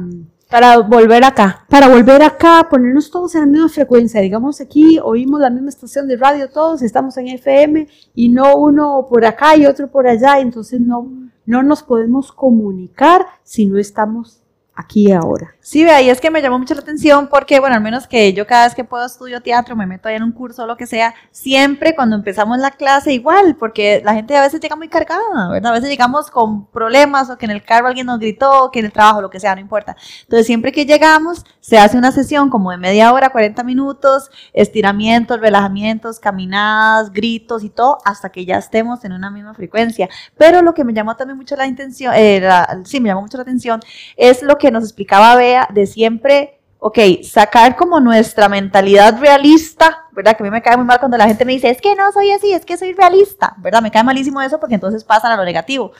Para 0.48 0.78
volver 0.78 1.24
acá. 1.24 1.66
para 1.68 1.88
volver 1.88 2.22
acá, 2.22 2.68
ponernos 2.70 3.10
todos 3.10 3.34
en 3.34 3.40
la 3.40 3.46
misma 3.48 3.68
frecuencia. 3.68 4.20
Digamos 4.20 4.60
aquí, 4.60 5.00
oímos 5.02 5.40
la 5.40 5.50
misma 5.50 5.70
estación 5.70 6.06
de 6.06 6.16
radio 6.16 6.48
todos, 6.48 6.80
estamos 6.82 7.16
en 7.16 7.26
FM 7.26 7.88
y 8.14 8.28
no 8.28 8.54
uno 8.54 9.08
por 9.10 9.24
acá 9.24 9.56
y 9.56 9.66
otro 9.66 9.90
por 9.90 10.06
allá, 10.06 10.38
entonces 10.38 10.80
no, 10.80 11.10
no 11.44 11.64
nos 11.64 11.82
podemos 11.82 12.30
comunicar 12.30 13.26
si 13.42 13.66
no 13.66 13.78
estamos 13.78 14.39
aquí 14.80 15.12
ahora. 15.12 15.54
Sí, 15.60 15.84
vea, 15.84 16.00
y 16.02 16.10
es 16.10 16.20
que 16.20 16.30
me 16.30 16.42
llamó 16.42 16.58
mucho 16.58 16.74
la 16.74 16.80
atención 16.80 17.28
porque, 17.28 17.60
bueno, 17.60 17.76
al 17.76 17.82
menos 17.82 18.06
que 18.06 18.32
yo 18.32 18.46
cada 18.46 18.64
vez 18.64 18.74
que 18.74 18.82
puedo 18.82 19.06
estudio 19.06 19.40
teatro, 19.40 19.76
me 19.76 19.86
meto 19.86 20.08
ahí 20.08 20.16
en 20.16 20.22
un 20.22 20.32
curso 20.32 20.64
o 20.64 20.66
lo 20.66 20.76
que 20.76 20.86
sea, 20.86 21.14
siempre 21.30 21.94
cuando 21.94 22.16
empezamos 22.16 22.58
la 22.58 22.70
clase 22.72 23.12
igual, 23.12 23.56
porque 23.56 24.00
la 24.04 24.14
gente 24.14 24.36
a 24.36 24.42
veces 24.42 24.60
llega 24.60 24.74
muy 24.74 24.88
cargada, 24.88 25.50
¿verdad? 25.50 25.72
A 25.72 25.74
veces 25.74 25.90
llegamos 25.90 26.30
con 26.30 26.66
problemas 26.66 27.30
o 27.30 27.36
que 27.36 27.44
en 27.44 27.52
el 27.52 27.62
carro 27.62 27.88
alguien 27.88 28.06
nos 28.06 28.18
gritó, 28.18 28.64
o 28.64 28.70
que 28.70 28.80
en 28.80 28.86
el 28.86 28.92
trabajo, 28.92 29.20
lo 29.20 29.30
que 29.30 29.38
sea, 29.38 29.54
no 29.54 29.60
importa. 29.60 29.96
Entonces, 30.22 30.46
siempre 30.46 30.72
que 30.72 30.86
llegamos, 30.86 31.44
se 31.60 31.78
hace 31.78 31.96
una 31.96 32.10
sesión 32.10 32.50
como 32.50 32.70
de 32.70 32.78
media 32.78 33.12
hora, 33.12 33.30
40 33.30 33.62
minutos, 33.62 34.30
estiramientos, 34.52 35.40
relajamientos, 35.40 36.18
caminadas, 36.18 37.12
gritos 37.12 37.62
y 37.62 37.70
todo, 37.70 37.98
hasta 38.04 38.30
que 38.30 38.44
ya 38.44 38.56
estemos 38.56 39.04
en 39.04 39.12
una 39.12 39.30
misma 39.30 39.54
frecuencia. 39.54 40.08
Pero 40.36 40.62
lo 40.62 40.74
que 40.74 40.84
me 40.84 40.94
llamó 40.94 41.16
también 41.16 41.36
mucho 41.36 41.54
la 41.54 41.66
intención, 41.66 42.12
eh, 42.16 42.48
sí, 42.84 42.98
me 43.00 43.10
llamó 43.10 43.22
mucho 43.22 43.36
la 43.36 43.42
atención, 43.42 43.80
es 44.16 44.42
lo 44.42 44.58
que 44.58 44.69
nos 44.70 44.84
explicaba 44.84 45.36
Bea 45.36 45.68
de 45.72 45.86
siempre, 45.86 46.60
ok, 46.78 46.98
sacar 47.22 47.76
como 47.76 48.00
nuestra 48.00 48.48
mentalidad 48.48 49.18
realista, 49.20 50.06
¿verdad? 50.12 50.36
Que 50.36 50.42
a 50.42 50.44
mí 50.44 50.50
me 50.50 50.62
cae 50.62 50.76
muy 50.76 50.86
mal 50.86 50.98
cuando 50.98 51.16
la 51.16 51.26
gente 51.26 51.44
me 51.44 51.52
dice, 51.52 51.70
es 51.70 51.80
que 51.80 51.94
no 51.94 52.10
soy 52.12 52.30
así, 52.30 52.52
es 52.52 52.64
que 52.64 52.76
soy 52.76 52.92
realista, 52.92 53.54
¿verdad? 53.58 53.82
Me 53.82 53.90
cae 53.90 54.04
malísimo 54.04 54.40
eso 54.40 54.58
porque 54.58 54.74
entonces 54.74 55.04
pasan 55.04 55.32
a 55.32 55.36
lo 55.36 55.44
negativo. 55.44 55.92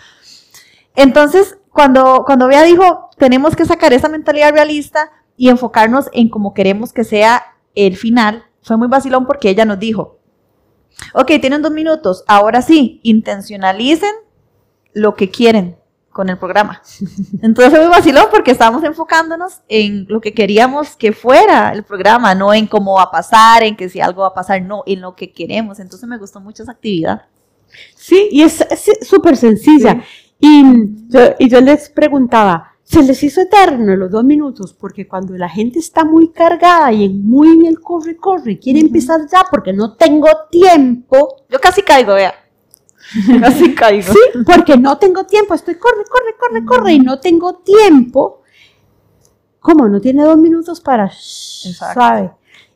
Entonces, 0.97 1.59
cuando, 1.71 2.25
cuando 2.27 2.49
Bea 2.49 2.63
dijo, 2.63 3.11
tenemos 3.17 3.57
que 3.57 3.65
sacar 3.65 3.93
esa 3.93 4.09
mentalidad 4.09 4.53
realista 4.53 5.11
y 5.37 5.49
enfocarnos 5.49 6.09
en 6.13 6.29
cómo 6.29 6.55
queremos 6.55 6.93
que 6.93 7.05
sea 7.05 7.43
el 7.75 7.97
final, 7.97 8.45
fue 8.63 8.77
muy 8.77 8.89
vacilón 8.89 9.27
porque 9.27 9.51
ella 9.51 9.65
nos 9.65 9.79
dijo, 9.79 10.19
ok, 11.15 11.27
tienen 11.41 11.63
dos 11.63 11.73
minutos, 11.73 12.25
ahora 12.27 12.63
sí, 12.63 13.01
intencionalicen 13.03 14.11
lo 14.93 15.15
que 15.15 15.31
quieren 15.31 15.80
con 16.13 16.29
el 16.29 16.39
programa. 16.39 16.83
Entonces 17.43 17.71
fue 17.71 17.81
muy 17.81 17.89
vacilón 17.89 18.27
porque 18.31 18.51
estábamos 18.51 18.83
enfocándonos 18.85 19.61
en 19.69 20.07
lo 20.09 20.21
que 20.21 20.35
queríamos 20.35 20.97
que 20.97 21.13
fuera 21.13 21.73
el 21.73 21.85
programa, 21.85 22.35
no 22.35 22.53
en 22.53 22.67
cómo 22.67 22.95
va 22.95 23.05
a 23.05 23.11
pasar, 23.11 23.63
en 23.63 23.77
que 23.77 23.89
si 23.89 24.01
algo 24.01 24.23
va 24.23 24.29
a 24.29 24.35
pasar, 24.35 24.63
no, 24.63 24.83
en 24.87 25.01
lo 25.01 25.15
que 25.15 25.33
queremos. 25.33 25.81
Entonces 25.81 26.09
me 26.09 26.19
gustó 26.19 26.41
mucho 26.41 26.63
esa 26.63 26.73
actividad. 26.73 27.23
Sí, 27.95 28.29
y 28.33 28.43
es 28.43 28.65
súper 29.03 29.37
sencilla. 29.37 30.03
Y, 30.39 30.65
yo, 31.09 31.21
y 31.39 31.49
yo 31.49 31.61
les 31.61 31.89
preguntaba, 31.91 32.73
¿se 32.83 33.03
les 33.03 33.23
hizo 33.23 33.43
eterno 33.43 33.95
los 33.95 34.11
dos 34.11 34.25
minutos? 34.25 34.75
Porque 34.75 35.07
cuando 35.07 35.37
la 35.37 35.49
gente 35.49 35.79
está 35.79 36.05
muy 36.05 36.33
cargada 36.33 36.93
y 36.93 37.05
en, 37.05 37.29
muy 37.29 37.49
en 37.51 37.67
el 37.67 37.81
corre-corre, 37.81 38.59
quiere 38.59 38.81
empezar 38.81 39.21
ya 39.31 39.45
porque 39.49 39.73
no 39.73 39.95
tengo 39.95 40.29
tiempo, 40.51 41.45
Yo 41.49 41.61
casi 41.61 41.83
caigo, 41.83 42.15
vea. 42.15 42.35
Casi 43.41 43.75
caigo. 43.75 44.13
Sí, 44.13 44.19
porque 44.45 44.77
no 44.77 44.99
tengo 44.99 45.25
tiempo, 45.25 45.55
estoy 45.55 45.75
corre, 45.77 46.05
corre, 46.09 46.37
corre, 46.39 46.65
corre 46.65 46.93
y 46.95 46.99
no 47.01 47.19
tengo 47.21 47.55
tiempo. 47.57 48.43
¿Cómo? 49.61 49.89
No 49.89 50.01
tiene 50.01 50.25
dos 50.25 50.39
minutos 50.39 50.81
para... 50.81 51.07
shh, 51.09 51.67
Exacto. 51.69 52.01
¿sabe? 52.01 52.31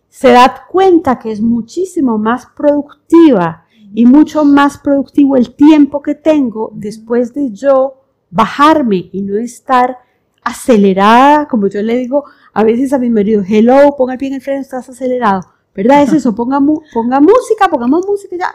Se 0.09 0.31
da 0.31 0.67
cuenta 0.71 1.19
que 1.19 1.33
es 1.33 1.41
muchísimo 1.41 2.19
más 2.19 2.47
productiva 2.47 3.65
y 3.95 4.07
mucho 4.07 4.45
más 4.45 4.79
productivo 4.79 5.37
el 5.37 5.55
tiempo 5.55 6.03
que 6.03 6.15
tengo 6.15 6.71
después 6.75 7.33
de 7.35 7.53
yo 7.53 7.95
bajarme 8.31 9.09
y 9.13 9.23
no 9.23 9.37
estar 9.39 9.99
acelerada, 10.43 11.49
como 11.49 11.69
yo 11.69 11.83
le 11.83 11.97
digo 11.97 12.25
a 12.53 12.63
veces 12.65 12.93
a 12.93 12.99
mi 12.99 13.09
marido, 13.11 13.43
hello, 13.49 13.95
ponga 13.97 14.13
el 14.15 14.19
pie 14.19 14.29
en 14.29 14.35
el 14.35 14.41
freno, 14.41 14.61
estás 14.61 14.89
acelerado. 14.89 15.41
¿Verdad? 15.75 16.03
Es 16.03 16.13
eso, 16.13 16.35
ponga, 16.35 16.61
mu- 16.61 16.81
ponga 16.93 17.19
música, 17.19 17.69
pongamos 17.69 18.07
música 18.07 18.37
ya, 18.37 18.55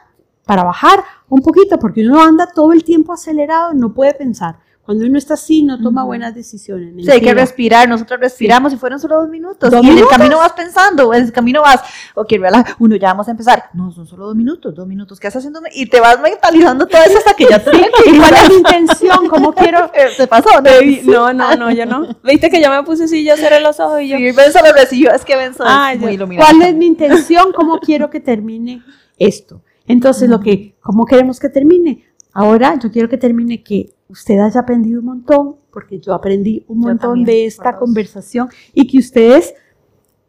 para 0.49 0.63
bajar 0.63 1.03
un 1.27 1.43
poquito, 1.43 1.77
porque 1.77 2.01
uno 2.01 2.19
anda 2.19 2.47
todo 2.51 2.73
el 2.73 2.83
tiempo 2.83 3.13
acelerado, 3.13 3.71
no 3.75 3.93
puede 3.93 4.15
pensar. 4.15 4.55
Cuando 4.81 5.05
uno 5.05 5.19
está 5.19 5.35
así, 5.35 5.61
no 5.61 5.79
toma 5.79 6.03
buenas 6.03 6.33
decisiones. 6.33 7.05
Sí, 7.05 7.11
hay 7.11 7.21
que 7.21 7.35
respirar, 7.35 7.87
nosotros 7.87 8.19
respiramos 8.19 8.73
y 8.73 8.77
fueron 8.77 8.99
solo 8.99 9.17
dos 9.17 9.29
minutos. 9.29 9.69
¿Dos 9.69 9.83
y 9.83 9.89
en 9.89 9.93
minutos? 9.93 10.11
el 10.11 10.17
camino 10.17 10.37
vas 10.39 10.53
pensando, 10.53 11.13
en 11.13 11.25
el 11.25 11.31
camino 11.31 11.61
vas, 11.61 11.81
ok, 12.15 12.33
uno 12.79 12.95
ya 12.95 13.09
vamos 13.09 13.27
a 13.27 13.31
empezar. 13.31 13.65
No, 13.75 13.91
son 13.91 14.07
solo 14.07 14.25
dos 14.25 14.35
minutos, 14.35 14.73
dos 14.73 14.87
minutos, 14.87 15.19
¿qué 15.19 15.27
estás 15.27 15.41
haciendo? 15.41 15.61
Y 15.71 15.85
te 15.85 15.99
vas 15.99 16.19
mentalizando 16.19 16.87
todo 16.87 16.99
eso 17.03 17.19
hasta 17.19 17.35
que 17.35 17.45
ya 17.47 17.63
te 17.63 17.69
¿Y 18.07 18.17
cuál 18.17 18.33
es 18.33 18.49
mi 18.49 18.55
intención? 18.55 19.27
¿Cómo 19.29 19.53
quiero? 19.53 19.91
¿Se 20.17 20.25
pasó? 20.25 20.49
¿no? 20.59 21.11
No, 21.11 21.33
no, 21.33 21.55
no, 21.57 21.71
yo 21.71 21.85
no. 21.85 22.07
¿Viste 22.23 22.49
que 22.49 22.59
yo 22.59 22.71
me 22.71 22.81
puse 22.81 23.03
así, 23.03 23.23
yo 23.23 23.37
cerré 23.37 23.59
los 23.59 23.79
ojos 23.79 24.01
y 24.01 24.07
yo... 24.07 24.17
Sí, 24.17 24.31
Benzo 24.31 24.65
lo 24.65 24.73
recibió, 24.73 25.11
es 25.11 25.23
que 25.23 25.35
Benzo 25.35 25.63
es 25.63 25.99
muy 25.99 26.13
iluminado. 26.13 26.49
¿Cuál 26.49 26.67
es 26.67 26.73
mi 26.73 26.87
intención? 26.87 27.53
¿Cómo 27.53 27.77
quiero 27.79 28.09
que 28.09 28.19
termine 28.19 28.81
esto? 29.19 29.61
Entonces, 29.89 30.29
lo 30.29 30.39
que, 30.39 30.75
¿cómo 30.81 31.05
queremos 31.05 31.39
que 31.39 31.49
termine? 31.49 32.05
Ahora 32.31 32.77
yo 32.77 32.91
quiero 32.91 33.09
que 33.09 33.17
termine 33.17 33.63
que 33.63 33.91
usted 34.07 34.39
haya 34.39 34.61
aprendido 34.61 34.99
un 34.99 35.07
montón, 35.07 35.55
porque 35.73 35.99
yo 35.99 36.13
aprendí 36.13 36.63
un 36.67 36.77
montón 36.77 36.99
también, 36.99 37.25
de 37.25 37.45
esta 37.47 37.75
conversación 37.75 38.49
y 38.73 38.85
que 38.85 38.99
ustedes 38.99 39.55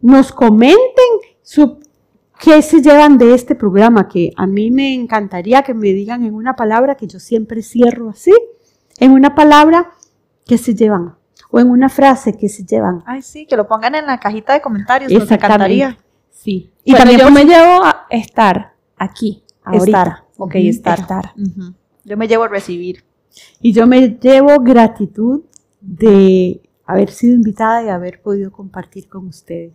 nos 0.00 0.32
comenten 0.32 0.78
su, 1.42 1.78
qué 2.40 2.62
se 2.62 2.80
llevan 2.80 3.18
de 3.18 3.34
este 3.34 3.54
programa, 3.54 4.08
que 4.08 4.32
a 4.34 4.46
mí 4.46 4.70
me 4.70 4.94
encantaría 4.94 5.62
que 5.62 5.74
me 5.74 5.88
digan 5.88 6.24
en 6.24 6.34
una 6.34 6.56
palabra 6.56 6.94
que 6.94 7.06
yo 7.06 7.20
siempre 7.20 7.62
cierro 7.62 8.08
así, 8.08 8.32
en 8.98 9.12
una 9.12 9.34
palabra 9.34 9.92
que 10.46 10.56
se 10.56 10.74
llevan, 10.74 11.16
o 11.50 11.61
en 11.61 11.68
una 11.68 11.90
frase 11.90 12.32
que 12.32 12.48
se 12.48 12.64
llevan. 12.64 13.02
Ay, 13.04 13.20
sí, 13.20 13.44
que 13.44 13.58
lo 13.58 13.68
pongan 13.68 13.94
en 13.94 14.06
la 14.06 14.18
cajita 14.18 14.54
de 14.54 14.62
comentarios, 14.62 15.12
nos 15.12 15.30
encantaría. 15.30 15.98
Sí. 16.30 16.72
Y 16.82 16.94
también 16.94 17.20
yo 17.20 17.30
me 17.30 17.44
llevo 17.44 17.84
a 17.84 18.06
estar 18.08 18.72
aquí, 18.96 19.39
ahorita. 19.64 19.84
Estar, 20.02 20.24
ok, 20.38 20.54
estar. 20.56 20.98
Estar. 21.00 21.34
Yo 22.04 22.16
me 22.16 22.28
llevo 22.28 22.44
a 22.44 22.48
recibir. 22.48 23.04
Y 23.61 23.72
yo 23.72 23.86
me 23.86 24.08
llevo 24.20 24.58
gratitud 24.61 25.42
de 25.80 26.61
haber 26.84 27.11
sido 27.11 27.34
invitada 27.34 27.82
y 27.84 27.88
haber 27.88 28.20
podido 28.20 28.50
compartir 28.50 29.08
con 29.08 29.26
ustedes. 29.28 29.72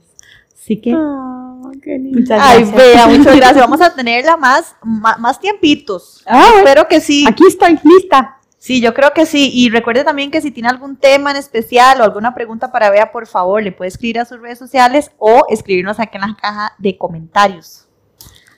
Así 0.54 0.82
que 0.82 0.94
Ah, 0.96 1.62
qué 1.82 1.98
lindo. 2.00 2.20
muchas 2.20 2.40
Ay, 2.44 2.64
gracias. 2.64 2.76
vea, 2.76 3.08
muchas 3.18 3.36
gracias. 3.36 3.58
Vamos 3.62 3.82
a 3.82 3.94
tenerla 3.96 4.36
más, 4.38 4.76
ma- 4.84 5.18
más, 5.18 5.40
tiempitos. 5.40 6.24
Ah. 6.28 6.50
Espero 6.58 6.88
que 6.88 7.00
sí. 7.00 7.26
Aquí 7.28 7.44
estoy 7.48 7.80
lista. 7.84 8.38
Sí, 8.58 8.82
yo 8.82 8.94
creo 8.96 9.12
que 9.14 9.28
sí. 9.28 9.52
Y 9.54 9.70
recuerde 9.70 10.04
también 10.04 10.32
que 10.32 10.42
si 10.42 10.50
tiene 10.50 10.70
algún 10.70 10.96
tema 10.98 11.30
en 11.32 11.38
especial 11.38 12.02
o 12.02 12.04
alguna 12.04 12.34
pregunta 12.34 12.72
para 12.72 12.90
Bea, 12.90 13.12
por 13.12 13.28
favor, 13.28 13.62
le 13.62 13.72
puede 13.72 13.90
escribir 13.90 14.20
a 14.20 14.26
sus 14.26 14.42
redes 14.42 14.58
sociales 14.58 15.12
o 15.20 15.44
escribirnos 15.50 16.00
aquí 16.00 16.18
en 16.18 16.22
la 16.22 16.36
caja 16.42 16.72
de 16.80 16.98
comentarios. 16.98 17.85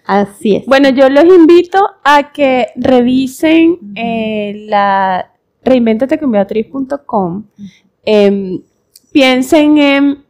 Así 0.07 0.55
es. 0.55 0.65
Bueno, 0.65 0.87
yo 0.87 1.09
los 1.09 1.25
invito 1.25 1.85
a 2.01 2.31
que 2.31 2.67
revisen 2.77 3.77
eh, 3.93 4.65
la 4.69 5.33
reinventateconbeatriz.com. 5.63 7.43
Em, 8.05 8.61
piensen 9.11 9.77
en 9.77 10.23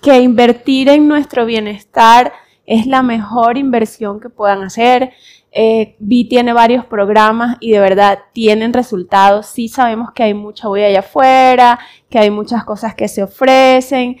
que 0.00 0.20
invertir 0.20 0.88
en 0.88 1.06
nuestro 1.06 1.46
bienestar 1.46 2.32
es 2.66 2.86
la 2.88 3.02
mejor 3.02 3.58
inversión 3.58 4.18
que 4.18 4.28
puedan 4.28 4.64
hacer. 4.64 5.12
Eh, 5.52 5.94
Vi 6.00 6.24
tiene 6.24 6.52
varios 6.52 6.84
programas 6.86 7.58
y 7.60 7.70
de 7.70 7.78
verdad 7.78 8.18
tienen 8.32 8.72
resultados. 8.72 9.46
Sí 9.46 9.68
sabemos 9.68 10.10
que 10.12 10.24
hay 10.24 10.34
mucha 10.34 10.68
huella 10.68 10.88
allá 10.88 11.00
afuera, 11.00 11.78
que 12.10 12.18
hay 12.18 12.30
muchas 12.30 12.64
cosas 12.64 12.96
que 12.96 13.06
se 13.06 13.22
ofrecen, 13.22 14.16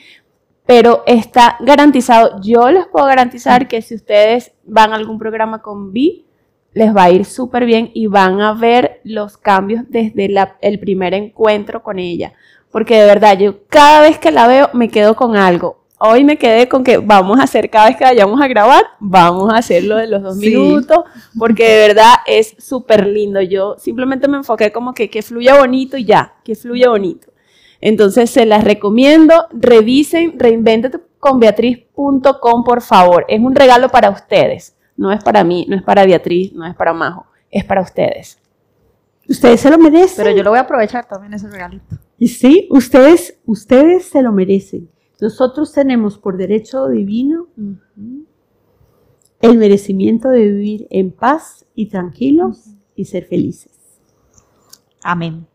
pero 0.66 1.02
está 1.06 1.56
garantizado. 1.60 2.40
Yo 2.40 2.70
les 2.70 2.86
puedo 2.86 3.06
garantizar 3.06 3.68
que 3.68 3.82
si 3.82 3.94
ustedes 3.94 4.52
van 4.64 4.92
a 4.92 4.96
algún 4.96 5.18
programa 5.18 5.60
con 5.60 5.92
Vi, 5.92 6.24
les 6.74 6.94
va 6.96 7.04
a 7.04 7.10
ir 7.10 7.24
súper 7.24 7.66
bien 7.66 7.90
y 7.92 8.06
van 8.06 8.40
a 8.40 8.54
ver 8.54 9.00
los 9.04 9.36
cambios 9.36 9.84
desde 9.88 10.28
la- 10.28 10.56
el 10.60 10.78
primer 10.78 11.12
encuentro 11.14 11.82
con 11.82 11.98
ella. 11.98 12.32
Porque 12.70 12.98
de 12.98 13.06
verdad, 13.06 13.38
yo 13.38 13.66
cada 13.68 14.00
vez 14.00 14.18
que 14.18 14.30
la 14.30 14.46
veo 14.46 14.70
me 14.72 14.88
quedo 14.88 15.14
con 15.14 15.36
algo. 15.36 15.82
Hoy 16.04 16.24
me 16.24 16.36
quedé 16.38 16.68
con 16.68 16.82
que 16.82 16.96
vamos 16.98 17.38
a 17.38 17.44
hacer, 17.44 17.70
cada 17.70 17.86
vez 17.88 17.96
que 17.96 18.02
vayamos 18.04 18.40
a 18.40 18.48
grabar, 18.48 18.82
vamos 18.98 19.52
a 19.52 19.58
hacer 19.58 19.84
lo 19.84 19.96
de 19.98 20.08
los 20.08 20.22
dos 20.22 20.36
Sí. 20.38 20.48
minutos, 20.48 20.98
porque 21.38 21.68
de 21.68 21.88
verdad 21.88 22.14
es 22.26 22.56
súper 22.58 23.06
lindo. 23.06 23.40
Yo 23.42 23.76
simplemente 23.78 24.26
me 24.26 24.38
enfoqué 24.38 24.72
como 24.72 24.94
que, 24.94 25.08
que 25.10 25.22
fluya 25.22 25.58
bonito 25.58 25.96
y 25.96 26.04
ya, 26.04 26.34
que 26.42 26.56
fluya 26.56 26.88
bonito. 26.88 27.28
Entonces 27.82 28.30
se 28.30 28.46
las 28.46 28.64
recomiendo, 28.64 29.34
revisen 29.50 30.38
reinventateconbeatriz.com 30.38 32.64
por 32.64 32.80
favor. 32.80 33.26
Es 33.28 33.40
un 33.40 33.54
regalo 33.54 33.90
para 33.90 34.08
ustedes. 34.08 34.78
No 34.96 35.12
es 35.12 35.22
para 35.22 35.42
mí, 35.42 35.66
no 35.68 35.76
es 35.76 35.82
para 35.82 36.06
Beatriz, 36.06 36.52
no 36.52 36.64
es 36.64 36.76
para 36.76 36.94
Majo, 36.94 37.26
es 37.50 37.64
para 37.64 37.82
ustedes. 37.82 38.38
Ustedes 39.28 39.60
se 39.60 39.70
lo 39.70 39.78
merecen. 39.78 40.24
Pero 40.24 40.36
yo 40.36 40.44
lo 40.44 40.50
voy 40.50 40.60
a 40.60 40.62
aprovechar 40.62 41.06
también 41.06 41.34
ese 41.34 41.48
regalito. 41.48 41.98
Y 42.18 42.28
sí, 42.28 42.68
ustedes, 42.70 43.36
ustedes 43.46 44.04
se 44.04 44.22
lo 44.22 44.30
merecen. 44.30 44.88
Nosotros 45.20 45.72
tenemos 45.72 46.18
por 46.18 46.36
derecho 46.36 46.86
divino 46.88 47.48
el 49.40 49.58
merecimiento 49.58 50.28
de 50.28 50.46
vivir 50.46 50.86
en 50.90 51.10
paz 51.10 51.66
y 51.74 51.88
tranquilos 51.88 52.76
y 52.94 53.06
ser 53.06 53.24
felices. 53.24 53.72
Amén. 55.02 55.48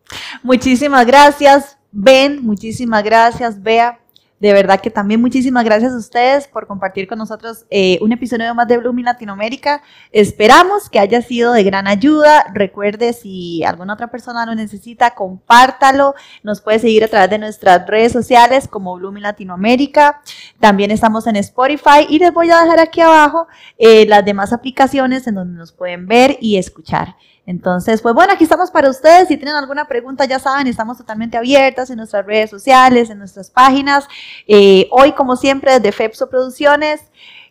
Muchísimas 0.43 1.05
gracias, 1.05 1.76
Ben. 1.91 2.43
Muchísimas 2.43 3.03
gracias, 3.03 3.61
Bea. 3.61 3.99
De 4.39 4.53
verdad 4.53 4.79
que 4.79 4.91
también 4.91 5.19
muchísimas 5.19 5.65
gracias 5.65 5.93
a 5.93 5.97
ustedes 5.97 6.47
por 6.47 6.67
compartir 6.67 7.07
con 7.07 7.17
nosotros 7.17 7.65
eh, 7.71 7.97
un 8.01 8.11
episodio 8.11 8.53
más 8.53 8.67
de 8.67 8.77
Blooming 8.77 9.05
Latinoamérica. 9.05 9.81
Esperamos 10.11 10.91
que 10.91 10.99
haya 10.99 11.23
sido 11.23 11.53
de 11.53 11.63
gran 11.63 11.87
ayuda. 11.87 12.45
Recuerde, 12.53 13.13
si 13.13 13.63
alguna 13.63 13.93
otra 13.93 14.11
persona 14.11 14.45
lo 14.45 14.53
necesita, 14.53 15.15
compártalo. 15.15 16.13
Nos 16.43 16.61
puede 16.61 16.77
seguir 16.77 17.03
a 17.03 17.07
través 17.07 17.31
de 17.31 17.39
nuestras 17.39 17.87
redes 17.87 18.11
sociales 18.11 18.67
como 18.67 18.95
Blooming 18.95 19.23
Latinoamérica. 19.23 20.21
También 20.59 20.91
estamos 20.91 21.25
en 21.25 21.37
Spotify 21.37 22.05
y 22.07 22.19
les 22.19 22.31
voy 22.31 22.51
a 22.51 22.61
dejar 22.61 22.79
aquí 22.79 23.01
abajo 23.01 23.47
eh, 23.79 24.05
las 24.05 24.23
demás 24.23 24.53
aplicaciones 24.53 25.25
en 25.25 25.33
donde 25.33 25.57
nos 25.57 25.71
pueden 25.71 26.05
ver 26.05 26.37
y 26.41 26.57
escuchar. 26.57 27.15
Entonces, 27.47 28.01
pues 28.01 28.13
bueno, 28.13 28.33
aquí 28.33 28.43
estamos 28.43 28.69
para 28.71 28.89
ustedes. 28.89 29.29
Si 29.29 29.37
tienen 29.37 29.55
alguna 29.55 29.87
pregunta, 29.87 30.25
ya 30.25 30.37
saben, 30.37 30.67
estamos 30.67 30.97
totalmente 30.97 31.37
abiertas 31.37 31.89
en 31.89 31.95
nuestras 31.95 32.25
redes 32.25 32.49
sociales, 32.49 33.09
en 33.09 33.19
nuestras 33.19 33.49
páginas. 33.49 34.05
Eh, 34.47 34.89
hoy, 34.91 35.13
como 35.13 35.37
siempre, 35.37 35.71
desde 35.71 35.93
FEPSO 35.93 36.29
Producciones. 36.29 37.01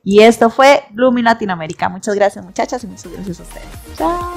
Y 0.04 0.20
esto 0.20 0.50
fue 0.50 0.84
Blooming 0.90 1.24
Latinoamérica. 1.24 1.88
Muchas 1.88 2.14
gracias, 2.14 2.44
muchachas, 2.44 2.84
y 2.84 2.86
muchas 2.86 3.10
gracias 3.10 3.40
a 3.40 3.42
ustedes. 3.42 3.66
Chao. 3.96 4.36